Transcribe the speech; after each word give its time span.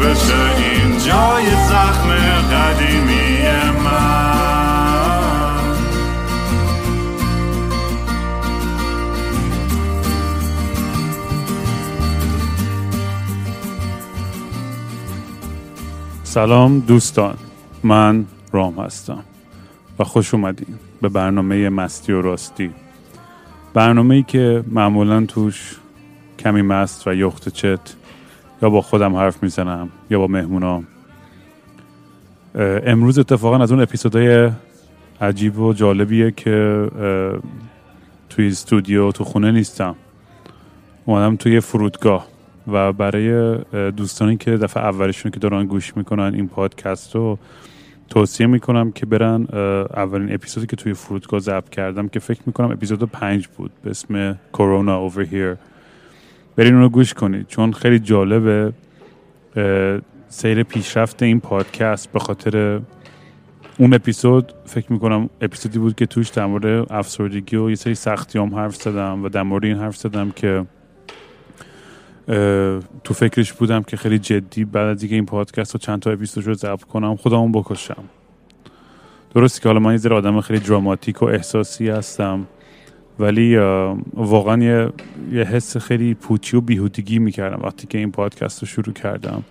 بشه 0.00 0.56
این 0.56 0.98
جای 0.98 1.46
زخم 1.68 2.08
قدیمی 2.52 3.26
سلام 16.36 16.80
دوستان 16.80 17.34
من 17.84 18.24
رام 18.52 18.78
هستم 18.78 19.24
و 19.98 20.04
خوش 20.04 20.34
اومدین 20.34 20.74
به 21.02 21.08
برنامه 21.08 21.68
مستی 21.68 22.12
و 22.12 22.22
راستی. 22.22 22.70
برنامه 23.74 24.14
ای 24.14 24.22
که 24.22 24.64
معمولا 24.70 25.26
توش 25.26 25.76
کمی 26.38 26.62
مست 26.62 27.08
و 27.08 27.14
یخت 27.14 27.48
چت 27.48 27.94
یا 28.62 28.70
با 28.70 28.80
خودم 28.80 29.16
حرف 29.16 29.42
می‌زنم 29.42 29.88
یا 30.10 30.18
با 30.18 30.26
مهمونام. 30.26 30.86
اه، 32.54 32.80
امروز 32.86 33.18
اتفاقا 33.18 33.58
از 33.58 33.72
اون 33.72 33.80
اپیزودهای 33.80 34.50
عجیب 35.20 35.58
و 35.58 35.72
جالبیه 35.72 36.30
که 36.30 36.88
توی 38.30 38.46
استودیو 38.46 39.12
تو 39.12 39.24
خونه 39.24 39.52
نیستم. 39.52 39.96
اومدم 41.04 41.36
توی 41.36 41.60
فرودگاه 41.60 42.26
و 42.72 42.92
برای 42.92 43.58
دوستانی 43.90 44.36
که 44.36 44.56
دفعه 44.56 44.82
اولشون 44.82 45.32
که 45.32 45.40
دارن 45.40 45.66
گوش 45.66 45.96
می‌کنن 45.96 46.34
این 46.34 46.48
پادکست 46.48 47.14
رو 47.14 47.38
توصیه 48.08 48.46
می‌کنم 48.46 48.92
که 48.92 49.06
برن 49.06 49.46
اولین 49.96 50.34
اپیزودی 50.34 50.66
که 50.66 50.76
توی 50.76 50.94
فرودگاه 50.94 51.40
ضبط 51.40 51.68
کردم 51.68 52.08
که 52.08 52.20
فکر 52.20 52.40
می‌کنم 52.46 52.70
اپیزود 52.70 53.02
پنج 53.02 53.46
بود 53.56 53.70
به 53.82 53.90
اسم 53.90 54.38
کرونا 54.52 54.96
اوور 54.96 55.22
هیر. 55.22 55.56
برین 56.56 56.74
اون 56.74 56.88
گوش 56.88 57.14
کنید. 57.14 57.46
چون 57.46 57.72
خیلی 57.72 57.98
جالبه 57.98 58.72
سیر 60.28 60.62
پیشرفت 60.62 61.22
این 61.22 61.40
پادکست 61.40 62.12
به 62.12 62.18
خاطر 62.18 62.80
اون 63.78 63.94
اپیزود. 63.94 64.52
فکر 64.64 64.92
می‌کنم 64.92 65.30
اپیزودی 65.40 65.78
بود 65.78 65.94
که 65.94 66.06
توش 66.06 66.28
در 66.28 66.46
مورد 66.46 66.92
افسردگی 66.92 67.56
و 67.56 67.70
یه 67.70 67.76
سری 67.76 67.94
سختیام 67.94 68.54
حرف 68.54 68.76
زدم 68.76 69.24
و 69.24 69.28
در 69.28 69.42
مورد 69.42 69.64
این 69.64 69.76
حرف 69.76 69.96
زدم 69.96 70.30
که 70.30 70.64
تو 73.04 73.14
فکرش 73.14 73.52
بودم 73.52 73.82
که 73.82 73.96
خیلی 73.96 74.18
جدی 74.18 74.64
بعد 74.64 74.86
از 74.86 75.02
این 75.02 75.26
پادکست 75.26 75.74
رو 75.74 75.78
چند 75.78 76.00
تا 76.00 76.10
اپیزود 76.10 76.46
رو 76.46 76.54
ضبط 76.54 76.84
کنم 76.84 77.16
خودمون 77.16 77.52
بکشم. 77.52 78.04
درسته 79.34 79.60
که 79.60 79.68
حالا 79.68 79.80
من 79.80 80.00
یه 80.04 80.10
آدم 80.10 80.40
خیلی 80.40 80.58
دراماتیک 80.58 81.22
و 81.22 81.24
احساسی 81.24 81.88
هستم. 81.88 82.46
ولی 83.18 83.56
واقعا 84.14 84.62
یه, 84.62 84.88
یه 85.32 85.42
حس 85.42 85.76
خیلی 85.76 86.14
پوچی 86.14 86.56
و 86.56 86.60
بیهودگی 86.60 87.18
می‌کردم 87.18 87.62
وقتی 87.62 87.86
که 87.86 87.98
این 87.98 88.12
پادکست 88.12 88.60
رو 88.60 88.66
شروع 88.66 88.92
کردم. 88.94 89.42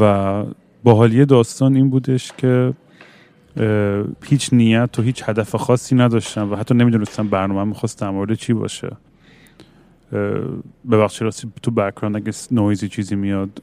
و 0.00 0.44
باحالی 0.84 1.24
داستان 1.24 1.76
این 1.76 1.90
بودش 1.90 2.32
که 2.38 2.74
هیچ 4.24 4.52
نیت 4.52 4.98
و 4.98 5.02
هیچ 5.02 5.22
هدف 5.28 5.54
خاصی 5.54 5.94
نداشتم 5.94 6.52
و 6.52 6.56
حتی 6.56 6.74
نمی‌دونستم 6.74 7.28
برنامه 7.28 7.64
می‌خواست 7.64 8.00
در 8.00 8.10
مورد 8.10 8.34
چی 8.34 8.52
باشه. 8.52 8.96
ببخشید 10.90 11.22
راستی 11.22 11.52
تو 11.62 11.70
بکراند 11.70 12.16
اگه 12.16 12.32
نویزی 12.50 12.88
چیزی 12.88 13.16
میاد 13.16 13.62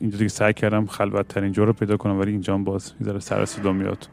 اینجا 0.00 0.18
دیگه 0.18 0.28
سعی 0.28 0.52
کردم 0.52 0.86
خلوت 0.86 1.28
ترین 1.28 1.52
جا 1.52 1.64
رو 1.64 1.72
پیدا 1.72 1.96
کنم 1.96 2.18
ولی 2.18 2.30
اینجا 2.30 2.58
باز 2.58 2.92
یه 3.00 3.06
ذره 3.06 3.46
سر 3.46 3.72
میاد. 3.72 4.08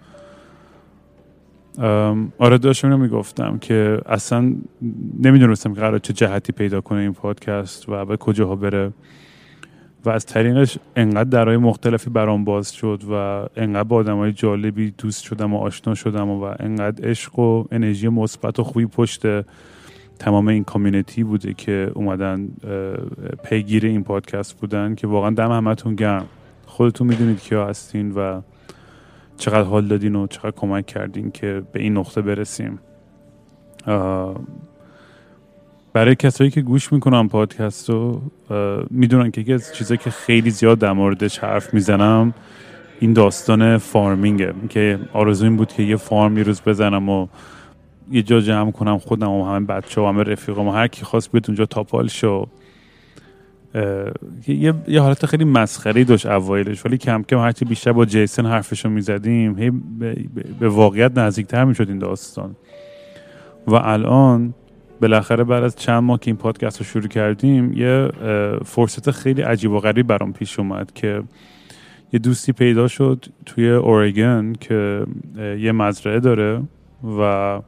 آره 2.40 2.58
داشتم 2.58 3.00
می‌گفتم 3.00 3.58
که 3.58 4.02
اصلا 4.06 4.56
نمی‌دونستم 5.20 5.74
که 5.74 5.80
قرار 5.80 6.00
چه 6.00 6.14
جهتی 6.14 6.52
پیدا 6.52 6.82
کنه 6.82 7.00
این 7.00 7.14
پادکست 7.14 7.90
و 7.90 8.06
به 8.06 8.18
کجاها 8.18 8.56
بره 8.56 8.92
و 10.06 10.10
از 10.10 10.26
طریقش 10.26 10.78
انقدر 10.96 11.30
درهای 11.30 11.58
مختلفی 11.58 12.10
برام 12.10 12.44
باز 12.44 12.74
شد 12.74 13.02
و 13.12 13.14
انقدر 13.56 13.84
با 13.84 13.96
آدم 13.96 14.32
جالبی 14.32 14.94
دوست 14.98 15.24
شدم 15.24 15.54
و 15.54 15.58
آشنا 15.58 15.96
شدم 15.96 16.30
و, 16.30 16.44
انقدر 16.60 17.10
عشق 17.10 17.40
و 17.40 17.66
انرژی 17.72 18.10
مثبت 18.10 18.60
و 18.60 18.64
خوبی 18.64 18.86
پشت 18.86 19.22
تمام 20.20 20.48
این 20.48 20.64
کامیونیتی 20.64 21.24
بوده 21.24 21.54
که 21.54 21.92
اومدن 21.96 22.50
پیگیر 23.44 23.86
این 23.86 24.04
پادکست 24.04 24.58
بودن 24.60 24.96
که 24.96 25.08
واقعا 25.08 25.30
دم 25.30 25.52
همتون 25.52 25.96
گرم. 25.96 26.26
خودتون 26.66 27.08
می‌دونید 27.08 27.40
کیا 27.40 27.68
هستین 27.68 28.12
و 28.12 28.42
چقدر 29.42 29.64
حال 29.64 29.88
دادین 29.88 30.16
و 30.16 30.28
چقدر 30.28 30.52
کمک 30.52 30.86
کردین 30.86 31.32
که 31.32 31.62
به 31.72 31.82
این 31.82 31.98
نقطه 31.98 32.22
برسیم. 32.22 32.80
برای 35.94 36.16
کسایی 36.16 36.50
که 36.50 36.62
گوش 36.62 36.94
می‌کنن 36.94 37.28
پادکست 37.28 37.90
رو 37.90 38.22
می‌دونن 38.90 39.32
که 39.32 39.42
یکی 39.42 39.54
از 39.54 39.76
چیزایی 39.76 39.98
که 39.98 40.10
خیلی 40.10 40.50
زیاد 40.50 40.80
در 40.80 40.92
موردش 40.92 41.40
حرف 41.40 41.74
می‌زنم 41.74 42.34
این 43.00 43.14
داستان 43.14 43.78
فارمینگه. 43.78 44.54
که 44.70 45.00
آرزو 45.14 45.46
این 45.46 45.58
بود 45.58 45.74
که 45.74 45.84
یه 45.84 45.96
فارم 45.96 46.38
یه 46.38 46.44
روز 46.44 46.62
بزنم 46.62 47.10
و 47.10 47.28
یه 48.12 48.22
جا 48.22 48.40
جمع 48.40 48.72
کنم 48.72 48.98
خودم 48.98 49.30
و 49.32 49.46
همه 49.46 49.66
بچه 49.66 50.02
و 50.02 50.06
همه 50.06 50.24
رفیقم 50.24 50.68
و 50.68 50.72
هر 50.72 50.88
کی 50.88 51.06
خواست 51.06 51.32
بیاد 51.32 51.46
اونجا 51.48 51.66
تاپال 51.66 52.08
شو 52.08 52.48
یه, 54.48 54.74
یه 54.88 55.02
حالت 55.02 55.26
خیلی 55.26 55.46
مسخری 55.46 56.04
داشت 56.04 56.26
اوایلش 56.26 56.86
ولی 56.86 56.98
کم 56.98 57.24
کم 57.24 57.38
هرچی 57.38 57.66
بیشتر 57.66 57.92
با 57.92 58.06
جیسن 58.06 58.46
حرفشو 58.46 58.90
می‌زدیم 58.90 59.60
هی 59.60 59.72
به, 60.60 60.70
واقعیت 60.70 61.18
نزدیکتر 61.18 61.66
می‌شد 61.66 61.90
این 61.90 62.00
داستان. 62.00 62.56
و 63.68 63.76
الان 63.76 64.54
بالاخره 65.02 65.44
بعد 65.44 65.64
از 65.64 65.76
چند 65.76 66.04
ماه 66.04 66.20
که 66.20 66.28
این 66.28 66.38
پادکست 66.38 66.80
رو 66.80 66.86
شروع 66.86 67.08
کردیم 67.08 67.74
یه 67.74 68.10
فرصت 68.66 69.12
خیلی 69.12 69.42
عجیب 69.42 69.72
و 69.72 69.80
غریب 69.80 70.08
برام 70.08 70.34
پیش 70.34 70.60
اومد 70.60 70.92
که 70.94 71.24
یه 72.14 72.20
دوستی 72.20 72.52
پیدا 72.52 72.88
شد 72.88 73.26
توی 73.46 73.70
اورگن 73.70 74.54
که 74.54 75.06
یه 75.60 75.72
مزرعه 75.72 76.20
داره 76.20 76.62
و 77.20 77.62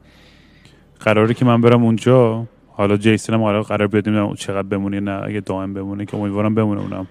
قراره 1.00 1.34
که 1.34 1.44
من 1.44 1.60
برم 1.60 1.84
اونجا. 1.84 2.46
حالا 2.76 2.96
جیسن 2.96 3.34
هم 3.34 3.42
حالا 3.42 3.62
قرار 3.62 3.88
نمی‌دونم 3.92 4.34
چقدر 4.34 4.68
بمونه 4.68 5.00
نه. 5.00 5.22
اگه 5.24 5.40
دائم 5.40 5.74
بمونه 5.74 6.04
که 6.04 6.16
امیدوارم 6.16 6.54
بمونه 6.54 6.80
اونم. 6.80 7.06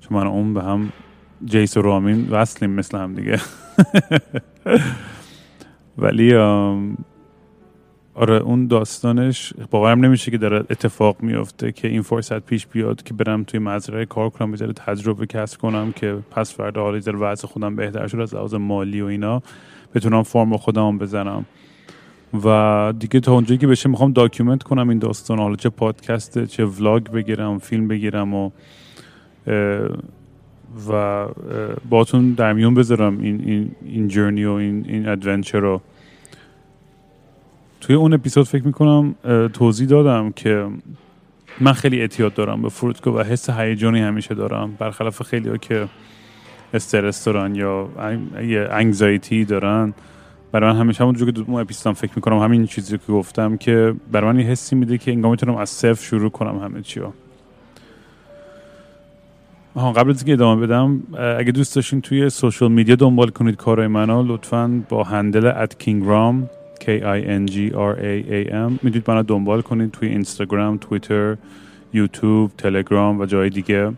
چون 0.00 0.18
من 0.18 0.26
اون 0.26 0.54
به 0.54 0.62
هم 0.62 0.92
جیس 1.44 1.76
و 1.76 1.82
رامین 1.82 2.28
وصلیم 2.30 2.70
مثل 2.70 2.98
هم 2.98 3.14
دیگه. 3.14 3.40
ولی 5.98 6.34
آره 8.14 8.34
اون 8.34 8.66
داستانش 8.66 9.52
باورم 9.70 10.04
نمیشه 10.04 10.30
که 10.30 10.38
داره 10.38 10.58
اتفاق 10.58 11.22
میفته 11.22 11.72
که 11.72 11.88
این 11.88 12.02
فرصت 12.02 12.38
پیش 12.38 12.66
بیاد 12.66 13.02
که 13.02 13.14
برم 13.14 13.44
توی 13.44 13.60
مزرعه 13.60 14.04
کار 14.04 14.30
کنم 14.30 14.52
بذاره 14.52 14.72
تجربه 14.72 15.26
کسب 15.26 15.60
کنم 15.60 15.92
که 15.92 16.18
پس 16.30 16.54
فردا 16.54 16.82
حالا 16.82 16.98
یه 16.98 17.12
وضع 17.12 17.48
خودم 17.48 17.76
بهتر 17.76 18.06
شد 18.06 18.20
از 18.20 18.34
لحاظ 18.34 18.54
مالی 18.54 19.00
و 19.00 19.06
اینا. 19.06 19.42
بتونم 19.94 20.22
فرم 20.22 20.56
خودم 20.56 20.98
بزنم. 20.98 21.44
و 22.44 22.92
دیگه 22.98 23.20
تا 23.20 23.32
اونجایی 23.32 23.58
که 23.58 23.66
بشه 23.66 23.88
می‌خوام 23.88 24.12
document 24.12 24.62
کنم 24.62 24.88
این 24.88 24.98
داستان. 24.98 25.38
حالا 25.38 25.56
چه 25.56 25.68
پادکست 25.68 26.44
چه 26.44 26.64
vlog 26.64 27.02
بگیرم 27.02 27.58
فیلم 27.58 27.88
بگیرم 27.88 28.34
و 28.34 28.50
و 30.90 31.26
باتون 31.90 32.32
در 32.32 32.52
میون 32.52 32.74
بذارم 32.74 33.20
این 33.20 33.40
این 33.44 33.70
این 33.84 34.08
journey 34.08 34.44
و 34.44 34.50
این 34.50 34.84
این 34.88 35.08
adventure 35.08 35.58
رو. 35.58 35.80
توی 37.80 37.96
اون 37.96 38.12
اپیزود 38.12 38.46
فکر 38.46 38.66
می‌کنم 38.66 39.14
توضیح 39.52 39.88
دادم 39.88 40.32
که 40.32 40.66
من 41.60 41.72
خیلی 41.72 42.00
اعتیاد 42.00 42.34
دارم 42.34 42.62
به 42.62 42.68
فرودگاه 42.68 43.14
و 43.14 43.22
حس 43.22 43.50
هیجانی 43.50 44.00
همیشه 44.00 44.34
دارم. 44.34 44.74
برخلاف 44.78 45.22
خیلی 45.22 45.48
ها 45.48 45.56
که 45.56 45.88
استرس 46.74 47.24
دارن 47.24 47.54
یا 47.54 47.88
یه 48.42 48.68
انگزایتی 48.70 49.44
دارن. 49.44 49.94
برای 50.54 50.72
من 50.72 50.78
همیشه 50.78 51.02
همونجور 51.04 51.30
که 51.30 51.44
اون 51.46 51.60
اپیزودم 51.60 51.94
فکر 51.94 52.12
می‌کنم 52.16 52.38
همین 52.38 52.66
چیزی 52.66 52.98
که 52.98 53.12
گفتم 53.12 53.56
که 53.56 53.94
برای 54.12 54.32
من 54.32 54.40
یه 54.40 54.46
حسی 54.46 54.76
میده 54.76 54.98
که 54.98 55.12
انگار 55.12 55.30
می‌تونم 55.30 55.56
از 55.56 55.70
صفر 55.70 56.04
شروع 56.04 56.30
کنم 56.30 56.58
همه 56.58 56.82
چی 56.82 57.00
آها 59.74 59.92
قبل 59.92 60.10
از 60.10 60.16
اینکه 60.16 60.32
ادامه 60.32 60.66
بدم 60.66 61.02
اگه 61.38 61.52
دوست 61.52 61.74
داشتین 61.76 62.00
توی 62.00 62.30
سوشال 62.30 62.72
میدیا 62.72 62.94
دنبال 62.94 63.28
کنید 63.28 63.56
کارهای 63.56 63.88
منو 63.88 64.22
لطفا 64.22 64.82
با 64.88 65.02
هندل 65.02 65.46
ات 65.46 65.78
کینگرام 65.78 66.50
K 66.80 66.84
I 66.84 67.20
N 67.24 67.52
G 67.52 67.56
R 67.72 67.96
A 67.98 68.30
A 68.30 68.50
M 68.50 68.70
می‌تونید 68.82 69.10
منو 69.10 69.22
دنبال 69.22 69.60
کنید 69.60 69.90
توی 69.90 70.08
اینستاگرام 70.08 70.78
توییتر 70.78 71.36
یوتیوب 71.92 72.50
تلگرام 72.58 73.20
و 73.20 73.26
جای 73.26 73.50
دیگه. 73.50 73.92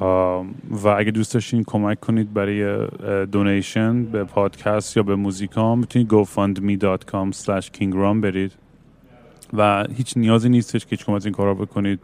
و 0.00 0.88
اگه 0.98 1.10
دوست 1.10 1.34
داشتین 1.34 1.64
کمک 1.66 2.00
کنید 2.00 2.34
برای 2.34 2.86
دونیشن 3.26 4.04
به 4.04 4.24
پادکست 4.24 4.96
یا 4.96 5.02
به 5.02 5.16
موزیکام 5.16 5.78
می‌تونید 5.78 6.08
gofundme.com 6.08 7.32
slash 7.32 7.66
kingram 7.78 8.20
برید. 8.22 8.52
و 9.52 9.84
هیچ 9.96 10.16
نیازی 10.16 10.48
نیستش 10.48 10.86
که 10.86 10.96
هیچ 10.96 11.08
از 11.08 11.24
این 11.24 11.34
کارا 11.34 11.54
بکنید. 11.54 12.00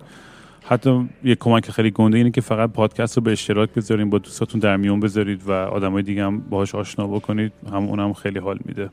حتی 0.64 1.08
یه 1.24 1.34
کمک 1.34 1.70
خیلی 1.70 1.90
گنده 1.90 2.18
اینه 2.18 2.30
که 2.30 2.40
فقط 2.40 2.70
پادکست 2.70 3.16
رو 3.16 3.22
به 3.22 3.32
اشتراک 3.32 3.74
بذارین 3.74 4.10
با 4.10 4.18
دوستاتون 4.18 4.60
در 4.60 4.76
میون 4.76 5.00
بذارید 5.00 5.42
و 5.46 5.52
آدمای 5.52 6.02
دیگه 6.02 6.24
هم 6.24 6.38
باهاش 6.38 6.74
آشنا 6.74 7.06
بکنید. 7.06 7.52
هم 7.72 7.88
اونم 7.88 8.12
خیلی 8.12 8.38
حال 8.38 8.58
میده. 8.64 8.90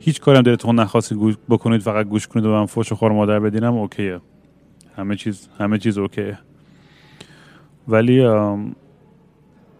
هیچ 0.00 0.20
کاری 0.20 0.38
هم 0.38 0.44
دلتون 0.44 0.80
نخواست 0.80 1.14
بکنید 1.48 1.80
فقط 1.80 2.06
گوش 2.06 2.26
کنید 2.26 2.46
و 2.46 2.48
من 2.48 2.66
فوش 2.66 2.92
و 2.92 2.94
خور 2.94 3.12
مادر 3.12 3.40
بدینم 3.40 3.74
اوکیه. 3.74 4.20
همه 4.96 5.16
چیز 5.16 5.48
همه 5.58 5.78
چیز 5.78 5.98
اوکیه. 5.98 6.38
ولی 7.88 8.24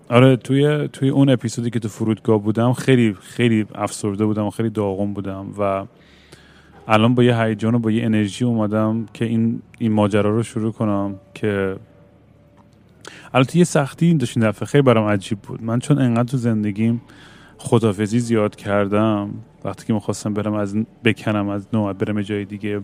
آره 0.08 0.36
توی 0.36 0.88
توی 0.88 1.08
اون 1.08 1.28
اپیزودی 1.28 1.70
که 1.70 1.78
تو 1.78 1.88
فرودگاه 1.88 2.42
بودم 2.42 2.72
خیلی 2.72 3.14
خیلی 3.20 3.66
افسرده 3.74 4.26
بودم 4.26 4.44
و 4.44 4.50
خیلی 4.50 4.70
داغون 4.70 5.14
بودم 5.14 5.46
و 5.58 5.84
الان 6.88 7.14
با 7.14 7.22
یه 7.22 7.42
هیجان 7.42 7.74
و 7.74 7.78
با 7.78 7.90
یه 7.90 8.04
انرژی 8.04 8.44
اومدم 8.44 9.06
که 9.14 9.24
این 9.24 9.62
این 9.78 9.92
ماجرا 9.92 10.30
رو 10.30 10.42
شروع 10.42 10.72
کنم 10.72 11.14
که 11.34 11.76
البته 13.34 13.58
یه 13.58 13.64
سختی 13.64 14.06
این 14.06 14.16
داشت 14.16 14.36
این 14.36 14.48
دفعه 14.48 14.66
خیلی 14.66 14.82
برام 14.82 15.08
عجیب 15.08 15.38
بود. 15.38 15.62
من 15.62 15.78
چون 15.78 15.98
انقدر 15.98 16.28
تو 16.28 16.36
زندگیم 16.36 17.02
خدافزی 17.58 18.18
زیاد 18.18 18.56
کردم 18.56 19.30
وقتی 19.64 19.86
که 19.86 19.92
می‌خواستم 19.92 20.34
برم 20.34 20.54
از 20.54 20.76
بکنم 21.04 21.48
از 21.48 21.66
نوع 21.72 21.92
برم 21.92 22.22
جای 22.22 22.44
دیگه 22.44 22.80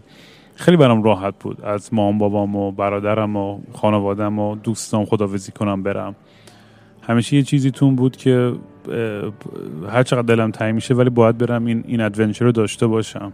خیلی 0.59 0.77
برام 0.77 1.03
راحت 1.03 1.35
بود. 1.41 1.65
از 1.65 1.95
مام 1.95 2.19
بابام 2.19 2.57
و 2.57 2.73
برادرم 2.73 3.37
و 3.37 3.59
خانوادم 3.73 4.39
و 4.39 4.57
دوستام 4.57 5.05
خدافزی 5.05 5.53
کنم 5.53 5.83
برم. 5.83 6.15
همیشه 7.03 7.37
یه 7.37 7.43
چیزی 7.43 7.71
تون 7.71 7.97
بود 7.97 8.17
که 8.17 8.53
هر 9.89 10.03
چقدر 10.03 10.23
دلم 10.23 10.51
تنگ 10.51 10.75
میشه 10.75 10.95
ولی 10.95 11.11
باید 11.11 11.39
برم 11.39 11.67
این 11.67 11.85
این 11.87 12.01
ادونچر 12.01 12.45
رو 12.45 12.53
داشته 12.53 12.87
باشم. 12.87 13.33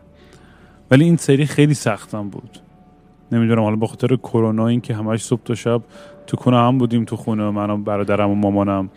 ولی 0.91 1.05
این 1.05 1.17
سری 1.17 1.47
خیلی 1.47 1.75
سختم 1.75 2.29
بود. 2.29 2.59
نمی‌دونم 3.33 3.63
حالا 3.63 3.77
به 3.77 3.87
خاطر 3.87 4.17
کرونا 4.17 4.67
این 4.67 4.81
که 4.81 4.95
همش 4.95 5.25
صبح 5.25 5.43
تا 5.45 5.55
شب 5.55 5.83
تو 6.27 6.37
خونه 6.37 6.59
هم 6.59 6.79
بودیم 6.79 7.05
تو 7.05 7.17
خونه 7.17 7.51
من 7.51 7.71
و 7.71 7.77
برادرم 7.77 8.31
و 8.31 8.35
مامانم. 8.35 8.91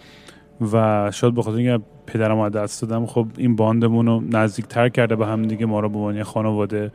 و 0.74 1.12
شاید 1.12 1.34
به 1.34 1.42
خاطر 1.42 1.58
اینکه 1.58 1.84
پدرم 2.08 2.40
از 2.40 2.52
دست 2.52 2.82
دادم 2.82 3.06
خب 3.06 3.28
این 3.38 3.56
باندمون 3.56 4.06
رو 4.06 4.22
نزدیکتر 4.32 4.90
کرده 4.90 5.16
به 5.16 5.26
هم 5.26 5.42
دیگه 5.42 5.66
ما 5.66 5.80
رو 5.80 5.90
به 5.90 5.98
عنوان 5.98 6.24
خانواده. 6.24 6.92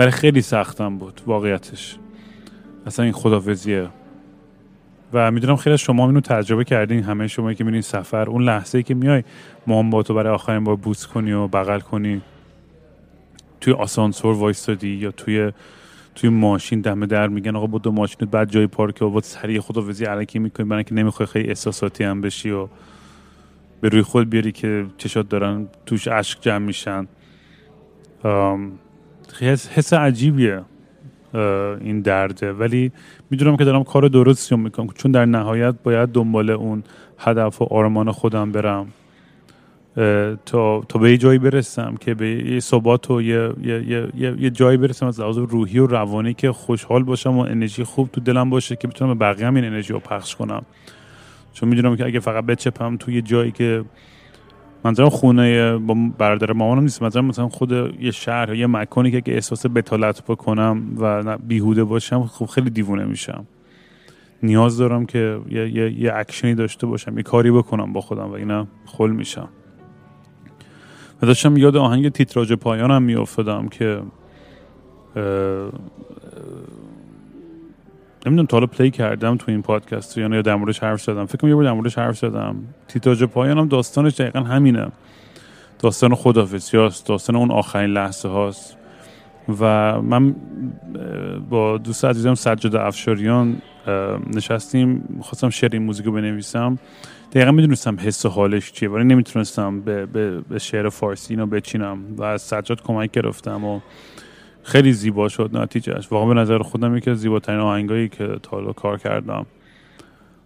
ولی 0.00 0.10
خیلی 0.10 0.42
سختم 0.42 0.98
بود 0.98 1.20
واقعیتش. 1.26 1.96
اصلا 2.86 3.04
این 3.04 3.14
خدافزیه 3.14 3.88
و 5.12 5.30
می‌دونم 5.30 5.56
خیلی 5.56 5.72
از 5.72 5.80
شما 5.80 6.06
اینو 6.06 6.20
تجربه 6.20 6.64
کردین 6.64 7.02
همه 7.02 7.26
شما 7.26 7.52
که 7.52 7.64
میرین 7.64 7.80
سفر 7.80 8.30
اون 8.30 8.42
لحظه 8.42 8.82
که 8.82 8.94
میای 8.94 9.24
مام 9.66 9.90
با 9.90 10.02
تو 10.02 10.14
برای 10.14 10.34
آخرین 10.34 10.64
بار 10.64 10.76
بوس 10.76 11.06
کنی 11.06 11.32
و 11.32 11.48
بغل 11.48 11.80
کنی 11.80 12.20
توی 13.60 13.72
آسانسور 13.72 14.36
وایستادی 14.36 14.88
یا 14.88 15.10
توی 15.10 15.52
توی 16.14 16.30
ماشین 16.30 16.80
دمه 16.80 17.06
در 17.06 17.28
میگن 17.28 17.56
آقا 17.56 17.66
بود 17.66 17.82
دو 17.82 17.92
ماشین 17.92 18.28
بعد 18.30 18.50
جای 18.50 18.66
پارک 18.66 19.02
و 19.02 19.10
با 19.10 19.20
سریع 19.20 19.60
خدافزی 19.60 20.04
علکی 20.04 20.38
می‌کنی 20.38 20.66
برای 20.66 20.84
که 20.84 20.94
نمی‌خوای 20.94 21.26
خیلی 21.26 21.48
احساساتی 21.48 22.04
هم 22.04 22.20
بشی 22.20 22.50
و 22.50 22.68
به 23.80 23.88
روی 23.88 24.02
خود 24.02 24.30
بیاری 24.30 24.52
که 24.52 24.86
چشات 24.98 25.28
دارن 25.28 25.66
توش 25.86 26.08
اشک 26.08 26.38
جمع 26.40 26.66
میشن. 26.66 27.06
حس 29.38 29.92
عجیبیه 29.92 30.62
این 31.80 32.00
درده 32.00 32.52
ولی 32.52 32.92
می‌دونم 33.30 33.56
که 33.56 33.64
دارم 33.64 33.84
کار 33.84 34.08
درستی 34.08 34.56
می‌کنم. 34.56 34.88
چون 34.94 35.10
در 35.12 35.24
نهایت 35.24 35.74
باید 35.82 36.08
دنبال 36.08 36.50
اون 36.50 36.82
هدف 37.18 37.62
و 37.62 37.64
آرمان 37.64 38.12
خودم 38.12 38.52
برم. 38.52 38.86
تا 40.46 40.80
تا 40.88 40.98
به 40.98 41.10
یه 41.10 41.16
جایی 41.16 41.38
برسم 41.38 41.94
که 42.00 42.14
به 42.14 42.28
یه 42.28 42.60
ثبات 42.60 43.10
و 43.10 43.22
یه, 43.22 43.52
یه،, 43.62 44.08
یه،, 44.16 44.34
یه 44.38 44.50
جایی 44.50 44.76
برسم 44.76 45.06
از 45.06 45.20
لحاظ 45.20 45.38
روحی 45.38 45.78
و 45.78 45.86
روانی 45.86 46.34
که 46.34 46.52
خوشحال 46.52 47.02
باشم 47.02 47.38
و 47.38 47.40
انرژی 47.40 47.84
خوب 47.84 48.08
تو 48.12 48.20
دلم 48.20 48.50
باشه 48.50 48.76
که 48.76 48.88
بتونم 48.88 49.18
به 49.18 49.24
بقیه 49.24 49.46
این 49.46 49.64
انرژی 49.64 49.92
رو 49.92 49.98
پخش 49.98 50.36
کنم. 50.36 50.62
چون 51.52 51.68
می‌دونم 51.68 51.96
که 51.96 52.06
اگه 52.06 52.20
فقط 52.20 52.44
بچپم 52.44 52.96
تو 52.96 53.10
یه 53.10 53.22
جایی 53.22 53.50
که 53.50 53.84
منظرم 54.84 55.08
خونه 55.08 55.78
با 55.78 55.96
برادر 56.18 56.52
مامانم 56.52 56.82
نیست. 56.82 57.02
منظرم 57.02 57.24
مثلا 57.24 57.48
خود 57.48 57.72
یه 58.00 58.10
شهر 58.10 58.54
یه 58.54 58.66
مکانی 58.66 59.20
که 59.20 59.34
احساس 59.34 59.66
بتالت 59.66 60.22
بکنم 60.22 60.82
و 60.98 61.38
بیهوده 61.38 61.84
باشم 61.84 62.26
خب 62.26 62.46
خیلی 62.46 62.70
دیوونه 62.70 63.04
میشم. 63.04 63.46
نیاز 64.42 64.78
دارم 64.78 65.06
که 65.06 65.40
یه, 65.50 65.68
یه،, 65.68 66.00
یه 66.00 66.12
اکشنی 66.14 66.54
داشته 66.54 66.86
باشم 66.86 67.16
یه 67.16 67.22
کاری 67.22 67.50
بکنم 67.50 67.92
با 67.92 68.00
خودم 68.00 68.30
و 68.30 68.32
اینا 68.32 68.66
خل 68.86 69.10
میشم. 69.10 69.48
و 71.22 71.26
داشتم 71.26 71.56
یاد 71.56 71.76
آهنگ 71.76 72.08
تیتراژ 72.08 72.52
پایانم 72.52 73.02
میافتادم 73.02 73.68
که 73.68 74.02
نمی‌دونم 78.26 78.46
تا 78.46 78.56
حالا 78.56 78.66
پلی 78.66 78.90
کردم 78.90 79.36
تو 79.36 79.44
این 79.50 79.62
پادکست 79.62 80.18
یا 80.18 80.42
در 80.42 80.54
موردش 80.54 80.78
حرف 80.78 81.02
زدم. 81.02 81.26
فکر 81.26 81.38
کنم 81.38 81.50
یه 81.50 81.54
بار 81.54 81.64
در 81.64 81.72
موردش 81.72 81.98
حرف 81.98 82.18
زدم. 82.18 82.56
تیتراژ 82.88 83.22
پایانم 83.22 83.68
داستانش 83.68 84.20
دقیقا 84.20 84.40
همینه. 84.40 84.88
داستان 85.78 86.14
خدافزی 86.14 86.76
هاست 86.76 87.06
داستان 87.06 87.36
اون 87.36 87.50
آخرین 87.50 87.90
لحظه 87.90 88.28
هاست. 88.28 88.76
و 89.60 90.02
من 90.02 90.34
با 91.50 91.78
دوست 91.78 92.04
عزیزم 92.04 92.34
سجاد 92.34 92.76
افشاریان 92.76 93.62
نشستیم 94.34 95.18
خواستم 95.22 95.50
شعر 95.50 95.70
این 95.72 95.82
موزیک 95.82 96.06
رو 96.06 96.12
بنویسم. 96.12 96.78
دقیقا 97.32 97.50
می‌دونستم 97.50 97.96
حس 98.00 98.26
و 98.26 98.28
حالش 98.28 98.72
چیه 98.72 98.88
ولی 98.88 99.04
نمی‌تونستم 99.04 99.80
به, 99.80 100.06
به, 100.06 100.40
به 100.40 100.58
شعر 100.58 100.88
فارسی 100.88 101.34
اینو 101.34 101.46
بچینم. 101.46 101.98
و 102.16 102.22
از 102.22 102.42
سجاد 102.42 102.82
کمک 102.82 103.10
گرفتم 103.10 103.64
و 103.64 103.80
خیلی 104.62 104.92
زیبا 104.92 105.28
شد 105.28 105.50
نتیجهش 105.52 106.12
واقعا 106.12 106.28
به 106.28 106.40
نظر 106.40 106.58
خودم 106.58 106.96
یکی 106.96 107.10
از 107.10 107.20
زیباترین 107.20 107.60
آهنگایی 107.60 108.08
که 108.08 108.26
تا 108.42 108.50
حالا 108.50 108.72
کار 108.72 108.98
کردم. 108.98 109.46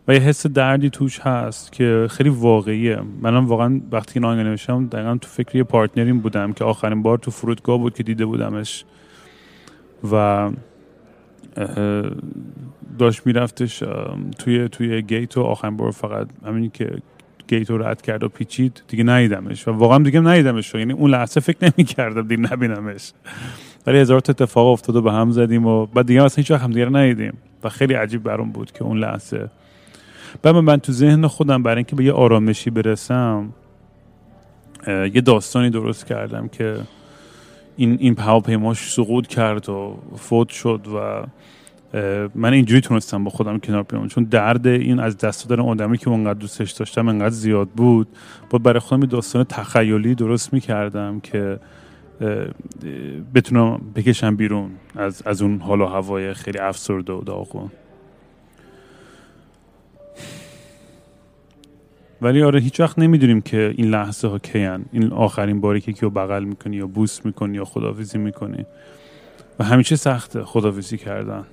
و 0.08 0.14
یه 0.14 0.20
حس 0.20 0.46
دردی 0.46 0.90
توش 0.90 1.20
هست 1.20 1.72
که 1.72 2.06
خیلی 2.10 2.28
واقعیه. 2.28 3.00
منم 3.20 3.46
واقعا 3.46 3.80
وقتی 3.92 4.12
این 4.14 4.24
آهنگ 4.24 4.46
نوشتم 4.46 4.86
دقیقا 4.86 5.16
تو 5.20 5.28
فکر 5.28 5.56
یه 5.56 5.64
پارتنریم 5.64 6.20
بودم 6.20 6.52
که 6.52 6.64
آخرین 6.64 7.02
بار 7.02 7.18
تو 7.18 7.30
فرودگاه 7.30 7.78
بود 7.78 7.94
که 7.94 8.02
دیده 8.02 8.26
بودمش. 8.26 8.84
و 10.12 10.50
داشت 12.98 13.26
میرفتش 13.26 13.82
توی 14.38 14.68
توی 14.68 15.02
گیت 15.02 15.36
و 15.36 15.42
آخرین 15.42 15.76
بار 15.76 15.90
فقط 15.90 16.28
همین 16.46 16.70
که 16.70 16.96
گیت 17.48 17.70
رو 17.70 17.82
رد 17.82 18.02
کرد 18.02 18.24
و 18.24 18.28
پیچید 18.28 18.82
دیگه 18.88 19.04
ندیدمش. 19.04 19.68
و 19.68 19.70
واقعا 19.70 19.98
دیگه 19.98 20.20
ندیدمش. 20.20 20.74
یعنی 20.74 20.92
اون 20.92 21.10
لحظه 21.10 21.40
فکر 21.40 21.72
نمی‌کردم 21.78 22.28
دیگه 22.28 22.52
نبینمش. 22.52 23.12
ولی 23.86 23.98
هزار 23.98 24.20
تا 24.20 24.30
اتفاق 24.30 24.66
افتاد 24.66 24.96
و 24.96 25.02
به 25.02 25.12
هم 25.12 25.30
زدیم 25.30 25.66
و 25.66 25.86
بعد 25.86 26.06
دیگه 26.06 26.22
اصلا 26.22 26.36
هیچ 26.42 26.50
وقت 26.50 26.62
همدیگه 26.62 26.86
ندیدیم 26.86 27.32
و 27.64 27.68
خیلی 27.68 27.94
عجیب 27.94 28.22
برام 28.22 28.52
بود 28.52 28.72
که 28.72 28.82
اون 28.82 28.98
لحظه. 28.98 29.50
بعد 30.42 30.56
من 30.56 30.76
تو 30.76 30.92
ذهن 30.92 31.26
خودم 31.26 31.62
برای 31.62 31.76
اینکه 31.76 31.96
به 31.96 32.04
یه 32.04 32.12
آرامشی 32.12 32.70
برسم 32.70 33.52
یه 34.86 35.20
داستانی 35.20 35.70
درست 35.70 36.06
کردم 36.06 36.48
که 36.48 36.76
این 37.76 37.96
این 38.00 38.18
هواپیماش 38.18 38.92
سقوط 38.92 39.26
کرد 39.26 39.68
و 39.68 39.98
فوت 40.16 40.48
شد 40.48 40.80
و 40.94 41.26
من 42.34 42.52
اینجوری 42.52 42.80
تونستم 42.80 43.24
با 43.24 43.30
خودم 43.30 43.58
کنار 43.58 43.82
بیام. 43.82 44.08
چون 44.08 44.24
درد 44.24 44.66
این 44.66 45.00
از 45.00 45.18
دست 45.18 45.48
دادن 45.48 45.62
آدمی 45.62 45.98
که 45.98 46.08
اونقدر 46.08 46.38
دوستش 46.38 46.70
داشتم 46.70 47.08
انقدر 47.08 47.34
زیاد 47.34 47.68
بود. 47.68 48.08
با 48.50 48.58
برای 48.58 48.80
خودم 48.80 49.06
داستان 49.06 49.44
تخیلی 49.44 50.14
درست 50.14 50.52
می‌کردم 50.52 51.20
که 51.20 51.58
بتونم 53.34 53.80
بکشم 53.94 54.36
بیرون 54.36 54.70
از, 54.96 55.22
از 55.26 55.42
اون 55.42 55.60
حال 55.60 55.80
و 55.80 55.86
هوای 55.86 56.34
خیلی 56.34 56.58
افسرده 56.58 57.12
و 57.12 57.20
داغون 57.24 57.70
ولی 62.22 62.42
آره 62.42 62.60
هیچ 62.60 62.80
وقت 62.80 62.98
نمی‌دونیم 62.98 63.40
که 63.40 63.74
این 63.76 63.90
لحظه 63.90 64.28
ها 64.28 64.38
کیان 64.38 64.84
این 64.92 65.12
آخرین 65.12 65.60
باری 65.60 65.80
که 65.80 65.92
کیو 65.92 66.10
بغل 66.10 66.44
می‌کنی 66.44 66.76
یا 66.76 66.86
بوس 66.86 67.26
می‌کنی 67.26 67.56
یا 67.56 67.64
خداویزی 67.64 68.18
می‌کنی. 68.18 68.66
و 69.58 69.64
همیشه 69.64 69.96
سخته 69.96 70.44
خداویزی 70.44 70.98
کردن. 70.98 71.44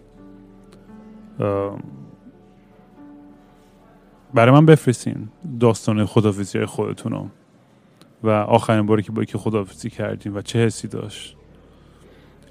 برای 4.33 4.51
من 4.51 4.65
بفرستین 4.65 5.29
داستان 5.59 6.05
خداویزی 6.05 6.57
های 6.57 6.67
خودتون 6.67 7.11
رو 7.11 7.27
و 8.23 8.29
آخرین 8.29 8.85
باری 8.85 9.03
که 9.03 9.11
با 9.11 9.23
یکی 9.23 9.37
خداحافظی 9.37 9.89
کردیم 9.89 10.35
و 10.35 10.41
چه 10.41 10.59
حسی 10.59 10.87
داشت. 10.87 11.35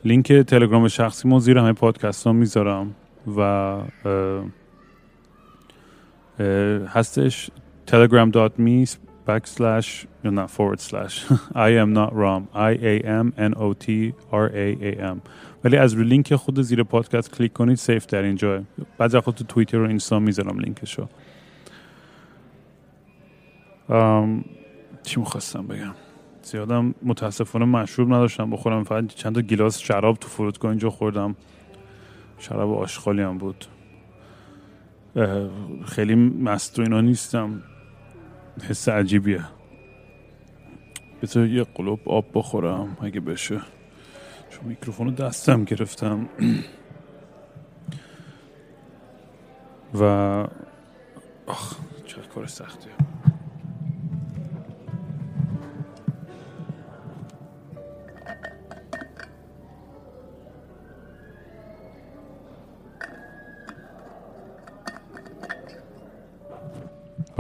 لینک 0.05 0.33
تلگرام 0.33 0.89
شخصی 0.89 1.29
ما 1.29 1.39
زیر 1.39 1.59
همه 1.59 1.73
پادکست 1.73 2.27
ها 2.27 2.33
می‌ذارم 2.33 2.95
و 3.37 3.77
هستش 6.87 7.51
telegram.me 7.91 8.97
backslash 9.27 10.07
یا 10.25 10.31
نه 10.31 10.47
forward 10.47 10.81
slash. 10.81 11.15
I 11.67 11.71
am 11.83 11.93
not 11.93 12.11
Raam 12.15 12.43
I 12.55 12.73
A 12.93 12.95
M 13.25 13.27
N 13.49 13.53
O 13.55 13.75
T 13.85 14.13
R 14.33 14.47
A 14.65 14.67
A 14.91 14.93
M. 15.15 15.19
ولی 15.65 15.77
از 15.77 15.93
روی 15.93 16.05
لینک 16.05 16.35
خود 16.35 16.63
زیر 16.63 16.83
پادکست 16.83 17.37
کلیک 17.37 17.53
کنید 17.53 17.77
safe 17.77 18.07
تره 18.07 18.23
اینجا. 18.23 18.63
بعد 18.99 19.19
خود 19.19 19.35
تو 19.35 19.45
توییتر 19.45 19.79
و 19.79 19.89
اینستا 19.89 20.19
می‌ذارم 20.19 20.59
لینکشو. 20.59 21.09
چی 25.03 25.21
می‌خواستم 25.21 25.67
بگم؟ 25.67 25.95
زیادم 26.43 26.95
متاسفانه 27.03 27.65
مشروب 27.65 28.09
نداشتم 28.09 28.51
بخورم 28.51 28.85
فقط 28.85 29.07
چند 29.07 29.35
تا 29.35 29.41
گلاس 29.41 29.79
شراب 29.79 30.17
تو 30.17 30.29
فرودگاه 30.29 30.71
اینجا 30.71 30.91
خوردم. 30.91 31.37
شراب 32.39 32.73
آشغالی 32.73 33.23
هم 33.23 33.39
بود. 33.39 33.65
خیلی 35.87 36.15
مست 36.15 36.79
و 36.79 36.83
اینا 36.83 37.01
نیستم. 37.01 37.63
حس 38.69 38.89
عجیبیه. 38.89 39.45
بذار 41.23 41.47
یه 41.47 41.65
قلوب 41.65 42.09
آب 42.09 42.27
بخورم 42.35 42.97
اگه 43.01 43.21
بشه. 43.21 43.61
چون 44.51 44.65
میکروفون 44.65 45.07
رو 45.07 45.13
دستم 45.13 45.65
گرفتم. 45.65 46.29
و 50.01 50.05
آخ 51.47 51.77
چه 52.07 52.17
کار 52.35 52.47
سختیه. 52.47 52.93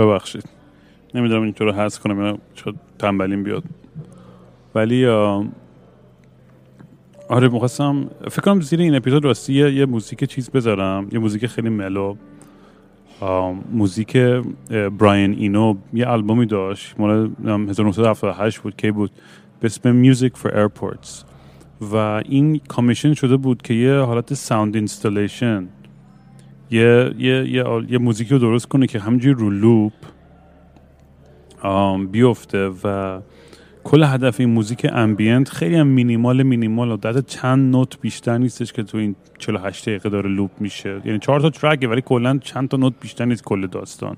ببخشید. 0.06 0.44
نمی‌دونم 1.14 1.42
اینطور 1.42 1.66
رو 1.66 1.72
حذف 1.72 1.98
کنم 1.98 2.20
یا 2.20 2.38
شاید 2.54 2.76
تنبلیم 2.98 3.42
بیاد. 3.42 3.64
ولی 4.74 5.06
آره 7.28 7.48
می‌خواستم 7.48 8.10
فکر 8.30 8.42
کنم 8.42 8.60
زیر 8.60 8.80
این 8.80 8.94
اپیزود 8.94 9.24
راستی 9.24 9.52
یه, 9.52 9.72
یه 9.74 9.86
موزیک 9.86 10.24
چیز 10.24 10.50
بذارم. 10.50 11.08
یه 11.12 11.18
موزیک 11.18 11.46
خیلی 11.46 11.68
ملو. 11.68 12.16
موزیک 13.72 14.16
براین 14.98 15.32
اینو 15.32 15.74
یه 15.92 16.06
آلبومی 16.06 16.46
داشت. 16.46 16.94
مال 16.98 17.30
1978 17.44 18.58
بود 18.58 18.76
که 18.76 18.92
بود؟ 18.92 19.10
به 19.60 19.66
اسم 19.66 20.12
Music 20.12 20.30
for 20.42 20.50
Airports. 20.50 21.24
و 21.92 21.96
این 22.28 22.60
commission 22.68 23.14
شده 23.14 23.36
بود 23.36 23.62
که 23.62 23.74
یه 23.74 23.94
حالت 23.94 24.34
sound 24.34 24.76
installation 24.76 25.68
یه, 26.70 27.14
یه, 27.18 27.48
یه, 27.48 27.64
یه 27.88 27.98
موزیکی 27.98 28.30
رو 28.30 28.38
درست 28.38 28.66
کنه 28.66 28.86
که 28.86 28.98
همجوری 28.98 29.34
رو 29.34 29.50
loop 29.50 29.92
بیفته 32.10 32.70
و 32.84 33.20
کل 33.84 34.04
هدف 34.04 34.40
این 34.40 34.50
موزیک 34.50 34.86
ambient 34.92 35.48
خیلی 35.48 35.74
هم 35.74 35.86
minimal 35.86 36.42
minimal 36.42 36.90
و 36.90 37.20
چند 37.20 37.76
نوت 37.76 38.00
بیشتر 38.00 38.38
نیستش 38.38 38.72
که 38.72 38.82
تو 38.82 38.98
این 38.98 39.16
48 39.38 39.88
دقیقه 39.88 40.08
داره 40.08 40.30
loop 40.30 40.50
میشه. 40.60 41.00
یعنی 41.04 41.18
چهار 41.18 41.40
تا 41.40 41.50
ترکه 41.50 41.88
ولی 41.88 42.00
کلا 42.00 42.38
چند 42.38 42.68
تا 42.68 42.76
نوت 42.76 42.92
بیشتر 43.00 43.24
نیست 43.24 43.44
کل 43.44 43.66
داستان. 43.66 44.16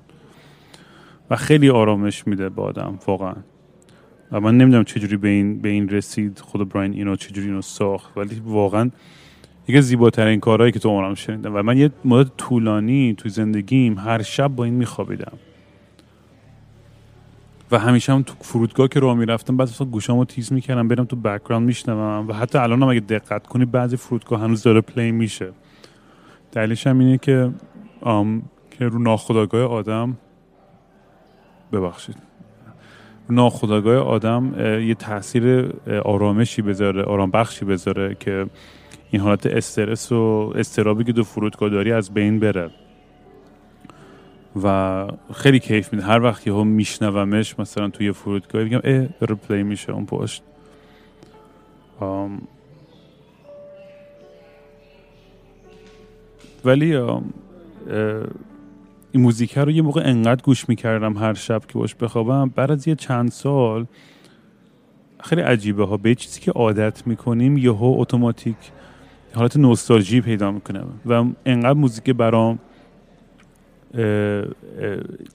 و 1.29 1.35
خیلی 1.35 1.69
آرامش 1.69 2.27
میده 2.27 2.49
به 2.49 2.61
آدم 2.61 2.99
واقعا. 3.07 3.35
و 4.31 4.39
من 4.39 4.57
نمی‌دونم 4.57 4.83
چجوری 4.83 5.17
به 5.17 5.27
این 5.27 5.61
به 5.61 5.69
این 5.69 5.89
رسید 5.89 6.39
خود 6.39 6.69
براین 6.69 6.93
اینو 6.93 7.15
چجوری 7.15 7.47
اینو 7.47 7.61
ساخت 7.61 8.17
ولی 8.17 8.41
واقعا 8.45 8.91
یکی 9.67 9.81
زیباترین 9.81 10.39
کارهایی 10.39 10.71
که 10.71 10.79
تو 10.79 10.89
عمرم 10.89 11.15
شنیدم. 11.15 11.55
و 11.55 11.63
من 11.63 11.77
یه 11.77 11.91
مدت 12.05 12.37
طولانی 12.37 13.15
تو 13.17 13.29
زندگیم 13.29 13.97
هر 13.97 14.21
شب 14.21 14.47
با 14.47 14.63
این 14.63 14.73
میخوابیدم. 14.73 15.37
و 17.71 17.79
همیشه 17.79 18.13
هم 18.13 18.23
تو 18.23 18.33
فرودگاه 18.41 18.87
که 18.87 18.99
راه 18.99 19.15
می‌رفتم 19.15 19.57
بعضی 19.57 19.71
وقتا 19.71 19.85
گوشامو 19.85 20.25
تیز 20.25 20.53
می‌کردم 20.53 20.87
برم 20.87 21.05
تو 21.05 21.15
background 21.15 21.67
میشنوم. 21.67 22.27
و 22.27 22.33
حتی 22.33 22.57
الان 22.57 22.83
هم 22.83 22.89
اگه 22.89 22.99
دقت 22.99 23.47
کنی 23.47 23.65
بعضی 23.65 23.97
فرودگاه 23.97 24.41
هنوز 24.41 24.63
داره 24.63 24.81
play 24.81 25.11
میشه. 25.11 25.51
دلیلش 26.51 26.87
هم 26.87 26.99
اینه 26.99 27.17
که 27.17 27.51
که 28.71 28.85
رو 28.85 28.99
ناخداگاه 28.99 29.63
آدم 29.63 30.17
ببخشید. 31.71 32.15
رو 33.27 33.35
ناخداگاه 33.35 33.97
آدم 33.97 34.53
یه 34.87 34.95
تاثیر 34.95 35.73
آرامشی 36.05 36.61
بذاره 36.61 37.03
آرام 37.03 37.31
بخشی 37.31 37.65
بذاره 37.65 38.17
که 38.19 38.45
این 39.13 39.21
حالت 39.21 39.45
استرس 39.45 40.11
و 40.11 40.53
استرابی 40.55 41.03
که 41.03 41.11
دو 41.11 41.23
فرودگاه 41.23 41.69
داری 41.69 41.91
از 41.91 42.13
بین 42.13 42.39
بره. 42.39 42.69
و 44.63 45.07
خیلی 45.33 45.59
کیف 45.59 45.93
میده. 45.93 46.05
هر 46.05 46.23
وقت 46.23 46.47
یهو 46.47 46.63
میشنومش 46.63 47.59
مثلا 47.59 47.89
توی 47.89 48.11
فرودگاه 48.11 48.63
میگم 48.63 48.79
اه 48.83 49.05
داره 49.05 49.35
پلی 49.35 49.63
میشه 49.63 49.91
اون 49.91 50.05
پشت. 50.05 50.43
ولی 56.65 56.95
این 56.95 57.23
موزیک 59.15 59.57
رو 59.57 59.71
یه 59.71 59.81
موقع 59.81 60.01
انقدر 60.05 60.41
گوش 60.41 60.69
می‌کردم 60.69 61.17
هر 61.17 61.33
شب 61.33 61.65
که 61.65 61.73
باش 61.73 61.95
بخوابم. 61.95 62.51
بعد 62.55 62.71
از 62.71 62.87
یه 62.87 62.95
چند 62.95 63.31
سال 63.31 63.85
خیلی 65.19 65.41
عجیبه 65.41 65.85
ها. 65.85 65.97
به 65.97 66.15
چیزی 66.15 66.39
که 66.41 66.51
عادت 66.51 67.07
می‌کنیم 67.07 67.57
یهو 67.57 67.95
اتوماتیک 67.97 68.55
حالت 69.35 69.57
نوستالژی 69.57 70.21
پیدا 70.21 70.51
می‌کنم 70.51 70.87
و 71.05 71.25
انقدر 71.45 71.73
موزیک 71.73 72.09
برام 72.09 72.59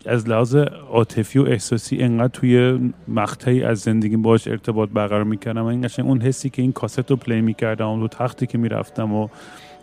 از 0.07 0.29
لحاظ 0.29 0.57
عاطفی 0.91 1.39
و 1.39 1.43
احساسی 1.43 1.99
انقدر 1.99 2.29
توی 2.29 2.79
مقطعی 3.09 3.63
از 3.63 3.79
زندگی 3.79 4.17
باش 4.17 4.49
ارتباط 4.49 4.89
برقرار 4.89 5.25
می‌کردم 5.25 5.63
و 5.63 5.67
این 5.67 5.83
قشنگ 5.83 6.07
اون 6.07 6.21
حسی 6.21 6.51
که 6.51 6.63
این 6.63 6.73
کاست 6.73 7.11
رو 7.11 7.17
پلی 7.17 7.41
می‌کردم 7.41 8.03
و 8.03 8.09
تختی 8.09 8.47
که 8.47 8.59
می‌رفتم 8.59 9.15
و 9.15 9.29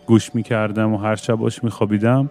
گوش 0.06 0.34
می‌کردم 0.34 0.94
و 0.94 0.96
هر 0.96 1.16
شب 1.16 1.34
باش 1.34 1.64
میخوابیدم 1.64 2.30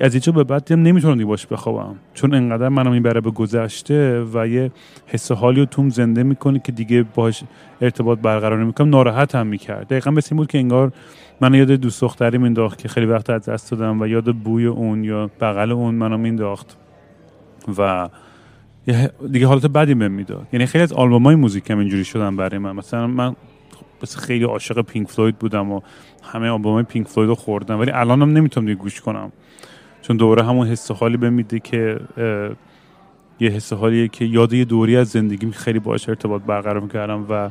از 0.00 0.14
اینجا 0.14 0.32
به 0.32 0.44
بعد 0.44 0.72
هم 0.72 0.82
نمی‌تونم 0.82 1.14
دیگه 1.14 1.26
باش 1.26 1.46
بخوابم. 1.46 1.94
چون 2.14 2.34
انقدر 2.34 2.68
منو 2.68 2.90
می‌بره 2.90 3.20
به 3.20 3.30
گذشته 3.30 4.24
و 4.34 4.48
یه 4.48 4.70
حس 5.06 5.32
حالی 5.32 5.60
رو 5.60 5.66
توم 5.66 5.88
زنده 5.88 6.22
می‌کنه 6.22 6.58
که 6.58 6.72
دیگه 6.72 7.02
باش 7.14 7.42
ارتباط 7.80 8.18
برقرار 8.18 8.62
نمی‌کنم. 8.62 8.90
ناراحت 8.90 9.34
هم 9.34 9.46
می‌کرد. 9.46 9.88
دقیقا 9.88 10.10
مثل 10.10 10.28
این 10.32 10.36
بود 10.36 10.48
که 10.48 10.58
انگار 10.58 10.92
من 11.40 11.54
یاد 11.54 11.70
دوست 11.70 12.00
دختری 12.00 12.38
مینداخت 12.38 12.78
که 12.78 12.88
خیلی 12.88 13.06
وقت 13.06 13.30
از 13.30 13.48
دست 13.48 13.70
دادم 13.70 14.00
و 14.00 14.06
یاد 14.06 14.36
بوی 14.36 14.66
اون 14.66 15.04
یا 15.04 15.30
بغل 15.40 15.72
اون 15.72 15.94
منو 15.94 16.18
مینداخت 16.18 16.76
و 17.78 18.08
دیگه 19.32 19.46
حالت 19.46 19.66
بدی 19.66 19.94
بهم 19.94 20.12
می‌داد. 20.12 20.46
یعنی 20.52 20.66
خیلی 20.66 20.82
از 20.82 20.92
آلبوم 20.92 21.22
های 21.22 21.34
موزیک 21.34 21.70
هم 21.70 21.78
اینجوری 21.78 22.04
شدن 22.04 22.36
برای 22.36 22.58
من. 22.58 22.72
مثلا 22.72 23.06
من 23.06 23.36
خیلی 24.18 24.44
عاشق 24.44 24.82
پینک 24.82 25.08
فلوید 25.08 25.38
بودم 25.38 25.72
و 25.72 25.80
همه 26.22 26.48
آلبوم 26.48 26.74
های 26.74 26.82
پینک 26.82 27.08
فلوید 27.08 27.28
رو 27.28 27.34
خوردم. 27.34 27.78
ولی 27.78 27.90
الانم 27.90 28.32
نمی‌تونم 28.32 28.66
دیگه 28.66 28.78
گوش 28.78 29.00
کنم. 29.00 29.32
چون 30.06 30.16
دوره 30.16 30.42
همون 30.42 30.66
حس 30.66 30.90
حالی 30.90 31.16
بهم 31.16 31.30
میده 31.30 31.60
که 31.60 32.00
یه 33.40 33.50
حس 33.50 33.72
حالیه 33.72 34.08
که 34.08 34.24
یاد 34.24 34.52
یه 34.52 34.64
دوری 34.64 34.96
از 34.96 35.08
زندگیم 35.08 35.50
خیلی 35.50 35.78
باش 35.78 36.08
ارتباط 36.08 36.42
برقرار 36.42 36.80
می‌کردم 36.80 37.26
و 37.30 37.50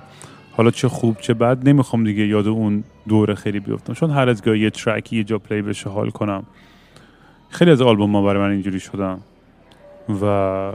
حالا 0.51 0.71
چه 0.71 0.88
خوب 0.88 1.17
چه 1.21 1.33
بد 1.33 1.69
نمی‌خوام 1.69 2.03
دیگه 2.03 2.27
یاد 2.27 2.47
اون 2.47 2.83
دوره 3.07 3.35
خیلی 3.35 3.59
بیفتم. 3.59 3.93
چون 3.93 4.12
هر 4.12 4.29
از 4.29 4.43
گاهی 4.43 4.59
یه 4.59 4.69
ترکی 4.69 5.17
یه 5.17 5.24
جا 5.24 5.39
play 5.39 5.62
بشه 5.62 5.89
حال 5.89 6.09
کنم. 6.09 6.43
خیلی 7.50 7.71
از 7.71 7.81
آلبوم 7.81 8.15
ها 8.15 8.21
برای 8.21 8.43
من 8.43 8.50
اینجوری 8.51 8.79
شدن. 8.79 9.17
و 10.21 10.71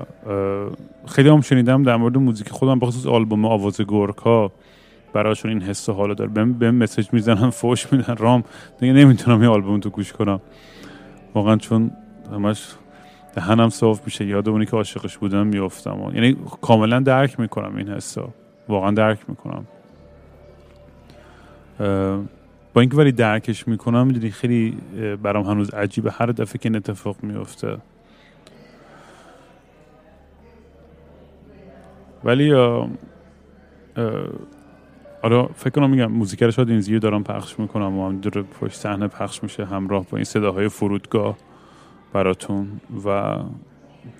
خیلی 1.06 1.28
هم 1.28 1.40
شنیدم 1.40 1.82
در 1.82 1.96
مورد 1.96 2.18
موزیک 2.18 2.48
خودم 2.48 2.78
بخصوص 2.78 3.06
آلبوم 3.06 3.44
آواز 3.44 3.80
گورکا 3.80 4.52
براشون 5.12 5.50
این 5.50 5.62
حس 5.62 5.90
حالا 5.90 6.14
داره. 6.14 6.30
به 6.44 6.70
مسیج 6.70 7.08
می‌زنن 7.12 7.50
فوش 7.50 7.92
میدن. 7.92 8.16
رام 8.16 8.44
دیگه 8.80 8.92
نمی‌تونم 8.92 9.40
این 9.40 9.50
آلبوم 9.50 9.80
تو 9.80 9.90
گوش 9.90 10.12
کنم. 10.12 10.40
واقعا 11.34 11.56
چون 11.56 11.90
همش 12.32 12.74
دهنم 13.34 13.68
صاف 13.68 14.04
میشه 14.04 14.26
یاد 14.26 14.48
اونی 14.48 14.66
که 14.66 14.76
عاشقش 14.76 15.18
بودم 15.18 15.46
میفتم 15.46 16.12
یعنی 16.14 16.36
کاملا 16.60 17.00
درک 17.00 17.40
می‌کنم 17.40 17.76
این 17.76 17.88
حسا 17.88 18.28
واقعا 18.68 18.90
درک 18.90 19.18
می‌کنم. 19.28 19.66
با 22.74 22.80
اینکه 22.80 22.96
ولی 22.96 23.12
درکش 23.12 23.68
می‌کنم 23.68 24.06
می‌دونی 24.06 24.30
خیلی 24.30 24.78
برام 25.22 25.46
هنوز 25.46 25.70
عجیبه. 25.70 26.10
هر 26.10 26.26
دفعه 26.26 26.58
که 26.58 26.68
این 26.68 26.76
اتفاق 26.76 27.16
میفته 27.22 27.76
ولی 32.24 32.52
آره 35.22 35.48
فکر 35.54 35.70
کنم 35.70 35.90
میگم 35.90 36.06
موزیک 36.06 36.42
رو 36.42 36.50
شاید 36.50 36.70
این 36.70 36.98
دارم 36.98 37.24
پخش 37.24 37.58
می‌کنم 37.58 37.98
و 37.98 38.06
هم 38.06 38.16
دور 38.16 38.42
پشت 38.42 38.74
صحنه 38.74 39.08
پخش 39.08 39.42
میشه 39.42 39.64
همراه 39.64 40.06
با 40.10 40.16
این 40.16 40.24
صداهای 40.24 40.68
فرودگاه 40.68 41.36
براتون 42.12 42.80
و 43.06 43.36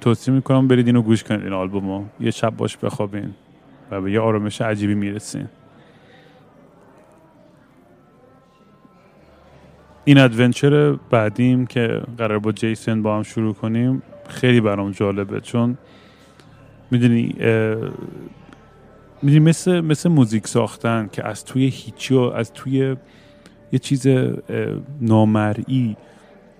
توصیه 0.00 0.34
می‌کنم 0.34 0.68
برید 0.68 0.86
اینو 0.86 1.02
گوش 1.02 1.24
کنید 1.24 1.42
این 1.42 1.52
آلبومو. 1.52 2.04
یه 2.20 2.30
شب 2.30 2.56
باش 2.56 2.76
بخوابین 2.76 3.30
و 3.90 4.00
به 4.00 4.12
یه 4.12 4.20
آرامش 4.20 4.60
عجیبی 4.60 4.94
می‌رسین. 4.94 5.48
این 10.04 10.18
ادونچر 10.18 10.92
بعدیم 10.92 11.66
که 11.66 12.02
قرار 12.18 12.38
با 12.38 12.52
جیسن 12.52 13.02
با 13.02 13.16
هم 13.16 13.22
شروع 13.22 13.54
کنیم 13.54 14.02
خیلی 14.28 14.60
برام 14.60 14.90
جالبه 14.90 15.40
چون 15.40 15.78
می‌دونی 16.90 17.34
می‌دونی 19.22 19.44
مثل 19.44 19.80
مثل 19.80 20.08
موزیک 20.08 20.46
ساختن 20.46 21.08
که 21.12 21.26
از 21.26 21.44
توی 21.44 21.66
هیچی 21.66 22.14
و 22.14 22.20
از 22.20 22.52
توی 22.52 22.96
یه 23.72 23.78
چیز 23.78 24.06
نامرئی 25.00 25.96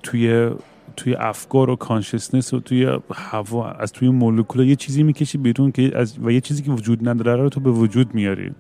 توی 0.03 0.51
توی 0.97 1.15
افکار 1.15 1.71
و 1.71 1.77
کانشسنس 1.77 2.55
و 2.55 2.61
توی 2.61 2.99
هوا 3.15 3.71
از 3.71 3.93
توی 3.93 4.09
مولکولا 4.09 4.65
یه 4.65 4.77
چیزی 4.77 5.03
می‌کشی 5.03 5.39
بیرون 5.39 5.73
که 5.73 5.99
از 5.99 6.19
و 6.25 6.31
یه 6.31 6.41
چیزی 6.41 6.63
که 6.63 6.71
وجود 6.71 7.09
نداره 7.09 7.43
رو 7.43 7.49
تو 7.49 7.61
به 7.61 7.71
وجود 7.71 8.15
میاری. 8.15 8.51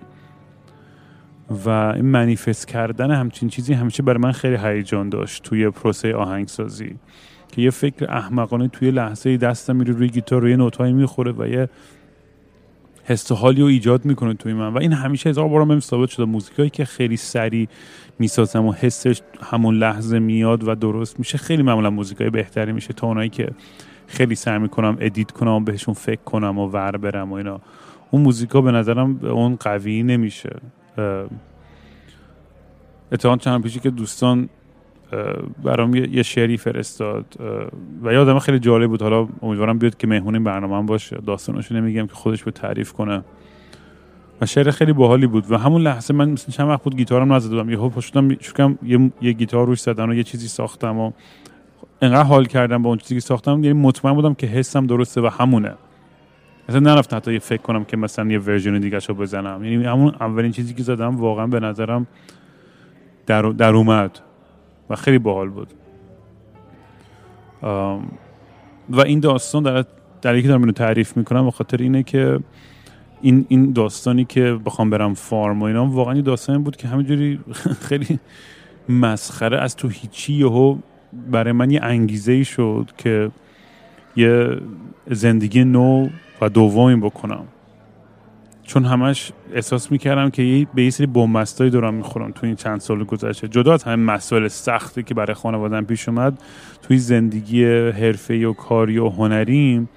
و 1.50 1.68
این 1.68 2.04
منیفست 2.04 2.68
کردن 2.68 3.10
همچین 3.10 3.48
چیزی 3.48 3.72
همیشه 3.72 4.02
برای 4.02 4.18
من 4.18 4.32
خیلی 4.32 4.56
هیجان 4.56 5.08
داشت 5.08 5.42
توی 5.42 5.70
پروسه 5.70 6.14
آهنگسازی. 6.14 6.96
که 7.52 7.62
یه 7.62 7.70
فکر 7.70 8.12
احمقانه 8.12 8.68
توی 8.68 8.90
لحظه 8.90 9.36
دستم 9.36 9.76
میره 9.76 9.92
روی 9.92 10.08
گیتار 10.08 10.42
روی 10.42 10.56
نوتایی 10.56 10.92
می‌خوره 10.92 11.32
و 11.32 11.48
یه 11.48 11.68
حس 13.10 13.32
حالی 13.32 13.60
رو 13.60 13.66
ایجاد 13.66 14.04
می‌کنه 14.04 14.34
توی 14.34 14.52
من. 14.52 14.74
و 14.74 14.78
این 14.78 14.92
همیشه 14.92 15.30
هزار 15.30 15.48
بار 15.48 15.64
من 15.64 15.80
ثابت 15.80 16.08
شده. 16.08 16.24
موزیکایی 16.24 16.70
که 16.70 16.84
خیلی 16.84 17.16
سریع 17.16 17.68
می‌سازم 18.18 18.66
و 18.66 18.72
حسش 18.72 19.20
همون 19.42 19.74
لحظه 19.74 20.18
میاد 20.18 20.68
و 20.68 20.74
درست 20.74 21.18
میشه 21.18 21.38
خیلی 21.38 21.62
معمولا 21.62 21.90
موزیکای 21.90 22.30
بهتری 22.30 22.72
میشه. 22.72 22.92
تا 22.92 23.06
اونایی 23.06 23.28
که 23.28 23.50
خیلی 24.06 24.34
سعی 24.34 24.58
می‌کنم 24.58 24.96
edit 25.00 25.30
کنم 25.30 25.50
و 25.50 25.60
بهشون 25.60 25.94
فکر 25.94 26.20
کنم 26.20 26.58
و 26.58 26.66
ور 26.66 26.96
برم 26.96 27.32
و 27.32 27.34
اینا. 27.34 27.60
اون 28.10 28.22
موزیکا 28.22 28.60
به 28.60 28.70
نظرم 28.70 29.20
اون 29.24 29.56
قوی 29.56 30.02
نمیشه. 30.02 30.56
اتحان 33.12 33.38
چند 33.38 33.62
پیشی 33.62 33.80
که 33.80 33.90
دوستان 33.90 34.48
برام 35.64 35.94
یه 35.94 36.22
شعری 36.22 36.56
فرستاد 36.56 37.24
و 38.02 38.12
یادم 38.12 38.38
خیلی 38.38 38.58
جالب 38.58 38.90
بود. 38.90 39.02
حالا 39.02 39.28
امیدوارم 39.42 39.78
بیاد 39.78 39.96
که 39.96 40.06
مهمون 40.06 40.34
این 40.34 40.44
برنامه 40.44 40.76
هم 40.76 40.86
باشه. 40.86 41.16
داستانشو 41.26 41.74
نمیگم 41.74 42.06
که 42.06 42.14
خودش 42.14 42.44
به 42.44 42.50
تعریف 42.50 42.92
کنه. 42.92 43.22
و 44.40 44.46
شعر 44.46 44.70
خیلی 44.70 44.92
باحالی 44.92 45.26
بود 45.26 45.50
و 45.50 45.58
همون 45.58 45.82
لحظه 45.82 46.14
من 46.14 46.30
مثل 46.30 46.52
چند 46.52 46.68
وقت 46.68 46.82
بود 46.82 46.96
گیتارم 46.96 47.32
نزده 47.32 47.56
بودم 47.56 47.70
یهو 47.70 47.88
پشتم 47.88 48.34
شکم 48.34 48.78
یه, 48.82 49.12
یه 49.22 49.32
گیتار 49.32 49.66
روش 49.66 49.80
زدن 49.80 50.10
و 50.10 50.14
یه 50.14 50.22
چیزی 50.22 50.48
ساختم 50.48 50.98
و 50.98 51.12
انقدر 52.02 52.22
حال 52.22 52.44
کردم 52.44 52.82
با 52.82 52.88
اون 52.88 52.98
چیزی 52.98 53.14
که 53.14 53.20
ساختم. 53.20 53.64
یعنی 53.64 53.72
مطمئن 53.72 54.14
بودم 54.14 54.34
که 54.34 54.46
حسم 54.46 54.86
درسته 54.86 55.20
و 55.20 55.26
همونه. 55.26 55.74
مثلا 56.68 56.80
نرفتم 56.80 57.16
حتی 57.16 57.32
یه 57.32 57.38
فکر 57.38 57.62
کنم 57.62 57.84
که 57.84 57.96
مثلا 57.96 58.30
یه 58.30 58.38
ورژن 58.38 58.78
دیگه 58.78 58.98
رو 58.98 59.14
بزنم. 59.14 59.64
یعنی 59.64 59.84
همون 59.84 60.14
اولین 60.20 60.52
چیزی 60.52 60.74
که 60.74 60.82
زدم 60.82 61.16
واقعا 61.16 61.46
به 61.46 61.60
نظرم 61.60 62.06
در, 63.26 63.42
در 63.42 63.74
اومد. 63.74 64.20
و 64.90 64.96
خیلی 64.96 65.18
باحال 65.18 65.48
بود. 65.48 65.68
و 68.90 69.00
این 69.00 69.20
داستان 69.20 69.62
در 69.62 69.84
در 70.22 70.40
که 70.40 70.48
دارم 70.48 70.60
اینو 70.60 70.72
تعریف 70.72 71.16
می‌کنم 71.16 71.44
به 71.44 71.50
خاطر 71.50 71.76
اینه 71.76 72.02
که 72.02 72.38
این 73.20 73.46
این 73.48 73.72
داستانی 73.72 74.24
که 74.24 74.58
بخوام 74.64 74.90
برم 74.90 75.14
فارم 75.14 75.62
و 75.62 75.64
اینا 75.64 75.86
واقعا 75.86 76.14
این 76.14 76.24
داستانی 76.24 76.58
بود 76.58 76.76
که 76.76 76.88
همینجوری 76.88 77.40
خیلی 77.88 78.18
مسخره 78.88 79.58
از 79.58 79.76
تو 79.76 79.88
هیچی 79.88 80.32
یهو 80.32 80.76
برای 81.30 81.52
من 81.52 81.70
یه 81.70 81.80
انگیزه 81.82 82.32
ای 82.32 82.44
شد 82.44 82.90
که 82.98 83.30
یه 84.16 84.60
زندگی 85.06 85.64
نو 85.64 86.08
و 86.40 86.48
دومی 86.48 86.96
بکنم. 86.96 87.44
چون 88.70 88.84
همش 88.84 89.32
احساس 89.54 89.92
می‌کردم 89.92 90.30
که 90.30 90.66
به 90.74 90.84
یه 90.84 90.90
سری 90.90 91.06
بومبستایی 91.06 91.70
دارم 91.70 91.94
می‌خورم 91.94 92.30
تو 92.30 92.46
این 92.46 92.56
چند 92.56 92.80
سال 92.80 93.04
گذشته. 93.04 93.48
جدا 93.48 93.72
از 93.72 93.84
همه 93.84 93.96
مسائل 93.96 94.48
سختی 94.48 95.02
که 95.02 95.14
برای 95.14 95.34
خانوادم 95.34 95.84
پیش 95.84 96.08
اومد 96.08 96.42
توی 96.82 96.98
زندگی 96.98 97.64
حرفه 97.90 98.46
و 98.46 98.52
کاری 98.52 98.98
و 98.98 99.08
هنریم 99.08 99.88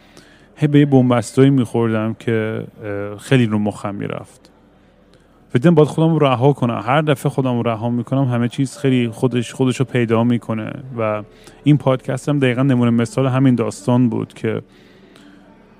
هی 0.55 0.67
به 0.67 0.79
یه 0.79 0.85
بومبستایی 0.85 1.49
میخوردم 1.49 2.15
که 2.19 2.63
خیلی 3.19 3.45
رو 3.45 3.59
مخم 3.59 3.95
می‌رفت. 3.95 4.51
فکرم 5.49 5.75
باید 5.75 5.87
خودم 5.87 6.19
رها 6.19 6.53
کنم. 6.53 6.81
هر 6.85 7.01
دفعه 7.01 7.29
خودم 7.29 7.61
رها 7.61 7.89
می‌کنم 7.89 8.23
همه 8.23 8.47
چیز 8.47 8.77
خیلی 8.77 9.09
خودش 9.09 9.53
خودش 9.53 9.79
رو 9.79 9.85
پیدا 9.85 10.23
می‌کنه. 10.23 10.71
و 10.97 11.23
این 11.63 11.77
پادکست 11.77 12.29
هم 12.29 12.39
دقیقا 12.39 12.63
نمونه 12.63 12.91
مثال 12.91 13.27
همین 13.27 13.55
داستان 13.55 14.09
بود 14.09 14.33
که 14.33 14.61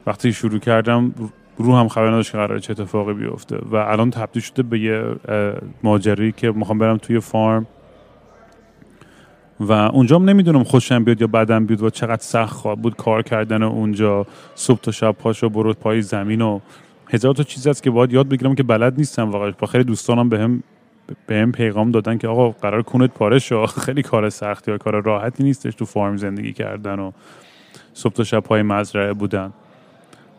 وقتی 0.08 0.34
شروع 0.34 0.60
کردم 0.60 1.14
رو 1.58 1.76
هم 1.76 1.88
خبر 1.88 2.08
نداشت 2.08 2.36
قرار 2.36 2.60
چه 2.60 2.72
اتفاقی 2.72 3.14
بیفته. 3.14 3.58
و 3.72 3.76
الان 3.76 4.10
تبدیل 4.12 4.42
شده 4.42 4.64
به 4.64 4.80
یه 4.80 5.04
ماجری 5.84 6.32
که 6.32 6.52
می‌خوام 6.52 6.78
برم 6.78 6.98
توی 6.98 7.20
فارم. 7.20 7.66
و 9.60 9.72
اونجا 9.72 10.16
هم 10.16 10.30
نمی‌دونم 10.30 10.64
خوشم 10.64 11.04
بیاد 11.04 11.22
یا 11.22 11.28
بدم 11.28 11.66
بیاد 11.66 11.84
و 11.84 11.90
چقدر 11.90 12.22
سخت 12.22 12.54
خواهد 12.54 12.82
بود 12.82 12.96
کار 12.96 13.22
کردن 13.22 13.64
اونجا. 13.64 14.26
صبح 14.56 14.80
تا 14.80 14.92
شب 14.92 15.12
پاشو 15.12 15.50
برود 15.50 15.80
پای 15.80 16.02
زمین 16.02 16.42
و 16.42 16.60
هزار 17.14 17.34
تا 17.34 17.44
چیز 17.44 17.68
هست 17.68 17.84
که 17.84 17.92
باید 17.92 18.14
یاد 18.14 18.30
بگیرم 18.30 18.56
که 18.56 18.64
بلد 18.64 18.98
نیستم 18.98 19.32
واقعا. 19.32 19.52
با 19.60 19.68
خیلی 19.68 19.84
دوستانم 19.84 20.30
بهم 20.30 20.64
به 21.28 21.36
هم 21.36 21.52
پیغام 21.52 21.92
دادن 21.92 22.18
که 22.18 22.28
آقا 22.28 22.50
قرار 22.50 22.82
کونت 22.82 23.12
پاره 23.12 23.40
شو. 23.40 23.66
خیلی 23.86 24.02
کار 24.02 24.30
سختی 24.30 24.72
و 24.72 24.78
کار 24.78 25.02
راحتی 25.02 25.44
نیستش 25.44 25.76
تو 25.76 25.86
فارم 25.86 26.18
زندگی 26.18 26.54
کردن 26.54 27.00
و 27.00 27.12
صبح 27.94 28.14
تا 28.14 28.24
شب 28.24 28.40
پای 28.40 28.62
مزرعه 28.62 29.14
بودن. 29.14 29.54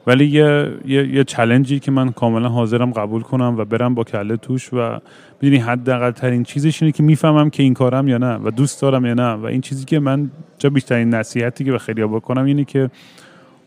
ولی 0.06 0.26
یه 0.26 0.72
یه, 0.86 1.08
یه 1.08 1.24
چلنجی 1.24 1.80
که 1.80 1.90
من 1.90 2.12
کاملا 2.12 2.48
حاضرم 2.48 2.90
قبول 2.90 3.22
کنم 3.22 3.54
و 3.58 3.64
برم 3.64 3.94
با 3.94 4.04
کله 4.04 4.36
توش 4.36 4.72
و 4.72 4.98
می‌دونی 5.40 5.62
حداقل 5.62 6.10
ترین 6.10 6.42
چیزش 6.42 6.82
اینه 6.82 6.92
که 6.92 7.02
می‌فهمم 7.02 7.50
که 7.50 7.62
این 7.62 7.74
کارم 7.74 8.08
یا 8.08 8.18
نه 8.18 8.34
و 8.34 8.50
دوست 8.50 8.82
دارم 8.82 9.06
یا 9.06 9.14
نه 9.14 9.32
و 9.32 9.44
این 9.44 9.60
چیزی 9.60 9.84
که 9.84 9.98
من 9.98 10.30
جا 10.58 10.70
بیشترین 10.70 11.10
نصیحتی 11.10 11.64
که 11.64 11.72
به 11.72 11.78
خیلی 11.78 12.04
بکنم 12.04 12.44
اینه 12.44 12.64
که 12.64 12.90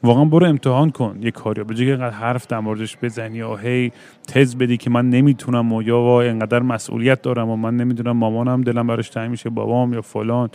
واقعا 0.04 0.26
برو 0.26 0.46
امتحان 0.46 0.90
کن 0.90 1.18
یه 1.22 1.32
کاری 1.32 1.64
به 1.64 1.76
جای 1.76 1.92
اینقدر 1.92 2.16
حرف 2.16 2.48
در 2.48 2.60
موردش 2.60 2.98
بزنی 3.02 3.38
یا 3.38 3.56
هی 3.56 3.92
تز 4.28 4.56
بدی 4.56 4.78
که 4.78 4.90
من 4.90 5.10
نمی‌تونم 5.10 5.74
و 5.74 5.82
یا 5.84 6.22
اینقدر 6.22 6.60
مسئولیت 6.60 7.22
دارم 7.22 7.50
و 7.50 7.56
من 7.56 7.78
نمی‌دونم 7.78 8.18
مامانم 8.18 8.62
دلم 8.62 8.88
براش 8.88 9.10
تنگ 9.10 9.32
میشه 9.32 9.50
بابام 9.50 9.94
یا 9.94 10.02
فلان 10.02 10.50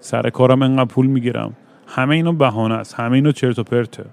سر 0.00 0.30
کارم 0.30 0.62
انقدر 0.62 0.84
پول 0.84 1.06
می‌گیرم. 1.06 1.56
همه 1.86 2.14
اینا 2.14 2.32
بهانه 2.32 2.74
است. 2.74 2.94
همه 2.94 3.12
اینا 3.12 3.32
چرت 3.32 3.58
و 3.58 3.62
پرته. 3.62 4.04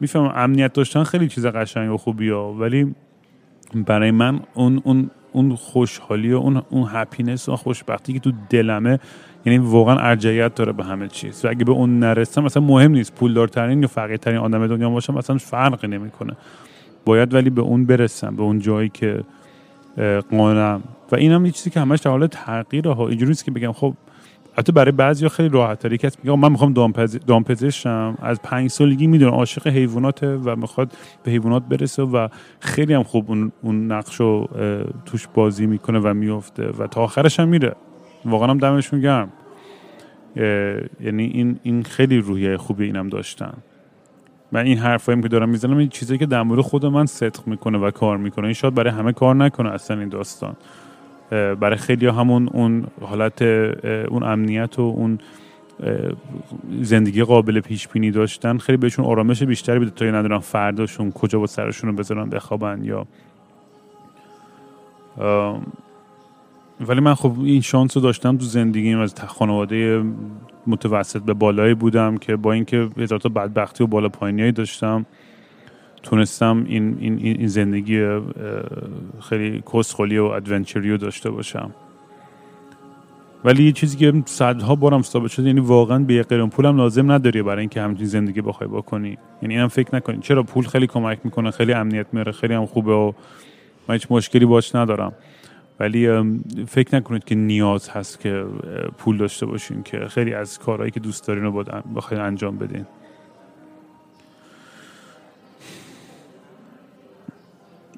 می‌فهمم 0.00 0.32
امنیت 0.34 0.72
داشتن 0.72 1.04
خیلی 1.04 1.28
چیز 1.28 1.46
قشنگ 1.46 1.92
و 1.92 1.96
خوبی 1.96 2.28
ها 2.28 2.52
ولی 2.52 2.94
برای 3.74 4.10
من 4.10 4.40
اون 4.54 4.80
اون 4.84 5.10
اون 5.32 5.54
خوشحالی 5.54 6.32
و 6.32 6.36
اون 6.36 6.62
اون 6.70 6.88
هپینس 6.92 7.48
و 7.48 7.56
خوشبختی 7.56 8.12
که 8.12 8.20
تو 8.20 8.32
دلمه 8.50 8.98
یعنی 9.46 9.58
واقعا 9.58 9.98
ارجعیت 9.98 10.54
داره 10.54 10.72
به 10.72 10.84
همه 10.84 11.08
چیز. 11.08 11.44
و 11.44 11.48
اگه 11.48 11.64
به 11.64 11.72
اون 11.72 11.98
نرسم 11.98 12.44
مثلا 12.44 12.62
مهم 12.62 12.92
نیست 12.92 13.14
پولدارترین 13.14 13.82
یا 13.82 13.88
فقیرترین 13.88 14.38
آدم 14.38 14.66
دنیا 14.66 14.90
باشم 14.90 15.14
مثلا 15.14 15.38
فرقی 15.38 15.88
نمی‌کنه. 15.88 16.36
باید 17.04 17.34
ولی 17.34 17.50
به 17.50 17.62
اون 17.62 17.84
برسم 17.86 18.36
به 18.36 18.42
اون 18.42 18.58
جایی 18.58 18.88
که 18.88 19.20
قانم. 20.30 20.82
و 21.12 21.16
اینم 21.16 21.46
یه 21.46 21.52
چیزی 21.52 21.70
که 21.70 21.80
همش 21.80 22.00
در 22.00 22.10
حال 22.10 22.26
تغییره 22.26 22.94
ها. 22.94 23.08
اینجوری 23.08 23.34
که 23.34 23.50
بگم 23.50 23.72
خب 23.72 23.94
حتی 24.58 24.72
برای 24.72 24.92
بعضی 24.92 25.28
خیلی 25.28 25.48
راحت 25.48 25.78
تری 25.78 25.98
کسی 25.98 26.18
میگه 26.22 26.36
من 26.36 26.52
می‌خوام 26.52 26.72
دامپزشم 27.26 28.18
از 28.22 28.42
پنج 28.42 28.70
سالگی 28.70 29.06
می‌دونه 29.06 29.30
عاشق 29.30 29.66
حیواناته 29.66 30.36
و 30.36 30.56
می‌خواد 30.56 30.92
به 31.22 31.30
حیوانات 31.30 31.62
برسه 31.62 32.02
و 32.02 32.28
خیلی 32.60 32.94
هم 32.94 33.02
خوب 33.02 33.30
اون, 33.30 33.52
اون 33.62 33.92
نقش 33.92 34.14
رو 34.14 34.48
توش 35.06 35.28
بازی 35.34 35.66
می‌کنه 35.66 35.98
و 35.98 36.14
میفته 36.14 36.66
و 36.78 36.86
تا 36.86 37.00
آخرش 37.00 37.40
هم 37.40 37.48
میره. 37.48 37.76
واقعا 38.24 38.50
هم 38.50 38.58
دمشون 38.58 39.00
گرم 39.00 39.28
یعنی 41.00 41.24
این 41.24 41.58
این 41.62 41.82
خیلی 41.82 42.18
روحیه 42.18 42.56
خوبی 42.56 42.84
اینم 42.84 43.08
داشتن. 43.08 43.54
و 44.52 44.58
این 44.58 44.78
حرفایی 44.78 45.22
که 45.22 45.28
دارم 45.28 45.48
می‌زنم 45.48 45.76
این 45.76 45.88
چیزی 45.88 46.18
که 46.18 46.26
در 46.26 46.42
مورد 46.42 46.60
خود 46.60 46.86
من 46.86 47.06
صدق 47.06 47.46
می‌کنه 47.46 47.78
و 47.78 47.90
کار 47.90 48.16
می‌کنه. 48.16 48.44
این 48.44 48.54
شاید 48.54 48.74
برای 48.74 48.92
همه 48.92 49.12
کار 49.12 49.34
نکنه 49.34 49.70
اصلا 49.70 50.00
این 50.00 50.08
داستان. 50.08 50.56
برای 51.30 51.76
خیلی 51.76 52.06
همون 52.06 52.48
اون 52.48 52.86
حالت 53.00 53.42
اون 53.42 54.22
امنیت 54.22 54.78
و 54.78 54.82
اون 54.82 55.18
زندگی 56.82 57.22
قابل 57.22 57.60
پیش 57.60 57.88
بینی 57.88 58.10
داشتن 58.10 58.58
خیلی 58.58 58.78
بهشون 58.78 59.04
آرامش 59.04 59.42
بیشتری 59.42 59.78
بده 59.78 59.90
تا 59.90 60.04
ندارن 60.04 60.38
فرداشون 60.38 61.12
کجا 61.12 61.38
با 61.38 61.46
سرشون 61.46 61.90
رو 61.90 61.96
بذارن 61.96 62.28
بخوابن 62.28 62.84
یا 62.84 63.06
ولی 66.80 67.00
من 67.00 67.14
خب 67.14 67.32
این 67.40 67.60
شانس 67.60 67.96
رو 67.96 68.02
داشتم 68.02 68.36
تو 68.36 68.44
زندگیم 68.44 68.98
از 68.98 69.14
خانواده 69.26 70.04
متوسط 70.66 71.22
به 71.22 71.34
بالایی 71.34 71.74
بودم 71.74 72.16
که 72.16 72.36
با 72.36 72.52
اینکه 72.52 72.88
هزار 72.96 73.18
تا 73.18 73.28
بدبختی 73.28 73.84
و 73.84 73.86
بالا 73.86 74.08
پایینی 74.08 74.52
داشتم. 74.52 75.06
تونستم 76.08 76.64
این, 76.68 76.96
این, 77.00 77.18
این 77.18 77.46
زندگی 77.46 78.18
خیلی 79.28 79.62
کسخولی 79.72 80.18
و 80.18 80.24
ادونچری 80.24 80.90
رو 80.90 80.96
داشته 80.96 81.30
باشم. 81.30 81.70
ولی 83.44 83.64
یه 83.64 83.72
چیزی 83.72 83.96
که 83.96 84.22
صدها 84.26 84.74
بارم 84.74 85.02
ثابت 85.02 85.30
شده 85.30 85.46
یعنی 85.46 85.60
واقعا 85.60 85.98
به 85.98 86.14
یه 86.14 86.22
قرم 86.22 86.50
پولم 86.50 86.76
لازم 86.76 87.12
نداری 87.12 87.42
برای 87.42 87.60
اینکه 87.60 87.82
همچین 87.82 88.06
زندگی 88.06 88.40
بخوای 88.40 88.70
بکنی. 88.70 89.18
یعنی 89.42 89.54
اینم 89.54 89.68
فکر 89.68 89.96
نکنی. 89.96 90.18
چرا؟ 90.20 90.42
پول 90.42 90.66
خیلی 90.66 90.86
کمک 90.86 91.18
می‌کنه 91.24 91.50
خیلی 91.50 91.72
امنیت 91.72 92.06
میاره 92.12 92.32
خیلی 92.32 92.54
هم 92.54 92.66
خوبه 92.66 92.92
و 92.92 93.12
من 93.88 93.94
هیچ 93.94 94.06
مشکلی 94.10 94.44
باش 94.44 94.74
ندارم. 94.74 95.12
ولی 95.80 96.08
فکر 96.66 96.96
نکنید 96.96 97.24
که 97.24 97.34
نیاز 97.34 97.88
هست 97.88 98.20
که 98.20 98.44
پول 98.98 99.16
داشته 99.16 99.46
باشین 99.46 99.82
که 99.82 99.98
خیلی 99.98 100.34
از 100.34 100.58
کارهایی 100.58 100.90
که 100.90 101.00
دوست 101.00 101.26
دارین 101.26 101.44
رو 101.44 101.52
باید 101.52 101.68
انجام 102.12 102.58
بدین. 102.58 102.86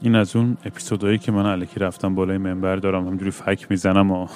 این 0.02 0.14
از 0.14 0.36
اون 0.36 0.56
اپیزودهایی 0.64 1.18
که 1.18 1.32
من 1.32 1.46
علکی 1.46 1.80
رفتم 1.80 2.14
بالای 2.14 2.38
منبر 2.38 2.76
دارم 2.76 3.08
همجوری 3.08 3.30
فک 3.30 3.70
می‌زنم 3.70 4.10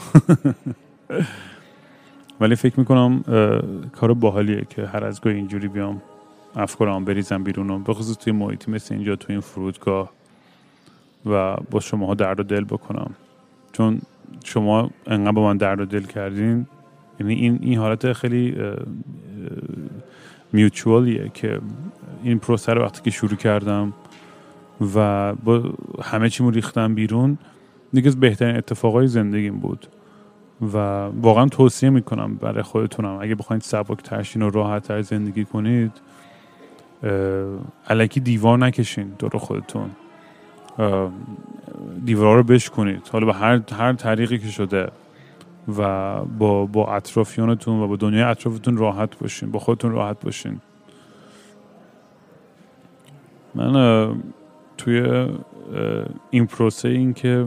ولی 2.40 2.56
فکر 2.56 2.80
می‌کنم 2.80 3.22
کار 3.92 4.14
باحالیه 4.14 4.66
که 4.70 4.86
هر 4.86 5.04
از 5.04 5.20
گاه 5.20 5.32
اینجوری 5.32 5.68
بیام 5.68 6.02
افکارم 6.56 7.04
بریزم 7.04 7.42
بیرون 7.44 7.70
و 7.70 7.78
بخصوص 7.78 8.16
توی 8.16 8.32
محیطی 8.32 8.70
مثل 8.70 8.94
اینجا 8.94 9.16
توی 9.16 9.32
این 9.32 9.40
فرودگاه 9.40 10.12
و 11.26 11.56
با 11.70 11.80
شما 11.80 12.14
درد 12.14 12.40
و 12.40 12.42
دل 12.42 12.64
بکنم. 12.64 13.14
چون 13.72 14.00
شما 14.44 14.90
انقدر 15.06 15.32
با 15.32 15.44
من 15.44 15.56
درد 15.56 15.80
و 15.80 15.84
دل 15.84 16.02
کردین 16.02 16.66
یعنی 17.20 17.34
این 17.34 17.58
این 17.62 17.78
حالت 17.78 18.12
خیلی 18.12 18.56
میوچوالیه 20.52 21.30
که 21.34 21.60
این 22.22 22.38
پروسه 22.38 22.72
رو 22.72 22.82
وقتی 22.82 23.02
که 23.02 23.10
شروع 23.10 23.36
کردم 23.36 23.92
و 24.94 25.34
با 25.34 25.62
همه 26.02 26.30
چیمو 26.30 26.50
ریختم 26.50 26.94
بیرون 26.94 27.38
دیگه 27.92 28.08
از 28.08 28.20
بهترین 28.20 28.56
اتفاقای 28.56 29.06
زندگیم 29.06 29.58
بود. 29.58 29.86
و 30.74 30.76
واقعا 31.06 31.46
توصیه 31.46 31.90
می‌کنم 31.90 32.34
برای 32.34 32.62
خودتونم 32.62 33.18
اگه 33.20 33.34
بخواید 33.34 33.62
سبک 33.62 34.02
ترشین 34.02 34.42
و 34.42 34.50
راحت 34.50 34.82
تر 34.82 35.02
زندگی 35.02 35.44
کنید 35.44 35.92
علکی 37.88 38.20
دیوار 38.20 38.58
نکشین 38.58 39.12
دور 39.18 39.38
خودتون. 39.38 39.90
دیوار 42.04 42.36
رو 42.36 42.42
بشکنید. 42.42 43.08
حالا 43.12 43.26
به 43.26 43.34
هر, 43.34 43.60
هر 43.72 43.92
طریقی 43.92 44.38
که 44.38 44.48
شده 44.48 44.88
و 45.78 46.20
با, 46.24 46.66
با 46.66 46.94
اطرافیانتون 46.94 47.80
و 47.80 47.88
با 47.88 47.96
دنیای 47.96 48.22
اطرافتون 48.22 48.76
راحت 48.76 49.18
باشین 49.18 49.50
با 49.50 49.58
خودتون 49.58 49.92
راحت 49.92 50.20
باشین. 50.20 50.60
من 53.54 54.14
توی 54.78 55.26
این 56.30 56.46
پروسه 56.46 56.88
این 56.88 57.14
که 57.14 57.46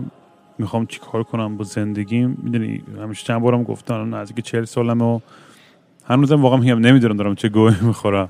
می‌خوام 0.58 0.86
چی 0.86 1.00
کار 1.00 1.24
کنم 1.24 1.58
با 1.58 1.64
زندگیم 1.64 2.38
می‌دونی 2.44 2.84
همیشه 3.02 3.26
چند 3.26 3.42
بارم 3.42 3.64
گفتم 3.64 4.16
نزدیک 4.16 4.46
چهل 4.46 4.64
سالم 4.66 5.02
و 5.02 5.20
هنوزم 6.06 6.42
واقعا 6.42 6.60
میگم 6.60 6.80
نمی‌دونم 6.80 7.18
دارم 7.18 7.36
چه 7.36 7.50
گوهی 7.50 7.76
می‌خورم. 7.82 8.30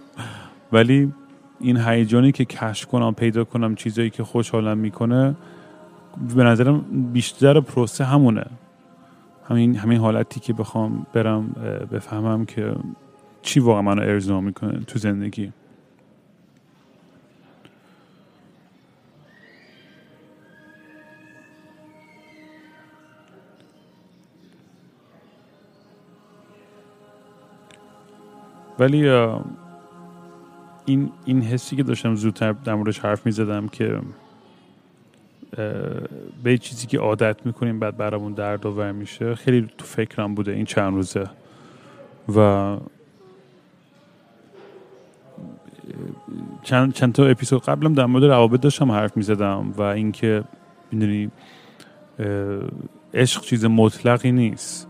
ولی 0.72 1.14
این 1.60 1.78
هیجانی 1.78 2.32
که 2.32 2.46
کشف 2.46 2.86
کنم 2.86 3.14
پیدا 3.14 3.44
کنم 3.44 3.76
چیزایی 3.76 4.10
که 4.10 4.24
خوشحالم 4.24 4.78
می‌کنه 4.78 5.36
به 6.36 6.44
نظرم 6.44 6.86
بیشتر 7.14 7.60
پروسه 7.60 8.04
همونه. 8.06 8.46
همین 9.50 9.76
همین 9.76 9.98
حالتی 9.98 10.40
که 10.40 10.54
بخوام 10.54 11.06
برم 11.14 11.56
بفهمم 11.92 12.46
که 12.46 12.76
چی 13.42 13.60
واقعا 13.60 13.82
منو 13.82 14.02
ارضا 14.02 14.42
می‌کنه 14.42 14.80
تو 14.80 15.00
زندگی. 15.00 15.52
ولی 28.80 29.10
این 30.86 31.12
این 31.26 31.42
حسی 31.42 31.76
که 31.76 31.84
داشتم 31.84 32.16
زودتر 32.16 32.52
در 32.52 32.76
موردش 32.76 33.00
حرف 33.00 33.26
می 33.26 33.32
زدم 33.32 33.68
که 33.68 34.00
به 36.44 36.58
چیزی 36.58 36.88
که 36.88 37.00
عادت 37.00 37.46
می‌کنیم 37.46 37.80
بعد 37.80 37.98
برامون 37.98 38.34
درد 38.34 38.68
آور 38.68 38.92
میشه 38.92 39.36
خیلی 39.36 39.70
تو 39.78 39.86
فکرم 39.86 40.36
بوده 40.36 40.52
این 40.52 40.66
چند 40.66 40.94
روزه. 40.94 41.30
و 42.36 42.78
چند, 46.64 46.94
چند 46.94 47.14
تا 47.14 47.26
اپیزود 47.26 47.64
قبلم 47.64 47.94
در 47.94 48.06
مورد 48.06 48.24
روابط 48.24 48.62
داشتم 48.62 48.92
حرف 48.92 49.18
می‌زدم 49.18 49.74
و 49.78 49.82
اینکه 49.82 50.44
می‌دونی 50.92 51.32
عشق 53.14 53.42
چیز 53.42 53.66
مطلقی 53.66 54.32
نیست. 54.32 54.87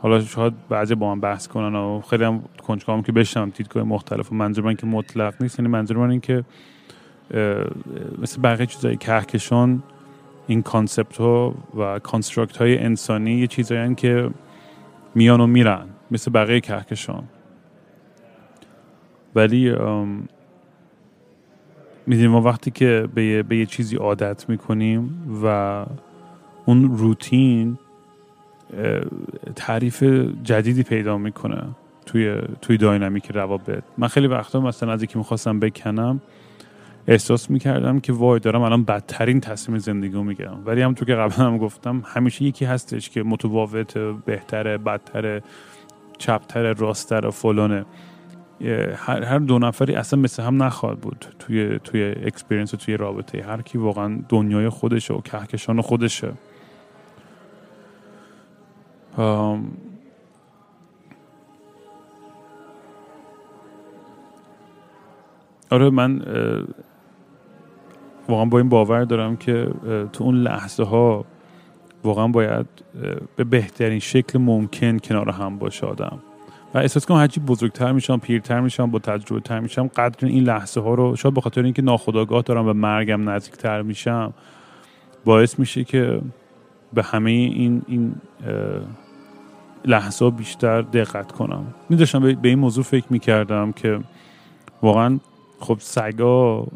حالا 0.00 0.20
شاید 0.20 0.52
بعضی 0.68 0.94
با 0.94 1.14
من 1.14 1.20
بحث 1.20 1.48
کنن 1.48 1.74
و 1.74 2.00
خیلی 2.00 2.24
هم 2.24 2.42
کنجکاوم 2.66 3.02
که 3.02 3.12
بشنم 3.12 3.50
دیدگاه 3.50 3.82
مختلف 3.82 4.32
و 4.32 4.34
منظور 4.34 4.64
من 4.64 4.74
که 4.74 4.86
مطلق 4.86 5.34
نیست. 5.42 5.58
یعنی 5.58 5.70
منظور 5.70 5.96
من 5.96 6.10
این 6.10 6.20
که 6.20 6.44
مثل 8.18 8.40
بقیه 8.42 8.66
چیزای 8.66 8.96
کهکشان 8.96 9.82
این 10.46 10.62
concept 10.62 11.16
ها 11.16 11.54
و 11.78 11.98
construct 11.98 12.56
های 12.56 12.78
انسانی 12.78 13.32
یه 13.32 13.46
چیزایی 13.46 13.94
که 13.94 14.30
میان 15.14 15.40
و 15.40 15.46
میرن 15.46 15.86
مثل 16.10 16.30
بقیه 16.30 16.60
کهکشان. 16.60 17.24
ولی 19.34 19.70
می‌دونیم 22.06 22.30
ما 22.30 22.40
وقتی 22.40 22.70
که 22.70 23.08
به 23.14 23.24
یه, 23.24 23.42
به 23.42 23.56
یه 23.56 23.66
چیزی 23.66 23.96
عادت 23.96 24.48
می‌کنیم 24.48 25.24
و 25.44 25.86
اون 26.66 26.98
روتین 26.98 27.78
تعریف 29.56 30.02
جدیدی 30.42 30.82
پیدا 30.82 31.18
می‌کنه 31.18 31.62
توی 32.06 32.40
توی 32.62 32.76
داینامیک 32.76 33.30
روابط. 33.30 33.82
من 33.98 34.08
خیلی 34.08 34.26
وقتا 34.26 34.60
مثلا 34.60 34.92
از 34.92 35.02
اینکه 35.02 35.18
می‌خواستم 35.18 35.60
بکنم 35.60 36.20
احساس 37.08 37.50
می‌کردم 37.50 38.00
که 38.00 38.12
وای 38.12 38.40
دارم 38.40 38.62
الان 38.62 38.84
بدترین 38.84 39.40
تصمیم 39.40 39.78
زندگی 39.78 40.22
می‌گیرم. 40.22 40.62
ولی 40.66 40.82
هم 40.82 40.94
تو 40.94 41.04
که 41.04 41.14
قبلا 41.14 41.46
هم 41.46 41.58
گفتم 41.58 42.02
همیشه 42.06 42.44
یکی 42.44 42.64
هستش 42.64 43.10
که 43.10 43.22
متفاوت 43.22 43.98
بهتره 43.98 44.78
بدتره 44.78 45.42
چپتره 46.18 46.72
راستره 46.72 47.30
فلانه. 47.30 47.84
هر, 48.96 49.24
هر 49.24 49.38
دو 49.38 49.58
نفری 49.58 49.94
اصلا 49.94 50.20
مثل 50.20 50.42
هم 50.42 50.62
نخواهد 50.62 50.98
بود 50.98 51.26
توی 51.38 51.78
توی 51.84 52.02
experience 52.02 52.74
و 52.74 52.76
توی 52.76 52.96
رابطه. 52.96 53.42
هر 53.42 53.62
کی 53.62 53.78
واقعا 53.78 54.22
دنیای 54.28 54.68
خودشه 54.68 55.14
و 55.14 55.20
کهکشان 55.20 55.80
خودشه. 55.80 56.32
آره 65.70 65.90
من 65.90 66.22
واقعا 68.28 68.44
با 68.44 68.58
این 68.58 68.68
باور 68.68 69.04
دارم 69.04 69.36
که 69.36 69.70
تو 70.12 70.24
اون 70.24 70.34
لحظه 70.34 70.84
ها 70.84 71.24
واقعا 72.04 72.28
باید 72.28 72.66
به 73.36 73.44
بهترین 73.44 73.98
شکل 73.98 74.38
ممکن 74.38 74.98
کنار 74.98 75.30
هم 75.30 75.58
باشه 75.58 75.86
آدم. 75.86 76.18
و 76.74 76.78
احساس 76.78 77.06
کنم 77.06 77.16
هرچی 77.16 77.40
بزرگتر 77.40 77.92
میشم 77.92 78.18
پیرتر 78.18 78.60
میشم 78.60 78.90
با 78.90 78.98
تجربه 78.98 79.40
تر 79.40 79.60
میشم 79.60 79.86
قدر 79.86 80.26
این 80.28 80.44
لحظه 80.44 80.80
ها 80.80 80.94
رو 80.94 81.16
شاید 81.16 81.34
به 81.34 81.40
خاطر 81.40 81.62
اینکه 81.62 81.82
ناخداگاه 81.82 82.42
دارم 82.42 82.64
به 82.64 82.72
مرگم 82.72 83.30
نزدیکتر 83.30 83.82
میشم 83.82 84.34
باعث 85.24 85.58
میشه 85.58 85.84
که 85.84 86.20
به 86.92 87.02
همه 87.02 87.30
این 87.30 87.82
این 87.86 88.14
لحظه 89.84 90.30
بیشتر 90.30 90.82
دقت 90.82 91.32
کنم. 91.32 91.64
میداشتم 91.88 92.20
به 92.20 92.48
این 92.48 92.58
موضوع 92.58 92.84
فکر 92.84 93.06
می‌کردم 93.10 93.72
که 93.72 94.00
واقعا 94.82 95.18
خب 95.60 95.76
سگا 95.80 96.66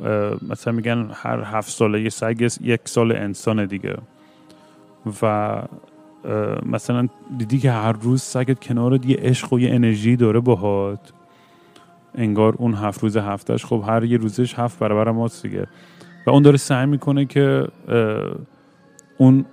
مثلا 0.48 0.72
میگن 0.72 1.10
هر 1.14 1.42
هفت 1.44 1.70
ساله 1.70 2.02
یه 2.02 2.08
سگ 2.08 2.50
یک 2.60 2.80
سال 2.84 3.12
انسان 3.12 3.66
دیگه. 3.66 3.96
و 5.22 5.62
مثلا 6.66 7.08
دیدی 7.38 7.58
که 7.58 7.70
هر 7.70 7.92
روز 7.92 8.22
سگت 8.22 8.60
کنارت 8.60 9.06
یه 9.06 9.16
عشق 9.16 9.52
و 9.52 9.60
یه 9.60 9.74
انرژی 9.74 10.16
داره 10.16 10.40
باهات. 10.40 11.12
انگار 12.14 12.54
اون 12.58 12.74
هفت 12.74 13.02
روز 13.02 13.16
هفتش 13.16 13.64
خب 13.64 13.84
هر 13.88 14.04
یه 14.04 14.16
روزش 14.16 14.58
هفت 14.58 14.78
برابر 14.78 15.10
ماست 15.10 15.42
دیگه. 15.42 15.66
و 16.26 16.30
اون 16.30 16.42
داره 16.42 16.56
سعی 16.56 16.86
می‌کنه 16.86 17.24
که 17.24 17.68
اون 19.18 19.44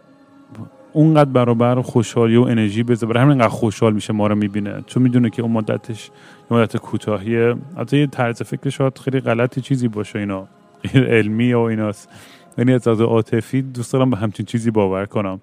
اونقدر 0.93 1.29
برابر 1.29 1.81
خوشحالی 1.81 2.35
و 2.35 2.41
انرژی 2.41 2.83
بذاره 2.83 3.13
برای 3.13 3.23
همین 3.23 3.41
انقدر 3.41 3.55
خوشحال 3.55 3.93
میشه 3.93 4.13
ما 4.13 4.27
رو 4.27 4.35
می‌بینه. 4.35 4.83
چون 4.87 5.03
می‌دونه 5.03 5.29
که 5.29 5.41
اون 5.41 5.51
مدتش 5.51 6.11
مدت 6.51 6.77
کوتاهیه. 6.77 7.55
البته 7.77 7.97
یه 7.97 8.07
طرز 8.07 8.41
فکر 8.43 8.69
شاید 8.69 8.97
خیلی 8.97 9.19
غلطی 9.19 9.61
چیزی 9.61 9.87
باشه 9.87 10.19
اینا. 10.19 10.47
علمی 10.93 11.53
و 11.53 11.59
ایناست. 11.59 12.09
یعنی 12.57 12.73
از 12.73 12.87
عاطفی 12.87 13.61
دوست 13.61 13.93
دارم 13.93 14.09
به 14.09 14.17
همچین 14.17 14.45
چیزی 14.45 14.71
باور 14.71 15.05
کنم 15.05 15.41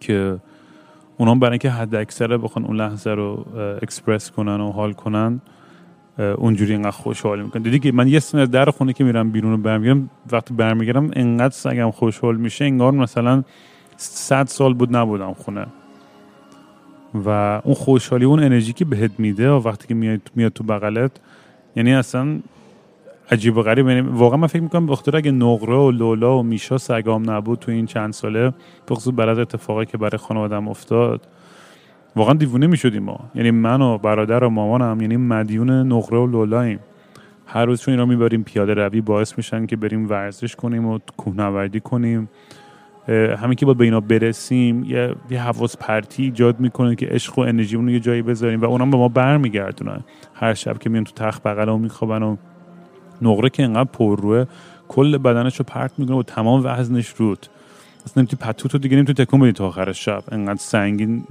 که 0.00 0.38
اونا 1.16 1.34
برای 1.34 1.50
اینکه 1.50 1.70
حد 1.70 1.94
اکثره 1.94 2.38
بخوان 2.38 2.64
اون 2.64 2.76
لحظه 2.76 3.10
رو 3.10 3.46
اکسپرس 3.82 4.30
کنن 4.30 4.60
و 4.60 4.72
حال 4.72 4.92
کنن 4.92 5.40
اونجوری 6.18 6.72
اینقدر 6.72 6.90
خوشحال 6.90 7.42
می‌کنن. 7.42 7.62
دیدی 7.62 7.78
که 7.78 7.92
من 7.92 8.08
یه 8.08 8.18
سن 8.18 8.44
در 8.44 8.70
خونه 8.70 8.92
که 8.92 9.04
میرم 9.04 9.30
بیرون 9.30 9.50
رو 9.50 9.56
برمیگردم 9.56 10.10
وقتی 10.32 10.54
برمیگردم 10.54 11.10
انقدر 11.12 11.54
سگم 11.54 11.90
خوشحال 11.90 12.36
میشه 12.36 12.64
انگار 12.64 12.92
مثلا 12.92 13.44
صد 14.00 14.46
سال 14.46 14.74
بود 14.74 14.96
نبودم 14.96 15.32
خونه. 15.32 15.66
و 17.14 17.60
اون 17.64 17.74
خوشحالی 17.74 18.24
اون 18.24 18.42
انرژی 18.42 18.72
که 18.72 18.84
بهت 18.84 19.10
میده 19.18 19.50
و 19.50 19.62
وقتی 19.68 19.86
که 19.88 20.20
میاد 20.34 20.52
تو 20.52 20.64
بغلت 20.64 21.10
یعنی 21.76 21.94
اصلا 21.94 22.38
عجیب 23.30 23.56
و 23.56 23.62
غریب. 23.62 23.88
یعنی 23.88 24.00
واقعا 24.00 24.36
من 24.36 24.46
فکر 24.46 24.62
می‌کنم 24.62 24.86
بخاطر 24.86 25.16
اگه 25.16 25.30
نقره 25.30 25.76
و 25.76 25.90
لولا 25.90 26.38
و 26.38 26.42
میشا 26.42 26.78
سگام 26.78 27.30
نبود 27.30 27.58
تو 27.58 27.70
این 27.70 27.86
چند 27.86 28.12
ساله 28.12 28.52
بخصوص 28.88 29.14
برای 29.16 29.40
اتفاقی 29.40 29.86
که 29.86 29.98
برای 29.98 30.18
خانوادم 30.18 30.68
افتاد 30.68 31.28
واقعا 32.16 32.34
دیوونه 32.34 32.66
می‌شدیم 32.66 33.02
ما. 33.02 33.20
یعنی 33.34 33.50
من 33.50 33.82
و 33.82 33.98
برادر 33.98 34.44
و 34.44 34.50
مامانم 34.50 35.00
یعنی 35.00 35.16
مدیون 35.16 35.70
نقره 35.70 36.18
و 36.18 36.26
لولاییم. 36.26 36.78
هر 37.46 37.64
روز 37.64 37.80
چون 37.80 37.92
اینا 37.94 38.04
می‌بریم 38.04 38.42
پیاده 38.42 38.74
روی 38.74 39.00
باعث 39.00 39.34
میشن 39.36 39.66
که 39.66 39.76
بریم 39.76 40.10
ورزش 40.10 40.56
کنیم 40.56 40.86
و 40.86 40.98
کوهنوردی 41.16 41.80
کنیم. 41.80 42.28
همین 43.08 43.54
که 43.54 43.66
باید 43.66 43.78
به 43.78 43.84
اینا 43.84 44.00
برسیم 44.00 44.84
یه, 44.84 45.14
یه 45.30 45.42
حواس 45.42 45.76
پرتی 45.76 46.22
ایجاد 46.22 46.60
می‌کنه 46.60 46.96
که 46.96 47.06
عشق 47.06 47.38
و 47.38 47.42
انرژیمون 47.42 47.86
رو 47.86 47.92
یه 47.92 48.00
جایی 48.00 48.22
بذاریم 48.22 48.60
و 48.60 48.64
اونم 48.64 48.90
به 48.90 48.96
ما 48.96 49.08
برمیگردونن. 49.08 50.00
هر 50.34 50.54
شب 50.54 50.78
که 50.78 50.90
میان 50.90 51.04
تو 51.04 51.12
تخت 51.12 51.42
بغل 51.42 51.68
و 51.68 51.78
میخوابن 51.78 52.22
و 52.22 52.36
نقره 53.22 53.50
که 53.50 53.62
انقدر 53.62 53.90
پر 53.92 54.20
روه 54.20 54.44
کل 54.88 55.18
بدنش 55.18 55.56
رو 55.56 55.64
پرت 55.68 55.98
می‌کنه 55.98 56.16
و 56.16 56.22
تمام 56.22 56.62
وزنش 56.64 57.08
رود. 57.08 57.46
اصلا 58.04 58.22
نمی‌تونی 58.22 58.52
پتوت 58.52 58.72
رو 58.72 58.78
دیگه 58.78 58.96
نمی‌تونی 58.96 59.26
تکون 59.26 59.40
بدی 59.40 59.52
تا 59.52 59.66
آخر 59.66 59.92
شب. 59.92 60.22
انقدر 60.32 60.58
سنگین 60.58 61.24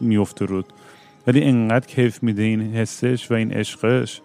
میفته 0.00 0.44
رود. 0.44 0.66
ولی 1.26 1.42
انقدر 1.44 1.86
کیف 1.86 2.22
میده 2.22 2.42
این 2.42 2.74
حسش 2.74 3.30
و 3.30 3.34
این 3.34 3.52
عشقش. 3.52 4.20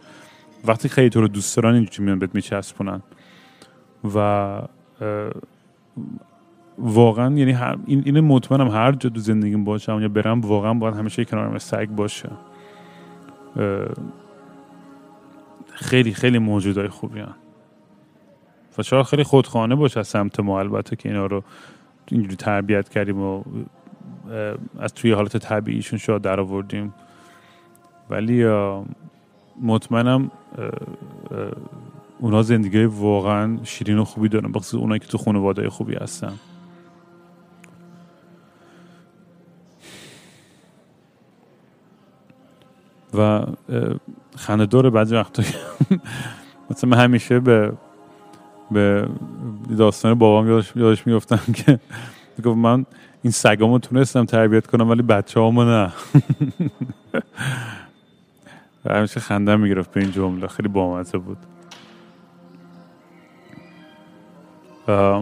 وقتی 0.65 0.89
خیلی 0.89 1.09
تو 1.09 1.21
رو 1.21 1.27
دوست 1.27 1.55
دارن 1.55 1.75
اینجوری 1.75 2.03
میان 2.03 2.19
بهت 2.19 2.35
میچسبونن. 2.35 3.01
و 4.15 4.61
واقعا 6.77 7.35
یعنی 7.35 7.51
هر 7.51 7.77
این 7.85 8.01
این 8.05 8.19
مطمئنم 8.19 8.67
هر 8.67 8.91
جا 8.91 9.09
تو 9.09 9.19
زندگیم 9.19 9.63
باشم 9.63 10.01
یا 10.01 10.07
برم 10.07 10.41
واقعا 10.41 10.73
باید 10.73 10.95
همیشه 10.95 11.25
کنارم 11.25 11.57
سگ 11.57 11.89
باشه. 11.89 12.29
خیلی 15.73 16.13
خیلی 16.13 16.39
موجودای 16.39 16.87
خوبی 16.87 17.19
هن. 17.19 17.35
و 18.77 18.83
شاید 18.83 19.05
خیلی 19.05 19.23
خودخانه 19.23 19.75
باشه 19.75 19.99
از 19.99 20.07
سمت 20.07 20.39
ما 20.39 20.59
البته 20.59 20.95
که 20.95 21.09
اینا 21.09 21.25
رو 21.25 21.43
اینجوری 22.07 22.35
تربیت 22.35 22.89
کردیم 22.89 23.21
و 23.21 23.43
از 24.79 24.93
توی 24.93 25.11
حالت 25.11 25.37
طبیعیشون 25.37 25.99
شاید 25.99 26.21
در 26.21 26.39
آوردیم. 26.39 26.93
ولی 28.09 28.45
مطمئنم 29.61 30.31
اونا 32.19 32.41
زندگی 32.41 32.83
واقعا 32.83 33.57
شیرین 33.63 33.97
و 33.97 34.03
خوبی 34.03 34.29
دارن 34.29 34.51
بخصوص 34.51 34.79
اونایی 34.79 34.99
که 34.99 35.07
تو 35.07 35.17
خانواده 35.17 35.69
خوبی 35.69 35.95
هستن. 35.95 36.33
و 43.13 43.45
خنده 44.37 44.65
داره 44.65 44.89
بعضی 44.89 45.15
وقتا 45.15 45.43
مثلا 46.69 46.89
من 46.89 46.97
همیشه 46.97 47.39
به 47.39 47.73
به 48.71 49.07
داستان 49.77 50.13
بابام 50.13 50.63
یادش, 50.75 51.07
میفتم 51.07 51.53
که 51.53 51.79
گفت 52.43 52.57
من 52.57 52.85
این 53.23 53.31
سگامو 53.31 53.79
تونستم 53.79 54.25
تربیت 54.25 54.67
کنم 54.67 54.89
ولی 54.89 55.01
بچه 55.01 55.39
هامو 55.39 55.63
نه. 55.63 55.93
و 58.85 58.93
همیشه 58.93 59.19
خنده 59.19 59.55
می‌گرفت 59.55 59.91
به 59.91 60.01
این 60.01 60.11
جمله. 60.11 60.47
خیلی 60.47 60.69
بامزه 60.69 61.17
بود. 61.17 61.37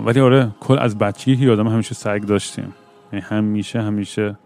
ولی 0.06 0.19
آره 0.19 0.52
کل 0.60 0.80
از 0.80 0.97
بچگی 0.97 1.45
یادم 1.45 1.67
همیشه 1.67 1.95
سگ 1.95 2.21
داشتیم. 2.21 2.73
یعنی 3.13 3.25
همیشه 3.25 3.82
همیشه 3.82 4.38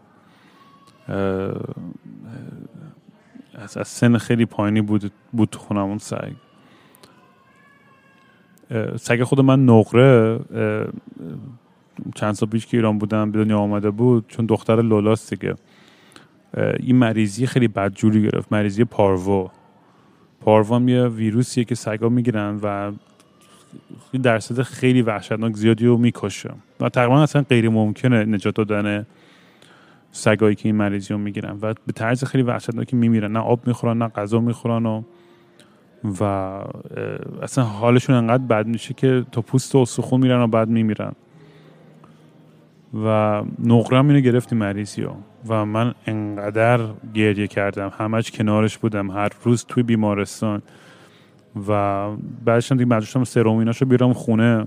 از, 3.56 3.88
سن 3.88 4.18
خیلی 4.18 4.46
پایینی 4.46 4.82
بود 4.82 5.12
بود 5.32 5.50
تو 5.50 5.60
خونمون 5.60 5.98
سگ. 5.98 6.32
سگ 9.00 9.24
خود 9.24 9.40
من 9.40 9.66
نقره 9.66 10.40
چند 12.16 12.34
سال 12.34 12.50
پیش 12.50 12.66
که 12.66 12.78
ایران 12.78 12.98
بودم 12.98 13.32
به 13.32 13.44
دنیا 13.44 13.60
آمده 13.60 13.92
بود 13.92 14.26
چون 14.28 14.46
دختر 14.46 14.82
لولاست 14.82 15.34
دیگه. 15.34 15.56
این 16.80 16.96
مریضی 16.96 17.48
خیلی 17.48 17.68
بدجوری 17.68 18.22
گرفت 18.22 18.54
مریضی 18.54 18.84
پارو. 18.84 19.52
پارو 20.42 20.76
هم 20.76 20.88
یه 20.88 21.08
ویروسیه 21.08 21.64
که 21.64 21.76
سگا 21.76 22.10
می‌گیرن 22.10 22.60
و 22.64 22.92
درصد 24.24 24.62
خیلی 24.62 25.02
وحشتناک 25.02 25.56
زیادی 25.56 25.86
رو 25.86 25.98
می‌کشه. 25.98 26.54
و 26.80 26.90
تقریبا 26.90 27.24
اصلا 27.24 27.42
غیر 27.42 27.70
ممکنه 27.70 28.26
نجات 28.26 28.56
دادن 28.56 29.06
سگایی 30.16 30.56
که 30.56 30.70
این 30.70 30.76
مریضی 30.76 31.14
رو 31.14 31.20
می‌گیرن. 31.20 31.58
و 31.62 31.74
به 31.88 31.94
طرز 31.94 32.24
خیلی 32.24 32.44
وحشتناکی 32.44 32.96
میمیرن. 32.96 33.32
نه 33.32 33.40
آب 33.40 33.68
می‌خورن 33.68 33.98
نه 33.98 34.08
غذا 34.08 34.40
می‌خورن 34.40 34.86
و 34.86 35.04
و 36.20 36.24
اصلا 37.42 37.64
حالشون 37.64 38.16
انقدر 38.16 38.44
بد 38.44 38.68
میشه 38.68 38.94
که 38.94 39.26
تا 39.32 39.42
پوست 39.42 39.76
و 39.76 39.78
استخون 39.78 40.22
میرن 40.22 40.42
و 40.42 40.48
بعد 40.48 40.70
میمیرن. 40.70 41.12
و 43.06 43.44
نقرم 43.64 44.08
اینو 44.08 44.20
گرفتی 44.20 44.56
مریضی 44.56 45.08
و 45.48 45.66
من 45.66 45.94
انقدر 46.08 46.80
گریه 47.14 47.48
کردم. 47.48 47.92
همش 47.98 48.32
کنارش 48.32 48.78
بودم. 48.78 49.12
هر 49.12 49.30
روز 49.44 49.66
توی 49.66 49.84
بیمارستان. 49.84 50.62
و 51.68 52.10
بعدش 52.46 52.72
هم 52.72 52.78
دیگه 52.78 52.90
مجبور 52.90 53.26
سرومیناشو 53.26 53.86
بیرام 53.86 54.14
خونه. 54.14 54.66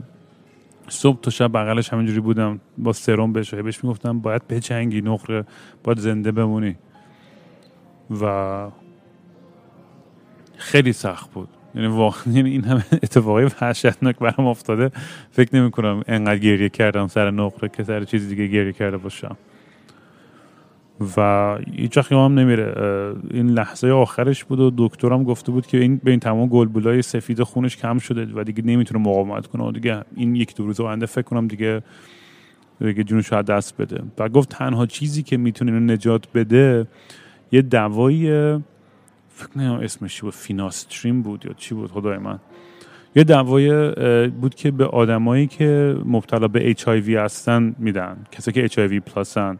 صبح 0.88 1.20
تا 1.20 1.30
شب 1.30 1.52
بغلش 1.52 1.92
همینجوری 1.92 2.20
بودم 2.20 2.60
با 2.78 2.92
سرم 2.92 3.32
بهش 3.32 3.54
بهش 3.54 3.84
می‌گفتم 3.84 4.18
باید 4.18 4.48
بچنگی 4.48 5.00
نقره 5.00 5.44
باید 5.84 5.98
زنده 5.98 6.32
بمونی. 6.32 6.76
و 8.22 8.68
خیلی 10.56 10.92
سخت 10.92 11.32
بود. 11.32 11.48
یعنی 11.74 11.88
واقعا 11.88 12.32
یعنی 12.32 12.50
این 12.50 12.64
همه 12.64 12.84
اتفاقی 12.92 13.44
وحشتناک 13.44 14.18
برام 14.18 14.46
افتاده. 14.46 14.90
فکر 15.30 15.56
نمی 15.56 15.70
کنم 15.70 16.02
انقدر 16.06 16.38
گریه 16.38 16.68
کردم 16.68 17.06
سر 17.06 17.30
نقره 17.30 17.68
که 17.68 17.84
سر 17.84 18.04
چیز 18.04 18.28
دیگه 18.28 18.46
گریه 18.46 18.72
کرده 18.72 18.96
باشم. 18.96 19.36
و 21.16 21.58
هیچ 21.72 21.96
وقت 21.96 22.12
هم 22.12 22.38
نمیره 22.38 22.74
این 23.30 23.50
لحظه 23.50 23.88
آخرش 23.88 24.44
بود 24.44 24.60
و 24.60 24.72
دکترم 24.76 25.24
گفته 25.24 25.52
بود 25.52 25.66
که 25.66 25.78
این 25.78 26.00
به 26.04 26.10
این 26.10 26.20
تمام 26.20 26.48
گلبولای 26.48 27.02
سفید 27.02 27.42
خونش 27.42 27.76
کم 27.76 27.98
شده 27.98 28.28
و 28.34 28.44
دیگه 28.44 28.62
نمی‌تونه 28.62 29.04
مقاومت 29.04 29.46
کنه. 29.46 29.64
و 29.64 29.72
دیگه 29.72 30.02
این 30.16 30.36
یک 30.36 30.56
دو 30.56 30.66
روز 30.66 30.80
آینده 30.80 31.06
فکر 31.06 31.22
کنم 31.22 31.48
دیگه 31.48 31.82
دیگه 32.80 33.04
جونش 33.04 33.28
شاید 33.28 33.46
دست 33.46 33.76
بده. 33.76 34.02
و 34.18 34.28
گفت 34.28 34.48
تنها 34.48 34.86
چیزی 34.86 35.22
که 35.22 35.36
می‌تونه 35.36 35.72
اینو 35.72 35.92
نجات 35.92 36.26
بده 36.34 36.86
یه 37.52 37.62
دوایی 37.62 38.26
فکر 39.28 39.48
نمی‌دونم 39.56 39.80
اسمش 39.80 40.22
بود 40.22 40.34
فیناستریم 40.34 41.22
بود 41.22 41.46
یا 41.46 41.52
چی 41.52 41.74
بود 41.74 41.90
خدای 41.90 42.18
من. 42.18 42.38
یه 43.16 43.24
دوای 43.24 44.28
بود 44.28 44.54
که 44.54 44.70
به 44.70 44.86
آدمایی 44.86 45.46
که 45.46 45.96
مبتلا 46.04 46.48
به 46.48 46.74
HIV 46.74 47.08
هستن 47.08 47.74
میدن 47.78 48.16
کسی 48.32 48.52
که 48.52 48.68
HIV 48.68 49.00
پلاسن 49.00 49.58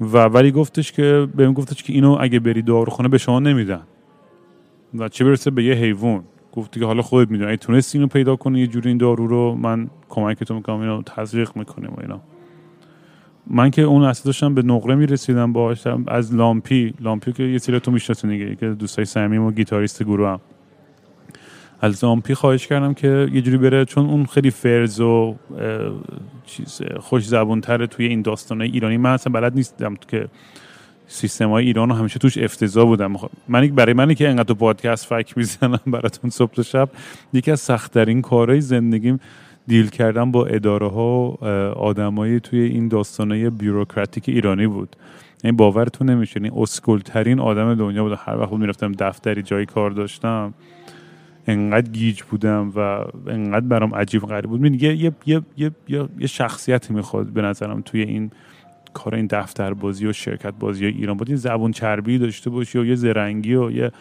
و 0.00 0.24
ولی 0.24 0.50
گفتش 0.52 0.92
که 0.92 1.28
بهم 1.36 1.52
گفتش 1.52 1.82
که 1.82 1.92
اینو 1.92 2.16
اگه 2.20 2.40
بری 2.40 2.62
داروخانه 2.62 3.08
به 3.08 3.18
شما 3.18 3.40
نمیدن. 3.40 3.82
و 4.98 5.08
چه 5.08 5.24
برسه 5.24 5.50
به 5.50 5.64
یه 5.64 5.74
حیوان. 5.74 6.24
گفتی 6.52 6.80
که 6.80 6.86
حالا 6.86 7.02
خودت 7.02 7.30
می‌دونی. 7.30 7.50
اگه 7.50 7.56
تونستی 7.56 7.98
اینو 7.98 8.08
پیدا 8.08 8.36
کنی 8.36 8.60
یه 8.60 8.66
جوری 8.66 8.88
این 8.88 8.98
دارو 8.98 9.26
رو؟ 9.26 9.54
من 9.54 9.90
کمکتو 10.08 10.54
می‌کنم 10.54 10.80
اینو 10.80 11.02
تزریق 11.02 11.56
می‌کنیم 11.56 11.90
و 11.90 12.00
اینا. 12.00 12.20
من 13.46 13.70
که 13.70 13.82
اون 13.82 14.02
اصلا 14.02 14.24
داشتم 14.24 14.54
به 14.54 14.62
نقره 14.62 14.94
می‌رسیدم 14.94 15.52
باهاش 15.52 15.86
از 16.06 16.34
لامپی. 16.34 16.94
لامپی 17.00 17.32
که 17.32 17.42
یه 17.42 17.58
سری 17.58 17.80
تو 17.80 17.90
می‌شناسین 17.90 18.30
دیگه 18.30 18.56
که 18.56 18.68
دوستای 18.68 19.04
صمیم 19.04 19.42
و 19.42 19.50
گیتاریست 19.50 20.02
گروه 20.02 20.28
هم 20.28 20.40
از 21.80 22.04
لامپی 22.04 22.34
خواهش 22.34 22.66
کردم 22.66 22.94
که 22.94 23.28
یه 23.32 23.42
جوری 23.42 23.56
بره 23.56 23.84
چون 23.84 24.06
اون 24.06 24.26
خیلی 24.26 24.50
فرز 24.50 25.00
و 25.00 25.34
چیز 26.46 26.82
خوش 27.00 27.26
زبون 27.26 27.60
تره 27.60 27.86
توی 27.86 28.06
این 28.06 28.22
داستان 28.22 28.62
ایرانی. 28.62 28.96
من 28.96 29.10
اصلا 29.10 29.32
بلد 29.32 29.54
نیستم 29.54 29.94
که 30.08 30.28
سیستم 31.06 31.50
های 31.50 31.64
ایران 31.64 31.90
همیشه 31.90 32.18
توش 32.18 32.38
افتضاح 32.38 32.84
بودم. 32.84 33.14
من 33.48 33.66
برای 33.66 33.92
منی 33.92 34.14
که 34.14 34.28
انقدر 34.28 34.54
پادکست 34.54 35.06
فک 35.06 35.38
می‌زنم 35.38 35.80
براتون 35.92 36.30
صبح 36.30 36.52
و 36.58 36.62
شب 36.62 36.88
یکی 37.32 37.50
از 37.50 37.60
سختترین 37.60 38.22
کارهای 38.22 38.60
زندگیم 38.60 39.20
دیل 39.66 39.88
کردن 39.88 40.30
با 40.30 40.46
اداره 40.46 40.88
ها 40.88 41.28
آدمایی 41.76 42.40
توی 42.40 42.60
این 42.60 42.88
داستانه 42.88 43.50
بیوروکراتیک 43.50 44.28
ایرانی 44.28 44.66
بود. 44.66 44.96
این 44.98 45.38
یعنی 45.44 45.56
باورتون 45.56 46.10
نمیشه 46.10 46.36
این 46.36 46.44
یعنی 46.44 46.62
اسکول 46.62 47.00
ترین 47.00 47.40
آدم 47.40 47.74
دنیا 47.74 48.04
بود. 48.04 48.18
هر 48.24 48.36
وقت 48.36 48.52
می‌رفتم 48.52 48.92
دفتری 48.92 49.42
جایی 49.42 49.66
کار 49.66 49.90
داشتم 49.90 50.54
انقدر 51.46 51.90
گیج 51.90 52.22
بودم 52.22 52.72
و 52.76 52.78
انقدر 53.26 53.66
برام 53.66 53.94
عجیب 53.94 54.22
غریب 54.22 54.50
بود. 54.50 54.82
یه 54.82 54.96
یه 54.96 55.12
یه 55.26 55.42
یه 55.56 55.70
یه, 55.88 56.08
یه 56.18 56.26
شخصیتی 56.26 56.94
می‌خواد 56.94 57.26
به 57.26 57.42
نظرم 57.42 57.80
توی 57.80 58.02
این 58.02 58.30
کار 58.94 59.14
این 59.14 59.26
دفتر 59.26 59.74
بازی 59.74 60.06
و 60.06 60.12
شرکت 60.12 60.54
بازی 60.60 60.86
ایران 60.86 61.16
بود. 61.16 61.28
این 61.28 61.36
زبون 61.36 61.72
چربی 61.72 62.18
داشته 62.18 62.50
باشی 62.50 62.78
و 62.78 62.84
یه 62.84 62.94
زرنگی 62.94 63.54
و 63.54 63.70
یه 63.70 63.92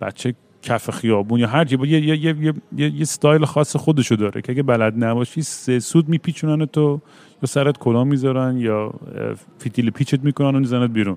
بچه 0.00 0.34
کف 0.62 0.90
خیابون 0.90 1.40
یا 1.40 1.48
هر 1.48 1.72
یه, 1.72 1.78
یه, 1.88 2.00
یه, 2.00 2.36
یه, 2.44 2.54
یه, 2.76 2.94
یه 2.94 3.04
ستایل 3.04 3.44
خاص 3.44 3.76
خودشو 3.76 4.14
داره 4.14 4.42
که 4.42 4.52
اگه 4.52 4.62
بلد 4.62 5.04
نباشی 5.04 5.42
سه 5.42 5.78
سوت 5.78 6.08
میپیچوننت 6.08 6.66
و 6.66 7.00
یا 7.42 7.46
سرت 7.46 7.78
کلا 7.78 8.04
می‌ذارن 8.04 8.56
یا 8.56 8.94
فتیله 9.58 9.90
پیچت 9.90 10.24
می‌کنن 10.24 10.56
و 10.56 10.58
میزننت 10.58 10.90
بیرون. 10.90 11.16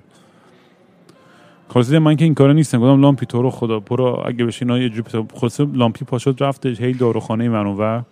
خلاصه 1.72 1.98
من 1.98 2.16
که 2.16 2.24
این 2.24 2.34
کارو 2.34 2.52
نیستم. 2.52 2.78
گفتم 2.78 3.00
لامپی 3.00 3.26
تو 3.26 3.42
رو 3.42 3.50
خدا 3.50 3.80
برو 3.80 4.22
اگه 4.26 4.44
بشه 4.44 4.62
اینا 4.62 4.78
یه 4.78 4.88
جوری 4.88 5.26
خلاصه 5.34 5.66
لامپی 5.72 6.04
پاشد 6.04 6.36
رفتش 6.40 6.80
هی 6.80 6.92
داروخانه 6.92 7.48
منور 7.48 8.04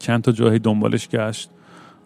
چند 0.00 0.22
تا 0.22 0.32
جایی 0.32 0.58
دنبالش 0.58 1.08
گشت 1.08 1.50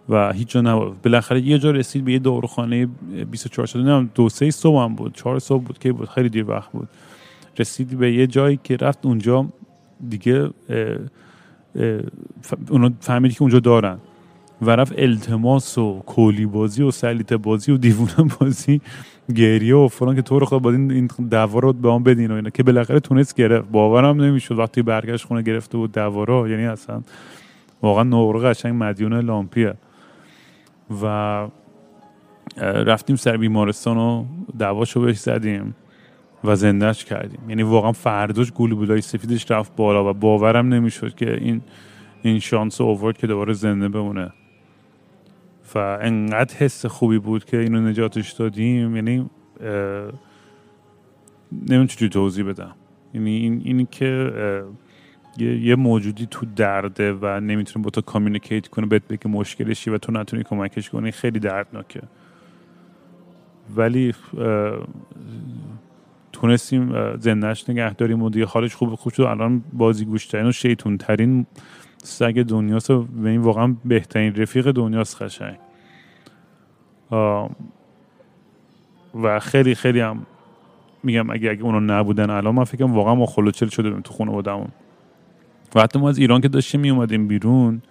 و 0.09 0.33
هیچ 0.33 0.49
جا 0.49 0.61
نبود. 0.61 1.03
بالاخره 1.03 1.41
یه 1.41 1.59
جا 1.59 1.71
رسید 1.71 2.05
به 2.05 2.13
یه 2.13 2.19
داروخانه 2.19 2.87
24 3.31 3.67
ساعته 3.67 3.79
نمی‌دونم 3.79 4.11
دو 4.15 4.29
سه 4.29 4.51
صبح 4.51 4.83
هم 4.83 4.95
بود 4.95 5.15
چهار 5.15 5.39
صبح 5.39 5.65
بود 5.65 5.79
که 5.79 5.93
بود. 5.93 6.09
خیلی 6.09 6.29
دیر 6.29 6.51
وقت 6.51 6.73
بود. 6.73 6.89
رسیدی 7.59 7.97
به 7.97 8.13
یه 8.13 8.27
جایی 8.27 8.61
که 8.65 8.77
رفت 8.77 9.07
اونجا 9.07 9.47
دیگه 10.09 10.51
اونا 12.71 12.91
فهمیدی 13.01 13.35
که 13.35 13.43
اونجا 13.43 13.61
دارن. 13.61 13.99
و 14.63 14.71
رفت 14.71 14.93
التماس 14.99 15.79
و 15.79 16.03
کولی 16.07 16.47
بازی 16.47 16.83
و 16.83 16.91
سلیت 16.91 17.33
بازی 17.33 17.73
و 17.73 17.77
دیوونه 17.77 18.31
بازی 18.41 18.81
گریه 19.35 19.75
و 19.75 19.89
فران 19.89 20.17
که 20.17 20.23
تو 20.23 20.39
رو 20.39 20.47
خود 20.47 20.67
این 20.67 21.07
دعوا 21.31 21.59
رو 21.59 21.73
به 21.73 21.89
آن 21.89 22.03
بدین 22.03 22.31
و 22.31 22.35
اینا. 22.35 22.51
که 22.51 22.63
بالاخره 22.63 23.01
تونست 23.01 23.35
گرفت 23.35 23.69
باورم 23.69 24.23
نمی‌شد 24.23 24.59
وقتی 24.59 24.83
برگشت 24.83 25.27
خونه 25.27 25.43
گرفته 25.43 25.79
بود 25.79 25.93
دعوا 25.93 26.49
یعنی 26.49 26.65
اصلا 26.65 27.03
واقعا 27.83 28.03
نقره 28.03 28.41
قشنگ 28.41 28.75
مدیون 28.79 29.13
لامپیه. 29.13 29.75
و 31.03 31.47
رفتیم 32.61 33.17
سر 33.17 33.37
بیمارستان 33.37 33.97
و 33.97 34.25
دعواشو 34.59 35.01
بهش 35.01 35.19
زدیم 35.19 35.75
و 36.45 36.57
زندهش 36.57 37.05
کردیم. 37.05 37.41
یعنی 37.49 37.63
واقعا 37.63 37.93
فرداش 37.93 38.53
بودای 38.53 39.01
سفیدش 39.01 39.51
رفت 39.51 39.77
بالا 39.77 40.11
و 40.11 40.13
باورم 40.13 40.69
نمی‌شد 40.69 41.15
که 41.15 41.35
این 41.35 41.63
این 42.23 42.39
شانس 42.39 42.81
اوورد 42.81 43.19
که 43.19 43.27
دوباره 43.27 43.53
زنده 43.53 43.89
بمونه. 43.89 44.33
و 45.75 45.79
انقدر 45.79 46.57
حس 46.57 46.87
خوبی 46.87 47.19
بود 47.19 47.45
که 47.45 47.59
اینو 47.59 47.81
نجاتش 47.81 48.33
دادیم. 48.33 48.97
یعنی 48.97 49.31
نمی‌دونم 51.53 51.87
چجوری 51.87 52.11
توضیح 52.11 52.45
بدم. 52.45 52.75
یعنی 53.15 53.31
این 53.31 53.63
اینی 53.65 53.89
که 53.91 54.33
یه،, 55.39 55.77
موجودی 55.77 56.27
تو 56.31 56.47
درده 56.57 57.13
و 57.13 57.41
نمی‌تونه 57.41 57.85
با 57.85 57.91
تو 57.91 58.01
کامیونیکیت 58.01 58.69
کنه 58.69 58.87
بهت 58.87 59.09
بگه 59.09 59.29
مشکلشی 59.29 59.91
و 59.91 59.99
تو 59.99 60.13
نتونی 60.13 60.43
کمکش 60.43 60.91
کنی 60.91 61.11
خیلی 61.11 61.39
دردناکه. 61.39 62.03
ولی 63.77 64.15
تونستیم 66.33 67.17
زندهش 67.19 67.71
نگه 67.71 67.95
داریم 67.95 68.23
و 68.23 68.31
دیگه. 68.31 68.47
حالش 68.47 68.75
خوب 68.75 68.95
خوب 68.95 69.13
شد. 69.13 69.23
الان 69.23 69.65
بازی 69.73 70.05
گوشترین 70.05 70.47
و 70.47 70.53
شیطون 70.53 70.99
ترین 70.99 71.47
سگ 72.03 72.43
دنیاست 72.43 72.91
و 72.91 73.03
به 73.03 73.29
این 73.29 73.41
واقعا 73.41 73.77
بهترین 73.85 74.35
رفیق 74.35 74.71
دنیاست 74.71 75.17
خشنگ 75.17 75.57
و 79.23 79.41
خیلی 79.41 79.75
خیلی 79.75 80.01
هم 80.01 80.27
میگم 81.03 81.31
اگه 81.31 81.51
اگه 81.51 81.63
اونا 81.63 81.81
نبودن 81.81 82.31
الان 82.31 82.55
من 82.55 82.65
فکرم 82.65 82.95
واقعا 82.95 83.15
ما 83.15 83.27
خلوچل 83.27 83.69
شده 83.69 83.89
بودیم 83.89 84.03
تو 84.03 84.13
خونه 84.13 84.31
بودمون 84.31 84.69
و 85.75 85.81
حتی 85.83 85.99
ما 85.99 86.09
از 86.09 86.19
ایران 86.19 86.41
که 86.41 86.49
داشتیم 86.49 86.81
می 86.81 86.91
اومدیم 86.91 87.29
بیرون 87.29 87.83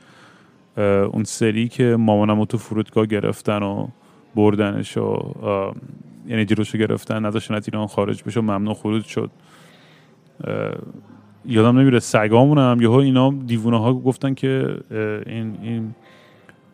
اون 0.77 1.23
سری 1.23 1.67
که 1.67 1.95
مامانم 1.99 2.45
تو 2.45 2.57
فرودگاه 2.57 3.05
گرفتن 3.05 3.63
و 3.63 3.87
بردنش 4.35 4.97
و 4.97 5.33
یعنی 6.27 6.45
جلوشو 6.45 6.77
گرفتن 6.77 7.25
نذاشتن 7.25 7.53
از 7.53 7.67
ایران 7.67 7.87
خارج 7.87 8.23
بشه 8.23 8.41
ممنوع 8.41 8.73
خروج 8.73 9.05
شد. 9.05 9.31
یادم 11.45 11.79
نمیره 11.79 11.99
سگامون 11.99 12.57
هم 12.57 12.81
یهو 12.81 12.93
اینا 12.93 13.33
دیوونه 13.45 13.79
ها 13.79 13.93
گفتن 13.93 14.33
که 14.33 14.77
این 15.25 15.57
این 15.61 15.95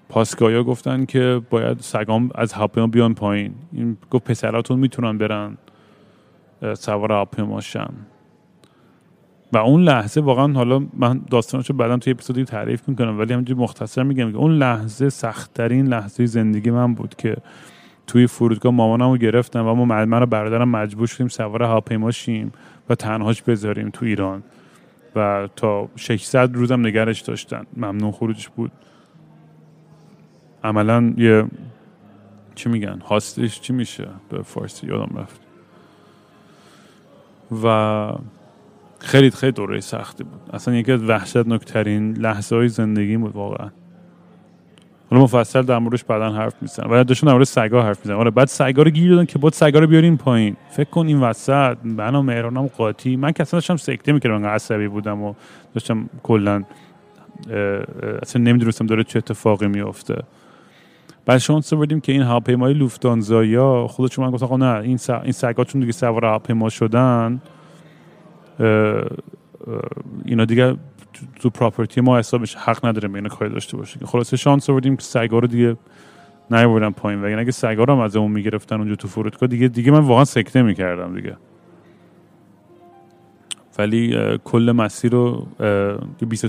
پاسگایا 0.09 0.63
گفتن 0.63 1.05
که 1.05 1.41
باید 1.49 1.79
سگام 1.79 2.29
از 2.35 2.53
هواپیما 2.53 2.87
بیان 2.87 3.13
پایین. 3.13 3.53
این 3.73 3.97
گفت 4.11 4.23
پسراتون 4.23 4.79
می‌تونن 4.79 5.17
برن 5.17 5.57
سوار 6.73 7.11
هواپیما 7.11 7.61
شن. 7.61 7.93
و 9.53 9.57
اون 9.57 9.83
لحظه 9.83 10.21
واقعا 10.21 10.53
حالا 10.53 10.85
من 10.93 11.21
داستانشو 11.31 11.73
بعدا 11.73 11.97
توی 11.97 12.13
اپیزودی 12.13 12.45
تعریف 12.45 12.89
می‌کنم 12.89 13.19
ولی 13.19 13.33
همینجوری 13.33 13.59
مختصر 13.59 14.03
میگم 14.03 14.31
که 14.31 14.37
اون 14.37 14.51
لحظه 14.51 15.09
سختترین 15.09 15.87
لحظه 15.87 16.25
زندگی 16.25 16.71
من 16.71 16.93
بود 16.93 17.15
که 17.15 17.35
توی 18.07 18.27
فرودگاه 18.27 18.73
مامانم 18.73 19.11
رو 19.11 19.17
گرفتم 19.17 19.67
و 19.67 19.73
ما 19.73 19.85
من 19.85 20.19
رو 20.19 20.25
برادرم 20.25 20.69
مجبور 20.69 21.07
شدیم 21.07 21.27
سوار 21.27 21.63
هواپیما 21.63 22.11
شیم 22.11 22.51
و 22.89 22.95
تنهاش 22.95 23.41
بذاریم 23.41 23.89
تو 23.89 24.05
ایران. 24.05 24.43
و 25.17 25.47
تا 25.55 25.89
600 25.95 26.55
روزم 26.55 26.87
نگرش 26.87 27.21
داشتن. 27.21 27.65
ممنون 27.77 28.11
خروجش 28.11 28.49
بود. 28.49 28.71
عملا 30.63 31.13
یه 31.17 31.45
چی 32.55 32.69
میگن؟ 32.69 32.99
هاستش 32.99 33.61
چی 33.61 33.73
میشه؟ 33.73 34.07
به 34.29 34.41
فارسی 34.41 34.87
یادم 34.87 35.17
رفت. 35.17 35.41
و 37.63 38.11
خیلی 38.99 39.29
خیلی 39.31 39.51
دوره 39.51 39.79
سختی 39.79 40.23
بود. 40.23 40.41
اصلا 40.53 40.75
یکی 40.75 40.91
از 40.91 41.03
وحشتناکترین 41.03 42.17
لحظه 42.17 42.55
های 42.55 42.67
زندگی 42.67 43.17
بود 43.17 43.35
واقعا. 43.35 43.69
حالا 45.09 45.23
مفصل 45.23 45.61
در 45.61 45.79
موردش 45.79 46.03
بعدا 46.03 46.31
حرف 46.31 46.53
می‌زنم. 46.61 46.91
ولی 46.91 47.03
داشتن 47.03 47.27
در 47.27 47.33
مورد 47.33 47.45
سگا 47.45 47.83
حرف 47.83 47.99
می‌زنم. 47.99 48.19
آره 48.19 48.31
بعد 48.31 48.47
سگا 48.47 48.83
رو 48.83 48.91
گیر 48.91 49.11
دادن 49.11 49.25
که 49.25 49.39
بعد 49.39 49.53
سگا 49.53 49.79
رو 49.79 49.87
بیارین 49.87 50.17
پایین. 50.17 50.55
فکر 50.69 50.89
کن 50.89 51.07
این 51.07 51.19
وسط 51.19 51.77
من 51.83 52.15
و 52.15 52.21
مهرانم 52.21 52.67
قاطی. 52.67 53.15
من 53.15 53.31
که 53.31 53.41
اصلا 53.41 53.57
داشتم 53.57 53.75
سکته 53.77 54.11
می‌کردم 54.11 54.35
انقدر 54.35 54.53
عصبی 54.53 54.87
بودم 54.87 55.21
و 55.21 55.33
داشتم 55.73 56.09
کلا 56.23 56.63
اصلا 58.21 58.41
نمی‌دونستم 58.41 58.85
داره 58.85 59.03
چه 59.03 59.17
اتفاقی 59.19 59.67
میفته 59.67 60.23
بعد 61.25 61.37
شانس 61.37 61.73
بودیم 61.73 61.99
که 61.99 62.11
این 62.11 62.21
هواپیمای 62.21 62.73
لوفتانزایا 62.73 63.87
خودشون 63.87 64.25
من 64.25 64.31
گفتن 64.31 64.57
نه 64.57 64.73
این. 64.73 64.99
این 65.23 65.31
سگا 65.31 65.63
دیگه 65.63 65.91
سوار 65.91 66.25
هواپیما 66.25 66.69
شدن 66.69 67.41
اینا 70.25 70.45
دیگه 70.45 70.75
تو 71.39 71.49
پراپرتی 71.49 72.01
ما 72.01 72.19
حسابش 72.19 72.55
حق 72.55 72.85
نداره 72.85 73.15
اینو 73.15 73.29
کاری 73.29 73.51
داشته 73.51 73.77
باشه 73.77 73.99
خلاصه 74.05 74.37
شانس 74.37 74.69
آوردیم 74.69 74.95
که 74.95 75.03
سگا 75.03 75.39
رو 75.39 75.47
دیگه 75.47 75.77
نیاوردن 76.51 76.89
پایین. 76.89 77.23
و 77.25 77.39
اگه 77.39 77.51
سگا 77.51 77.83
رو 77.83 77.93
هم 77.93 77.99
از 77.99 78.15
اون 78.15 78.31
می‌گرفتن 78.31 78.75
اونجا 78.75 78.95
تو 78.95 79.07
فرودگاه 79.07 79.47
دیگه 79.49 79.67
دیگه 79.67 79.91
من 79.91 79.99
واقعا 79.99 80.25
سکته 80.25 80.61
می‌کردم 80.61 81.15
دیگه. 81.15 81.37
ولی 83.77 84.17
کل 84.43 84.71
مسیر 84.71 85.11
رو 85.11 85.47
20 86.29 86.45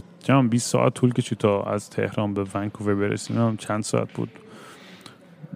20 0.50 0.70
ساعت 0.70 0.94
طول 0.94 1.12
کشید 1.12 1.38
تا 1.38 1.62
از 1.62 1.90
تهران 1.90 2.35
به 2.35 2.44
ونکوور 2.54 2.94
برسیم. 2.94 3.57
چند 3.57 3.83
ساعت 3.83 4.12
بود. 4.12 4.28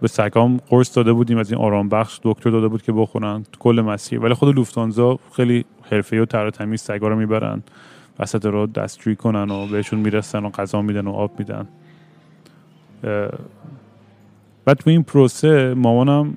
به 0.02 0.08
سگام 0.08 0.56
قرص 0.56 0.96
داده 0.96 1.12
بودیم. 1.12 1.38
از 1.38 1.52
این 1.52 1.60
آرام 1.60 1.88
بخش 1.88 2.20
دکتر 2.22 2.50
داده 2.50 2.68
بود 2.68 2.82
که 2.82 2.92
بخورن. 2.92 3.44
کل 3.58 3.80
مسیر. 3.80 4.20
ولی 4.20 4.34
خود 4.34 4.56
لوفتانزا 4.56 5.18
خیلی 5.36 5.64
حرفه‌ای 5.90 6.22
و 6.22 6.24
تر 6.24 6.50
تمیز 6.50 6.80
سگا 6.80 7.08
رو 7.08 7.16
می‌برن. 7.16 7.62
وسط 8.18 8.46
رو 8.46 8.66
دستجویی 8.66 9.16
کنن 9.16 9.50
و 9.50 9.66
بهشون 9.66 9.98
می‌رسن 9.98 10.44
و 10.44 10.50
غذا 10.50 10.82
میدن 10.82 11.06
و 11.06 11.10
آب 11.10 11.38
میدن. 11.38 11.68
بعد 14.64 14.76
تو 14.76 14.90
این 14.90 15.02
پروسه 15.02 15.74
مامانم 15.74 16.36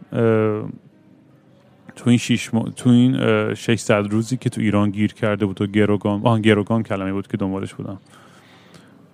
تو 1.95 2.09
این 2.09 2.17
شیش 2.17 2.49
تو 2.75 2.89
این 2.89 3.13
600 3.53 4.11
روزی 4.11 4.37
که 4.37 4.49
تو 4.49 4.61
ایران 4.61 4.89
گیر 4.89 5.13
کرده 5.13 5.45
بود 5.45 5.61
و 5.61 5.67
گروگان 5.67 6.21
آن 6.23 6.41
گروگان 6.41 6.83
کلمه 6.83 7.13
بود 7.13 7.27
که 7.27 7.37
دنبالش 7.37 7.73
بودم. 7.73 7.97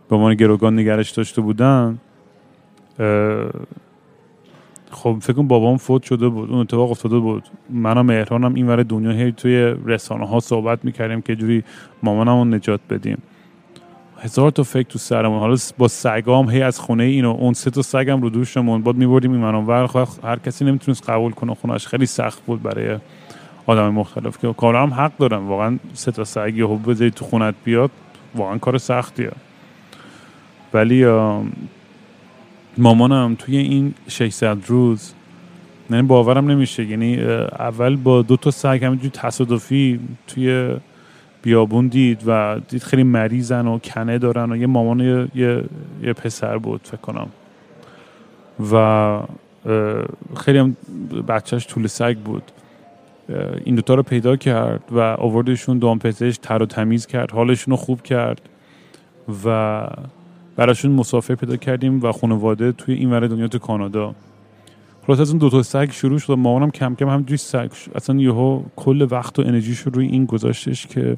به 0.10 0.16
عنوان 0.16 0.36
گروگان 0.36 0.80
نگرش 0.80 1.12
داشته 1.12 1.42
بودن 1.42 2.00
خب 4.92 5.18
فکر 5.22 5.34
کنم 5.34 5.48
بابام 5.48 5.78
فوت 5.78 6.04
شده 6.04 6.30
بود 6.30 6.50
اون 6.50 6.60
اتفاق 6.60 6.92
افتاده 6.92 7.20
بود. 7.20 7.44
منم 7.70 8.06
مهرانم 8.06 8.54
این 8.54 8.68
ور 8.68 8.84
دنیا 8.84 9.12
هی 9.12 9.32
توی 9.32 9.76
رسانه 9.86 10.28
ها 10.28 10.40
صحبت 10.40 10.86
می‌کردیم 10.86 11.22
که 11.22 11.36
جوری 11.36 11.64
مامانم 12.04 12.38
رو 12.38 12.46
نجات 12.46 12.80
بدیم. 12.90 13.18
هزار 14.20 14.52
تا 14.52 14.64
فکر 14.64 14.88
تو 14.88 15.00
سرمون. 15.00 15.40
حالا 15.40 15.56
با 15.78 15.88
سگام 15.88 16.50
هی 16.50 16.62
از 16.62 16.80
خونه 16.80 17.04
اینو 17.04 17.30
اون 17.30 17.54
سه 17.54 17.70
تا 17.70 17.82
سگم 17.82 18.22
رو 18.22 18.30
دوشمون. 18.30 18.82
بعد 18.82 18.96
میبردیم 18.96 19.32
این 19.32 19.42
منو 19.42 19.88
خب 19.88 20.08
هر 20.24 20.40
کسی 20.40 20.66
نمی‌تونست 20.66 21.10
قبول 21.10 21.32
کنه 21.32 21.56
خونهش 21.56 21.88
خیلی 21.88 22.06
سخت 22.06 22.46
بود 22.46 22.64
برای 22.64 22.98
آدم 23.66 23.90
مختلف 23.90 24.38
که 24.38 24.54
کارا 24.54 24.84
هم 24.84 24.94
حق 24.94 25.18
دارم. 25.18 25.48
واقعا 25.48 25.78
سه 25.94 26.12
تا 26.12 26.24
سگ 26.24 26.54
یهو 26.56 26.78
بذاری 26.78 27.12
تو 27.12 27.26
خونت 27.26 27.56
بیاد 27.64 27.92
واقعا 28.36 28.58
کار 28.58 28.78
سختیه. 28.78 29.32
ولی 30.74 31.06
مامانم 32.78 33.36
توی 33.36 33.58
این 33.58 33.94
600 34.08 34.58
روز 34.68 35.14
یعنی 35.90 36.04
باورم 36.04 36.52
نمیشه. 36.52 36.86
یعنی 36.86 37.20
اول 37.60 37.96
با 37.96 38.22
دو 38.22 38.38
تا 38.38 38.52
سگ 38.52 38.80
همینجوری 38.84 39.10
تصادفی 39.10 40.00
توی 40.28 40.76
بیابون 41.42 41.88
دید 41.88 42.24
و 42.26 42.60
دید 42.68 42.84
خیلی 42.84 43.04
مریضن 43.04 43.68
و 43.68 43.80
کنه 43.80 44.18
دارن 44.18 44.52
و 44.52 44.56
یه 44.56 44.68
مامان 44.68 45.00
یه, 45.00 45.28
یه،, 45.36 45.64
یه 46.04 46.14
پسر 46.14 46.58
بود 46.58 46.82
فکر 46.84 46.98
کنم. 46.98 47.28
و 48.72 49.20
خیلی 50.38 50.58
هم 50.58 50.78
بچهش 51.28 51.68
طول 51.68 51.88
سگ 51.88 52.18
بود. 52.18 52.44
این 53.66 53.76
دوتا 53.76 53.96
رو 53.96 54.04
پیدا 54.04 54.36
کرد 54.36 54.84
و 54.92 55.00
آوردشون 55.00 55.78
دوام 55.78 56.00
پزشک 56.00 56.42
تر 56.42 56.64
و 56.64 56.66
تمیز 56.66 57.06
کرد 57.06 57.32
حالشون 57.32 57.72
رو 57.72 57.78
خوب 57.78 58.02
کرد 58.02 58.42
و 59.46 59.88
براشون 60.56 60.92
مسافر 60.92 61.36
پیدا 61.36 61.56
کردیم 61.56 62.04
و 62.04 62.12
خانواده 62.12 62.72
توی 62.72 62.96
این 62.96 63.12
ور 63.12 63.28
دنیا 63.28 63.48
تو 63.48 63.60
کانادا. 63.60 64.16
خلاص 65.08 65.20
از 65.20 65.30
اون 65.30 65.38
دو 65.38 65.50
تا 65.50 65.64
سگ 65.64 65.92
شروع 65.92 66.20
شد 66.20 66.34
مامانم 66.34 66.72
کم 66.72 66.96
کم 66.96 67.10
همینجوری 67.10 67.38
سگ 67.38 67.72
اصلا 67.96 68.16
یهو 68.16 68.62
کل 68.76 69.08
وقت 69.12 69.40
و 69.40 69.42
انرژیش 69.42 69.80
رو 69.80 69.92
روی 69.92 70.08
این 70.08 70.26
گذاشتش 70.26 70.88
که 70.88 71.18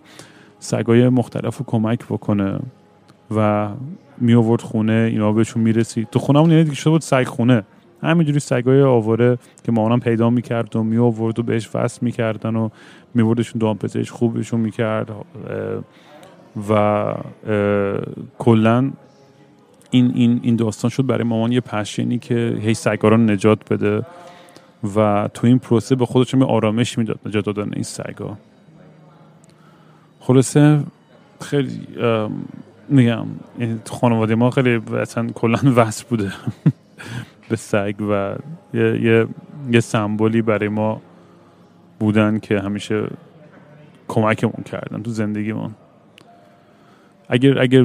سگای 0.60 1.10
مختلف 1.10 1.58
رو 1.58 1.66
کمک 1.66 2.06
بکنه 2.06 2.60
و 3.36 3.70
می 4.18 4.34
آورد 4.34 4.62
خونه 4.62 5.08
اینا 5.12 5.32
بهشون 5.32 5.64
می‌رسید. 5.64 6.08
تو 6.12 6.20
خونه 6.20 6.40
همون 6.40 6.52
یعنی 6.52 6.64
دیگه 6.64 6.76
شده 6.76 6.90
بود 6.90 7.02
سگ 7.02 7.24
خونه. 7.24 7.64
همینجوری 8.04 8.40
سگای 8.40 8.82
آواره 8.82 9.38
که 9.64 9.72
مامانم 9.72 10.00
پیدا 10.00 10.30
می‌کرد 10.30 10.76
و 10.76 10.84
می 10.84 10.98
آورد 10.98 11.40
و 11.40 11.44
بهش 11.44 11.70
وصل 11.76 12.00
می‌کردن 12.02 12.56
و 12.56 12.70
میبردشون 13.14 13.60
دامپزش 13.60 14.12
خوبشون 14.12 14.60
می‌کرد 14.60 15.12
و 16.70 17.14
کلا 18.38 18.92
این, 19.94 20.12
این, 20.16 20.40
این 20.44 20.56
داستان 20.56 20.90
شد 20.90 21.06
برای 21.06 21.24
مامان 21.24 21.52
یه 21.52 21.62
پشنی 21.62 22.20
که 22.20 22.58
هی 22.62 22.74
سگا 22.74 23.10
رو 23.10 23.18
نجات 23.18 23.74
بده 23.74 24.06
و 24.96 25.30
تو 25.34 25.48
این 25.48 25.60
پروسه 25.60 25.96
به 25.96 26.06
خودش 26.06 26.36
می 26.36 26.44
آرامش 26.44 26.98
می‌داد 26.98 27.20
نجات 27.26 27.46
دادن 27.46 27.74
این 27.74 27.84
سگا. 27.84 28.38
خلاصه 30.20 30.80
خیلی 31.42 31.88
میگم 32.90 33.26
خانواده 33.90 34.36
ما 34.36 34.50
خیلی 34.50 34.82
اصلا 35.02 35.28
کلا 35.28 35.60
وصل 35.76 36.06
بوده 36.10 36.34
به 37.50 37.56
سگ 37.56 37.96
و 38.10 38.36
یه, 38.74 39.02
یه, 39.02 39.28
یه 39.72 39.80
سمبولی 39.80 40.42
برای 40.42 40.70
ما 40.70 41.02
بودن 42.00 42.40
که 42.40 42.60
همیشه 42.60 43.08
کمکمون 44.08 44.64
کردن 44.66 45.04
تو 45.04 45.12
زندگیمون. 45.12 45.76
اگر 47.34 47.60
اگر 47.60 47.84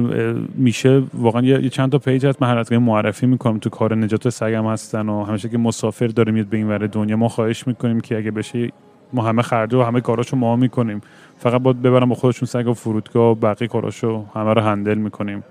میشه 0.55 1.03
واقعا 1.13 1.41
یه 1.41 1.69
چند 1.69 1.91
تا 1.91 1.97
پیج 1.97 2.25
هست. 2.25 2.41
من 2.41 2.47
هر 2.47 2.77
معرفی 2.77 3.25
می‌کنم. 3.25 3.57
تو 3.59 3.69
کار 3.69 3.95
نجات 3.95 4.29
سگم 4.29 4.65
هستن 4.67 5.09
و 5.09 5.23
همیشه 5.23 5.49
که 5.49 5.57
مسافر 5.57 6.07
داره 6.07 6.31
میاد 6.31 6.45
به 6.45 6.57
این 6.57 6.67
ور 6.67 6.87
دنیا 6.87 7.17
ما 7.17 7.27
خواهش 7.27 7.67
می‌کنیم 7.67 7.99
که 7.99 8.17
اگه 8.17 8.31
بشه 8.31 8.69
ما 9.13 9.21
همه 9.21 9.41
خرده 9.41 9.77
و 9.77 9.81
همه 9.81 10.01
کاراشو 10.01 10.35
ما 10.35 10.55
می‌کنیم. 10.55 11.01
فقط 11.37 11.61
باید 11.61 11.81
ببرم 11.81 12.09
با 12.09 12.15
خودشون 12.15 12.45
سگ 12.45 12.67
و 12.67 12.73
فرودگاه 12.73 13.31
و 13.31 13.35
بقیه 13.35 13.67
کاراشو 13.67 14.25
همه 14.35 14.53
رو 14.53 14.61
هندل 14.61 14.97
می‌کنیم. 14.97 15.43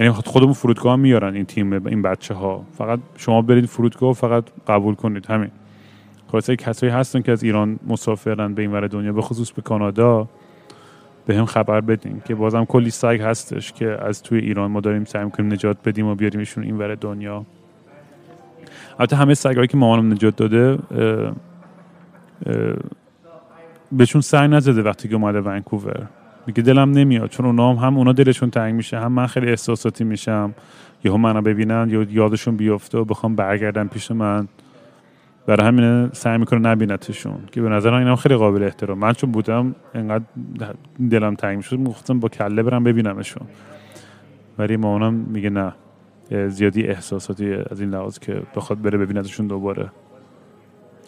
یعنی 0.00 0.12
خودمون 0.12 0.52
فرودگاه 0.52 0.92
هم 0.92 1.00
میارن 1.00 1.34
این 1.34 1.44
تیم 1.44 1.72
این 1.86 2.02
بچه 2.02 2.34
ها 2.34 2.64
فقط 2.78 2.98
شما 3.16 3.42
برید 3.42 3.66
فرودگاه 3.66 4.12
فقط 4.12 4.44
قبول 4.68 4.94
کنید. 4.94 5.26
همین. 5.26 5.50
خلاصه 6.32 6.56
کسایی 6.56 6.92
هستن 6.92 7.22
که 7.22 7.32
از 7.32 7.42
ایران 7.42 7.78
مسافرن 7.86 8.54
به 8.54 8.62
این 8.62 8.72
ور 8.72 8.86
دنیا 8.86 9.12
به 9.12 9.22
خصوص 9.22 9.52
به 9.52 9.62
کانادا. 9.62 10.28
به 11.28 11.36
هم 11.36 11.44
خبر 11.44 11.80
بدین 11.80 12.22
که 12.24 12.34
بازم 12.34 12.64
کلی 12.64 12.90
سگ 12.90 13.20
هستش 13.24 13.72
که 13.72 13.98
از 14.02 14.22
توی 14.22 14.38
ایران 14.38 14.70
ما 14.70 14.80
داریم 14.80 15.04
سعی 15.04 15.24
می‌کنیم 15.24 15.52
نجات 15.52 15.76
بدیم 15.84 16.06
و 16.06 16.14
بیاریمشون 16.14 16.64
این 16.64 16.78
ور 16.78 16.94
دنیا. 16.94 17.44
البته 18.98 19.16
همه 19.16 19.34
سگایی 19.34 19.66
که 19.66 19.76
مامانم 19.76 20.12
نجات 20.12 20.36
داده 20.36 20.78
بهشون 23.92 24.20
سعی 24.20 24.48
نزده 24.48 24.82
وقتی 24.82 25.08
که 25.08 25.14
اومده 25.14 25.40
ونکوور. 25.40 26.06
میگه 26.46 26.62
دلم 26.62 26.90
نمیاد 26.90 27.30
چون 27.30 27.46
اونا 27.46 27.72
هم, 27.72 27.76
هم 27.76 27.96
اونا 27.96 28.12
دلشون 28.12 28.50
تنگ 28.50 28.74
میشه 28.74 28.98
هم 28.98 29.12
من 29.12 29.26
خیلی 29.26 29.48
احساساتی 29.48 30.04
میشم. 30.04 30.54
یهو 31.04 31.16
منو 31.16 31.42
ببینن 31.42 31.88
یا 31.90 32.06
یادشون 32.10 32.56
بیفته 32.56 32.98
و 32.98 33.04
بخوام 33.04 33.36
برگردن 33.36 33.86
پیش 33.86 34.10
من. 34.10 34.48
برای 35.48 35.66
همین 35.66 36.10
سعی 36.12 36.38
می‌کنه 36.38 36.58
نبینتشون 36.58 37.38
که 37.52 37.60
به 37.62 37.68
نظر 37.68 37.94
اینا 37.94 38.16
خیلی 38.16 38.36
قابل 38.36 38.62
احترام. 38.62 38.98
من 38.98 39.12
چون 39.12 39.32
بودم 39.32 39.74
انقدر 39.94 40.24
دلم 41.10 41.34
تنگ 41.34 41.56
می‌شد 41.56 41.78
می‌خواستم 41.78 42.20
با 42.20 42.28
کله 42.28 42.62
برم 42.62 42.84
ببینمشون. 42.84 43.46
ولی 44.58 44.76
مامانم 44.76 45.14
میگه 45.14 45.50
نه 45.50 45.72
زیادی 46.48 46.82
احساساتی 46.82 47.54
از 47.70 47.80
این 47.80 47.90
لحاظ 47.90 48.18
که 48.18 48.42
بخواد 48.56 48.82
بره 48.82 48.98
ببینتشون 48.98 49.46
دوباره. 49.46 49.90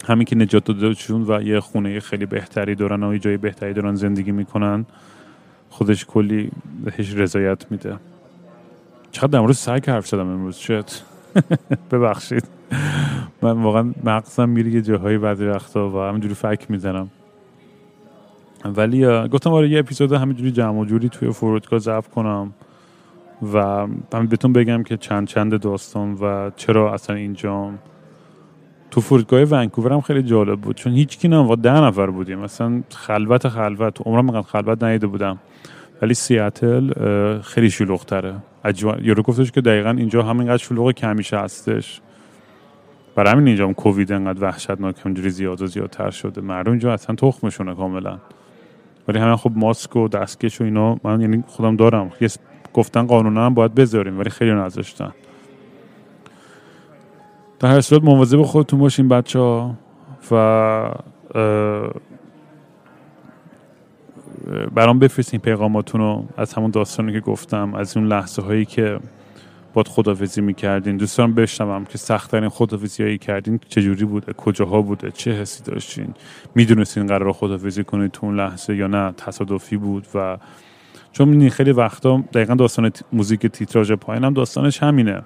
همین 0.05 0.25
که 0.25 0.37
نجات 0.37 0.65
دادهشون 0.65 1.25
و 1.29 1.43
یه 1.43 1.61
خونه 1.61 2.01
خیلی 2.01 2.27
بهتری 2.27 2.75
دارن 2.75 3.03
و 3.03 3.13
یه 3.13 3.19
جای 3.19 3.37
بهتری 3.37 3.73
دارن 3.73 3.95
زندگی 3.95 4.33
می‌کنن 4.33 4.87
خودش 5.71 6.05
کلی 6.05 6.51
بهش 6.85 7.15
رضایت 7.15 7.73
میده. 7.73 7.97
چقدر 9.11 9.29
در 9.29 9.41
مورد 9.41 9.53
سگ 9.53 9.91
حرف 9.91 10.09
زدم 10.09 10.29
امروز 10.29 10.57
شد 10.57 10.85
ببخشید. 11.91 12.45
من 13.43 13.63
واقعا 13.63 13.93
مغزم 14.05 14.49
میره 14.49 14.71
یه 14.71 14.83
جاهایی 14.83 15.19
بعضی 15.19 15.47
وقتا 15.47 15.91
و 15.91 15.97
همینجوری 15.97 16.35
فکر 16.35 16.73
می‌زنم. 16.73 17.11
ولی 18.65 19.29
گفتم 19.29 19.53
آره 19.53 19.69
یه 19.69 19.79
اپیزود 19.79 20.13
همینجوری 20.13 20.53
جمع 20.53 20.79
و 20.81 20.85
جوری 20.85 21.09
توی 21.09 21.33
فرودگاه 21.33 21.79
ضبط 21.79 22.09
کنم 22.09 22.53
و 23.53 23.59
همین 24.13 24.27
بهتون 24.29 24.53
بگم 24.53 24.83
که 24.83 24.97
چند 24.97 25.27
چند 25.27 25.61
داستان 25.61 26.13
و 26.21 26.51
چرا 26.57 26.95
اصلا 26.95 27.17
اینجام 27.17 27.79
تو 28.91 29.01
فرودگاه 29.01 29.43
ونکوور 29.43 29.93
هم 29.93 30.01
خیلی 30.01 30.23
جالب 30.23 30.61
بود 30.61 30.77
چون 30.77 30.93
هیچ 30.93 31.19
کی 31.19 31.29
نه 31.29 31.57
ده 31.57 31.81
نفر 31.81 32.07
بودیم. 32.07 32.39
مثلا 32.39 32.83
خلوت 32.91 33.49
خلوت 33.49 34.07
عمرم 34.07 34.43
خلوت 34.43 34.83
ندیده 34.83 35.07
بودم. 35.07 35.39
ولی 36.03 36.15
سیاتل 36.15 36.91
خیلی 37.41 37.71
شلوغ‌تره. 37.71 38.35
یارو 39.03 39.23
گفتش 39.23 39.51
که 39.51 39.61
دقیقا 39.61 39.91
اینجا 39.91 40.23
همینقدر 40.23 40.57
شلوغ 40.57 40.93
کمیشه 40.93 41.39
هستش. 41.39 42.01
برای 43.15 43.33
همین 43.33 43.47
اینجا 43.47 43.67
هم 43.67 43.75
کووید 43.75 44.13
انقدر 44.13 44.45
وحشتناک 44.45 44.97
همجوری 45.05 45.31
زیاد 45.31 45.63
و 45.63 45.67
زیادتر 45.67 46.11
شده. 46.11 46.41
مردم 46.41 46.71
اینجا 46.71 46.93
اصلا 46.93 47.17
تخمشونه 47.17 47.75
کاملا. 47.75 48.19
ولی 49.09 49.19
همین 49.19 49.37
خب 49.37 49.53
ماسک 49.55 49.97
و 49.97 50.09
دستکش 50.09 50.61
و 50.61 50.65
اینا 50.65 50.97
من 51.05 51.21
یعنی 51.21 51.45
خودم 51.47 51.77
دارم. 51.77 52.13
گفتن 52.75 53.07
قانونا 53.07 53.47
هم 53.47 53.55
باید 53.55 53.75
بذاریم 53.75 54.19
ولی 54.19 54.31
خیلی 54.31 54.53
نذاشتن. 54.53 55.13
در 57.59 57.69
هر 57.69 57.81
صورت 57.81 58.03
مواظب 58.03 58.43
خودتون 58.43 58.81
باشین 58.81 59.09
بچه 59.09 59.39
ها 59.39 59.75
و 60.31 60.35
برام 64.75 64.99
بفرستین 64.99 65.41
پیغاماتون 65.41 66.01
رو 66.01 66.25
از 66.37 66.55
همون 66.55 66.71
داستانی 66.71 67.13
که 67.13 67.21
گفتم 67.21 67.75
از 67.75 67.97
اون 67.97 68.07
لحظه 68.07 68.43
هایی 68.43 68.65
که 68.65 68.99
باد 69.75 69.89
خدافزی 69.89 70.41
می‌کردین. 70.41 70.97
دوستان 70.97 71.35
بشنوم 71.35 71.85
که 71.85 71.99
سختترین 71.99 72.49
خدافزی 72.49 73.03
هایی 73.03 73.19
کردین 73.19 73.61
چجوری 73.69 74.05
بوده 74.05 74.33
کجاها 74.33 74.83
بوده 74.83 75.11
چه 75.11 75.33
حسی 75.33 75.63
داشتین؟ 75.63 76.15
می‌دونستین 76.55 77.07
قرار 77.07 77.33
خدافزی 77.33 77.85
کنید 77.85 78.11
تو 78.11 78.27
اون 78.27 78.37
لحظه 78.37 78.77
یا 78.77 78.87
نه؟ 78.87 79.13
تصادفی 79.13 79.77
بود 79.77 80.07
و 80.15 80.39
چون 81.13 81.49
خیلی 81.49 81.73
وقتا 81.73 82.25
دقیقا 82.33 82.55
داستان 82.55 82.91
موزیک 83.13 83.47
تیتراژ 83.47 83.93
پایین 83.93 84.25
هم 84.25 84.35
داستانش 84.35 84.83
همینه. 84.83 85.23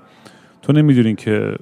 تو 0.62 0.72
نمی‌دونی 0.72 1.14
که 1.14 1.56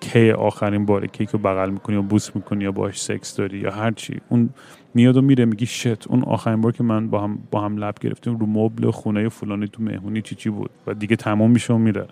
کی 0.00 0.30
آخرین 0.30 0.86
باره 0.86 1.06
کیک 1.08 1.30
رو 1.30 1.38
بغل 1.38 1.70
می‌کنی 1.70 1.96
یا 1.96 2.02
بوس 2.02 2.36
می‌کنی 2.36 2.64
یا 2.64 2.72
باش 2.72 3.02
سکس 3.02 3.36
داری 3.36 3.58
یا 3.58 3.70
هر 3.70 3.90
چی. 3.90 4.20
اون 4.28 4.50
میاد 4.96 5.16
و 5.16 5.22
میره 5.22 5.44
میگی 5.44 5.66
شت 5.66 6.06
اون 6.08 6.22
آخرین 6.22 6.60
بار 6.60 6.72
که 6.72 6.82
من 6.82 7.08
با 7.08 7.20
هم 7.20 7.38
با 7.50 7.60
هم 7.60 7.76
لب 7.76 7.94
گرفتیم 8.00 8.36
رو 8.36 8.46
مبل 8.46 8.90
خونه 8.90 9.28
فلانی 9.28 9.68
تو 9.68 9.82
مهمونی 9.82 10.22
چی 10.22 10.34
چی 10.34 10.50
بود؟ 10.50 10.70
و 10.86 10.94
دیگه 10.94 11.16
تمام 11.16 11.50
میشه 11.50 11.74
و 11.74 11.78
میره. 11.78 12.06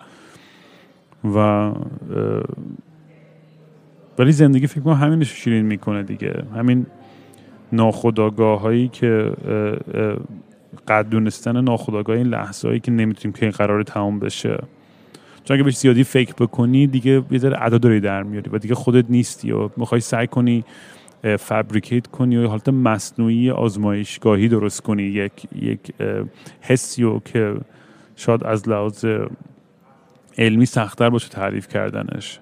و 1.35 1.71
ولی 4.19 4.31
زندگی 4.31 4.67
فکر 4.67 4.81
کنم 4.81 4.93
همینش 4.93 5.31
شیرین 5.31 5.65
می‌کنه 5.65 6.03
دیگه. 6.03 6.43
همین 6.55 6.85
ناخداگاه 7.71 8.59
هایی 8.59 8.87
که 8.87 9.31
قد 10.87 11.09
دونستن 11.09 11.61
ناخداگاه 11.61 12.17
این 12.17 12.27
لحظه 12.27 12.67
هایی 12.67 12.79
که 12.79 12.91
نمی‌تونیم 12.91 13.33
که 13.33 13.45
این 13.45 13.51
قرار 13.51 13.83
تمام 13.83 14.19
بشه. 14.19 14.57
چون 15.43 15.55
اگه 15.55 15.63
بهش 15.63 15.77
زیادی 15.77 16.03
فکر 16.03 16.33
بکنی 16.33 16.87
دیگه 16.87 17.23
یه 17.31 17.37
ذره 17.37 17.57
ادا 17.61 17.77
داری 17.77 17.99
در 17.99 18.23
میاری 18.23 18.49
و 18.53 18.57
دیگه 18.57 18.75
خودت 18.75 19.05
نیستی 19.09 19.51
و 19.51 19.69
می‌خوای 19.77 20.01
سعی 20.01 20.27
کنی 20.27 20.63
فبریکیت 21.39 22.07
کنی 22.07 22.37
و 22.37 22.47
حالت 22.47 22.69
مصنوعی 22.69 23.51
آزمایشگاهی 23.51 24.47
درست 24.47 24.81
کنی. 24.81 25.03
یک 25.03 25.47
یک 25.55 25.93
حسی 26.61 27.19
که 27.25 27.55
شاید 28.15 28.43
از 28.43 28.69
لحاظ 28.69 29.05
علمی 30.37 30.65
سختتر 30.65 31.09
باشه 31.09 31.29
تعریف 31.29 31.67
کردنش. 31.67 32.39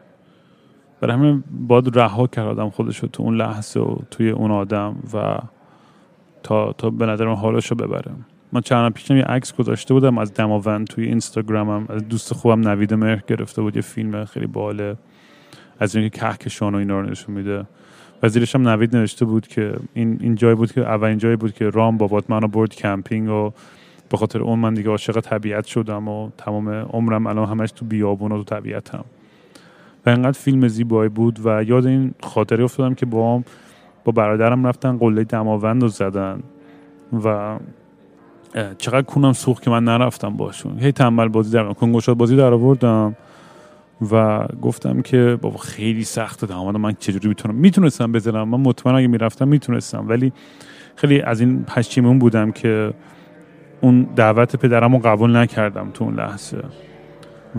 برای 1.02 1.16
همین 1.16 1.44
باید 1.68 2.00
رها 2.00 2.28
کرد 2.28 2.48
آدم 2.48 2.70
خودش 2.70 3.00
رو 3.00 3.08
تو 3.08 3.24
اون 3.24 3.36
لحظه 3.36 3.80
و 3.80 3.98
توی 4.12 4.30
اون 4.30 4.52
آدم 4.52 4.96
و 5.14 5.38
تا 6.44 6.74
تا 6.74 6.90
به 6.90 7.06
نظر 7.06 7.28
من 7.28 7.36
حالش 7.36 7.72
رو 7.72 7.76
ببره. 7.78 8.12
من 8.52 8.62
چند 8.62 8.94
پیشم 8.94 9.16
یه 9.16 9.24
عکس 9.24 9.54
گذاشته 9.54 9.94
بودم 9.94 10.18
از 10.18 10.34
دماوند 10.34 10.88
توی 10.88 11.06
اینستاگرامم. 11.06 11.86
از 11.90 12.08
دوست 12.08 12.34
خوبم 12.34 12.68
نوید 12.68 12.94
مهر 12.94 13.22
گرفته 13.28 13.62
بود 13.62 13.76
یه 13.76 13.82
فیلم 13.82 14.26
خیلی 14.26 14.48
باله. 14.48 14.98
از 15.80 15.96
اینکه 15.96 16.20
کهکشان 16.20 16.76
و 16.76 16.78
اینا 16.78 17.00
رو 17.00 17.10
نشون 17.10 17.36
میده. 17.36 17.66
و 18.24 18.30
زیرش 18.30 18.56
هم 18.56 18.68
نوید 18.68 18.96
نوشته 18.96 19.26
بود 19.26 19.48
که 19.48 19.76
این 19.94 20.18
این 20.22 20.36
جای 20.36 20.56
بود 20.56 20.72
که 20.72 20.82
اولین 20.82 21.18
جایی 21.18 21.36
بود 21.36 21.54
که 21.54 21.70
رام 21.70 21.98
بابات 21.98 22.30
منو 22.30 22.48
برد 22.48 22.76
کمپینگ 22.76 23.30
و 23.30 23.52
به 24.10 24.18
خاطر 24.18 24.42
اون 24.42 24.60
من 24.60 24.74
دیگه 24.74 24.90
عاشق 24.90 25.20
طبیعت 25.20 25.66
شدم 25.66 26.08
و 26.08 26.30
تمام 26.38 26.70
عمرم 26.70 27.28
الان 27.28 27.50
همش 27.50 27.72
تو 27.72 27.86
بیابون 27.86 28.32
و 28.32 28.44
تو 28.44 28.44
طبیعتم. 28.44 29.06
و 30.06 30.10
انقدر 30.10 30.40
فیلم 30.40 30.68
زیبایی 30.68 31.10
بود 31.10 31.40
و 31.46 31.64
یاد 31.64 31.86
این 31.86 32.14
خاطره 32.24 32.64
افتادم 32.64 32.96
که 32.96 33.06
با 33.06 33.44
با 34.06 34.12
برادرم 34.12 34.68
رفتن 34.68 34.98
قله 34.98 35.24
دماوند 35.24 35.82
رو 35.82 35.88
زدن 35.88 36.44
و 37.24 37.58
چقدر 38.78 39.02
کونم 39.02 39.34
سوخت 39.34 39.64
که 39.64 39.70
من 39.70 39.84
نرفتم 39.84 40.38
باشون. 40.38 40.80
هی 40.80 40.92
تنبل 40.92 41.28
بازی 41.28 41.52
در 41.52 41.74
کنگوشات 41.74 42.18
بازی 42.18 42.36
در 42.36 42.54
آوردم. 42.54 43.16
و 44.12 44.46
گفتم 44.62 45.02
که 45.02 45.38
بابا 45.42 45.58
خیلی 45.58 46.04
سخته 46.04 46.48
داماد 46.48 46.78
من 46.78 46.94
چجوری 47.00 47.28
می‌تونم 47.28 47.56
می‌تونستم 47.56 48.12
بزنم 48.12 48.50
من 48.50 48.60
مطمئن 48.60 48.96
اگه 48.96 49.08
می‌رفتم 49.08 49.48
می‌تونستم. 49.48 50.06
ولی 50.10 50.34
خیلی 50.96 51.22
از 51.22 51.40
این 51.40 51.64
پشیمون 51.64 52.20
بودم 52.20 52.52
که 52.52 52.94
اون 53.82 54.08
دعوت 54.16 54.56
پدرم 54.56 54.98
قبول 54.98 55.36
نکردم 55.36 55.90
تو 55.94 56.04
اون 56.04 56.16
لحظه. 56.16 56.64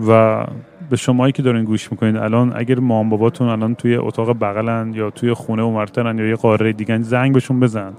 و 0.07 0.43
به 0.89 0.95
شمایی 0.95 1.31
که 1.31 1.41
دارین 1.41 1.63
گوش 1.63 1.91
می‌کنید 1.91 2.15
الان 2.15 2.53
اگر 2.55 2.79
مام 2.79 3.09
باباتون 3.09 3.47
الان 3.47 3.75
توی 3.75 3.95
اتاق 3.95 4.39
بغلن 4.39 4.93
یا 4.93 5.09
توی 5.09 5.33
خونه 5.33 5.63
مرترن 5.63 6.17
یا 6.17 6.25
یه 6.25 6.35
قاره 6.35 6.73
دیگه 6.73 7.01
زنگ 7.01 7.33
بهشون 7.33 7.59
بزن. 7.59 7.93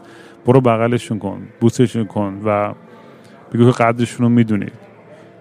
برو 0.46 0.60
بغلشون 0.60 1.18
کن 1.18 1.42
بوسشون 1.60 2.04
کن 2.04 2.40
و 2.44 2.74
بگو 3.52 3.70
که 3.70 3.82
قدرشون 3.82 4.26
رو 4.26 4.32
می‌دونید 4.32 4.85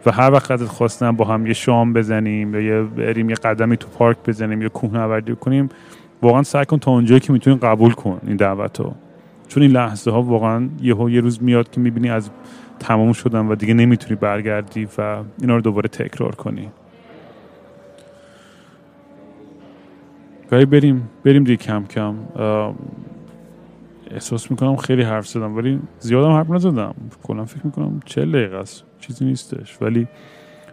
و 0.06 0.12
هر 0.12 0.32
وقت 0.32 0.52
ازت 0.52 0.66
خواستن 0.66 1.12
با 1.12 1.26
هم 1.26 1.48
یه 1.48 1.54
شام 1.54 1.94
بزنیم 1.94 2.54
یا 2.54 2.62
یه 2.62 2.82
بریم 2.84 3.30
یه 3.30 3.36
قدمی 3.36 3.78
تو 3.78 3.88
پارک 3.88 4.18
بزنیم 4.26 4.62
یا 4.62 4.70
کوهنوردی 4.70 5.36
کنیم 5.36 5.70
واقعا 6.22 6.44
سعی 6.44 6.66
کن 6.66 6.78
تا 6.78 6.92
اونجایی 6.92 7.20
که 7.20 7.34
می‌تونی 7.34 7.58
قبول 7.58 7.92
کن 7.92 8.22
این 8.28 8.36
دعوت 8.36 8.80
رو 8.80 8.94
چون 9.48 9.64
این 9.64 9.72
لحظه 9.72 10.12
ها 10.12 10.22
واقعا 10.22 10.70
یه, 10.82 10.96
یه 11.12 11.22
روز 11.22 11.44
میاد 11.44 11.70
که 11.70 11.82
می‌بینی 11.82 12.10
از 12.10 12.30
تمام 12.80 13.14
شدن 13.14 13.48
و 13.48 13.56
دیگه 13.56 13.74
نمی‌تونی 13.74 14.16
برگردی 14.16 14.88
و 14.98 15.18
اینا 15.42 15.56
رو 15.56 15.62
دوباره 15.62 15.90
تکرار 15.90 16.36
کنی. 16.36 16.70
ولی 20.52 20.66
بریم 20.66 21.10
بریم 21.24 21.44
دیگه 21.44 21.58
کم 21.58 21.86
کم. 21.86 22.16
احساس 24.12 24.52
می‌کنم 24.52 24.76
خیلی 24.76 25.04
حرف 25.04 25.28
زدم 25.28 25.58
ولی 25.58 25.80
زیادم 26.00 26.32
حرف 26.32 26.50
نزدم. 26.50 26.96
کلا 27.24 27.46
فکر 27.46 27.66
می‌کنم 27.66 28.00
چه 28.06 28.26
دقیقه 28.26 28.58
است. 28.58 28.84
چیزی 29.08 29.26
نیستش. 29.26 29.82
ولی 29.82 30.08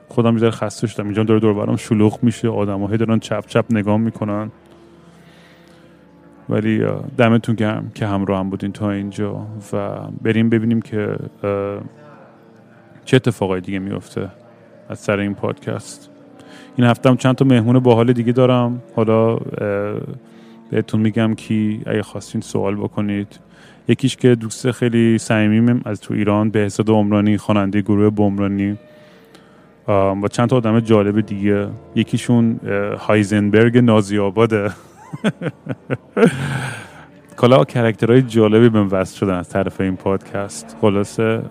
خودم 0.08 0.32
بیشتر 0.32 0.50
خسته 0.50 0.86
شدم. 0.86 1.04
اینجا 1.04 1.22
داره 1.22 1.40
دور 1.40 1.54
برام 1.54 1.76
شلوغ 1.76 2.18
میشه. 2.22 2.48
آدمایی 2.48 2.96
دارن 2.98 3.18
چپ 3.18 3.46
چپ 3.46 3.64
نگاه 3.70 3.96
می‌کنن. 3.96 4.50
ولی 6.48 6.84
دمتون 7.18 7.54
گرم 7.54 7.90
که 7.94 8.06
همراه 8.06 8.38
هم 8.40 8.50
بودین 8.50 8.72
تا 8.72 8.90
اینجا 8.90 9.46
و 9.72 10.00
بریم 10.22 10.48
ببینیم 10.48 10.82
که 10.82 11.16
چه 13.04 13.16
اتفاقای 13.16 13.60
دیگه 13.60 13.78
میفته 13.78 14.28
از 14.88 14.98
سر 14.98 15.18
این 15.18 15.34
پادکست. 15.34 16.10
این 16.76 16.86
هفته 16.86 17.08
هم 17.08 17.16
چند 17.16 17.34
تا 17.34 17.44
مهمون 17.44 17.78
باحال 17.78 18.12
دیگه 18.12 18.32
دارم. 18.32 18.82
حالا 18.96 19.36
بهتون 20.70 21.00
میگم 21.00 21.34
که 21.34 21.78
اگه 21.86 22.02
خواستین 22.02 22.40
سوال 22.40 22.76
بکنید. 22.76 23.38
یکیش 23.88 24.16
که 24.16 24.34
دوست 24.34 24.70
خیلی 24.70 25.18
صمیمیم 25.18 25.82
از 25.84 26.00
تو 26.00 26.14
ایران 26.14 26.50
به 26.50 26.58
حساد 26.58 26.90
عمرانی 26.90 27.36
خواننده 27.36 27.80
گروه 27.80 28.10
بمرانی. 28.10 28.78
و 29.88 30.28
چند 30.30 30.48
تا 30.48 30.56
آدم 30.56 30.80
جالب 30.80 31.20
دیگه. 31.20 31.68
یکیشون 31.94 32.60
هایزنبرگ 32.98 33.78
نازی 33.78 34.18
آباده 34.18 34.70
کلا 37.40 37.64
کرکترهای 37.64 38.22
جالبی 38.22 38.68
به 38.68 38.82
وصل 38.82 39.16
شدن 39.16 39.34
از 39.34 39.48
طرف 39.48 39.80
این 39.80 39.96
پادکست. 39.96 40.76
خلاصه 40.80 41.42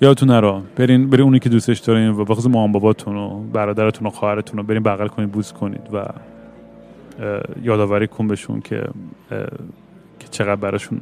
یادتون 0.00 0.30
نرا 0.30 0.62
برین 0.76 1.10
برین 1.10 1.24
اونی 1.24 1.38
که 1.38 1.48
دوستش 1.48 1.78
دارین 1.78 2.08
و 2.08 2.24
بخصوص 2.24 2.46
مام 2.46 2.72
باباتون 2.72 3.16
و 3.16 3.40
برادرتون 3.52 4.06
و 4.06 4.10
خواهرتون 4.10 4.56
رو 4.56 4.62
برین 4.62 4.82
بغل 4.82 5.08
کنید 5.08 5.32
بوس 5.32 5.52
کنید 5.52 5.88
و 5.92 6.04
یادآوری 7.62 8.06
کن 8.06 8.28
بهشون 8.28 8.60
که 8.60 8.88
که 10.18 10.28
چقدر 10.30 10.56
براشون 10.56 11.00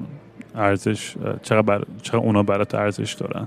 ارزش 0.54 1.14
چقدر, 1.42 1.62
بر... 1.62 1.84
چقدر 2.02 2.18
اونا 2.18 2.42
برات 2.42 2.74
ارزش 2.74 3.12
دارن. 3.12 3.46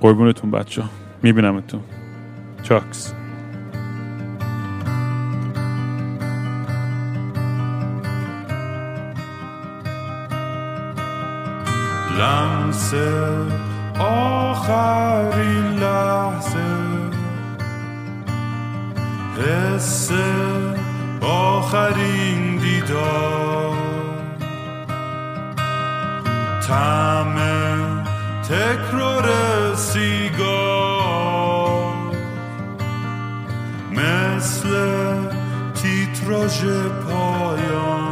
قربونتون 0.00 0.50
بچه 0.50 0.82
میبینمتون. 1.22 1.80
چاکس. 2.62 3.14
لمس 12.18 12.94
آخرین 13.98 15.78
لحظه. 15.78 16.23
حس 19.38 20.10
آخرین 21.20 22.56
دیدار. 22.56 23.76
تعم 26.68 27.36
تکرار 28.48 29.26
سیگار. 29.74 31.14
مثل 33.92 34.68
تیتراژ 35.74 36.64
پایان. 37.06 38.03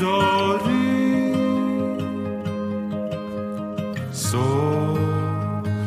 بیداری 0.00 1.34
صبح 4.12 4.98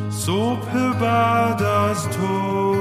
صبح 0.09 0.93
بعد 1.01 1.63
از 1.63 2.09
تو. 2.09 2.75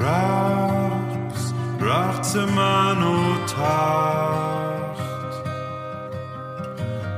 رقص 0.00 1.52
رقص 1.80 2.36
من 2.36 3.02
و 3.02 3.46
تخت. 3.46 5.04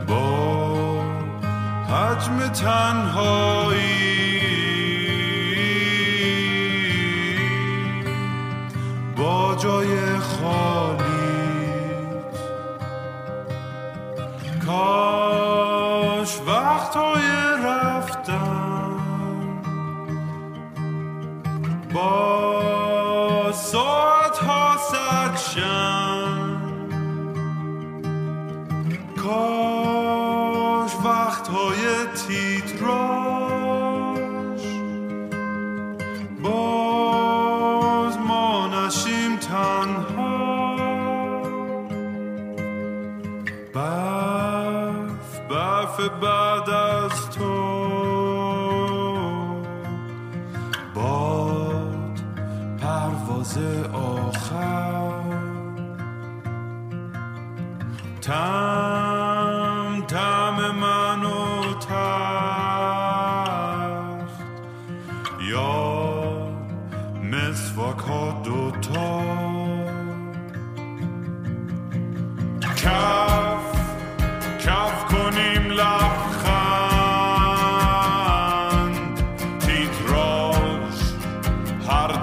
با 0.09 1.03
حجم 1.89 2.49
تنهایی 2.49 4.06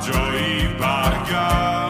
joy 0.05 0.67
God. 1.29 1.82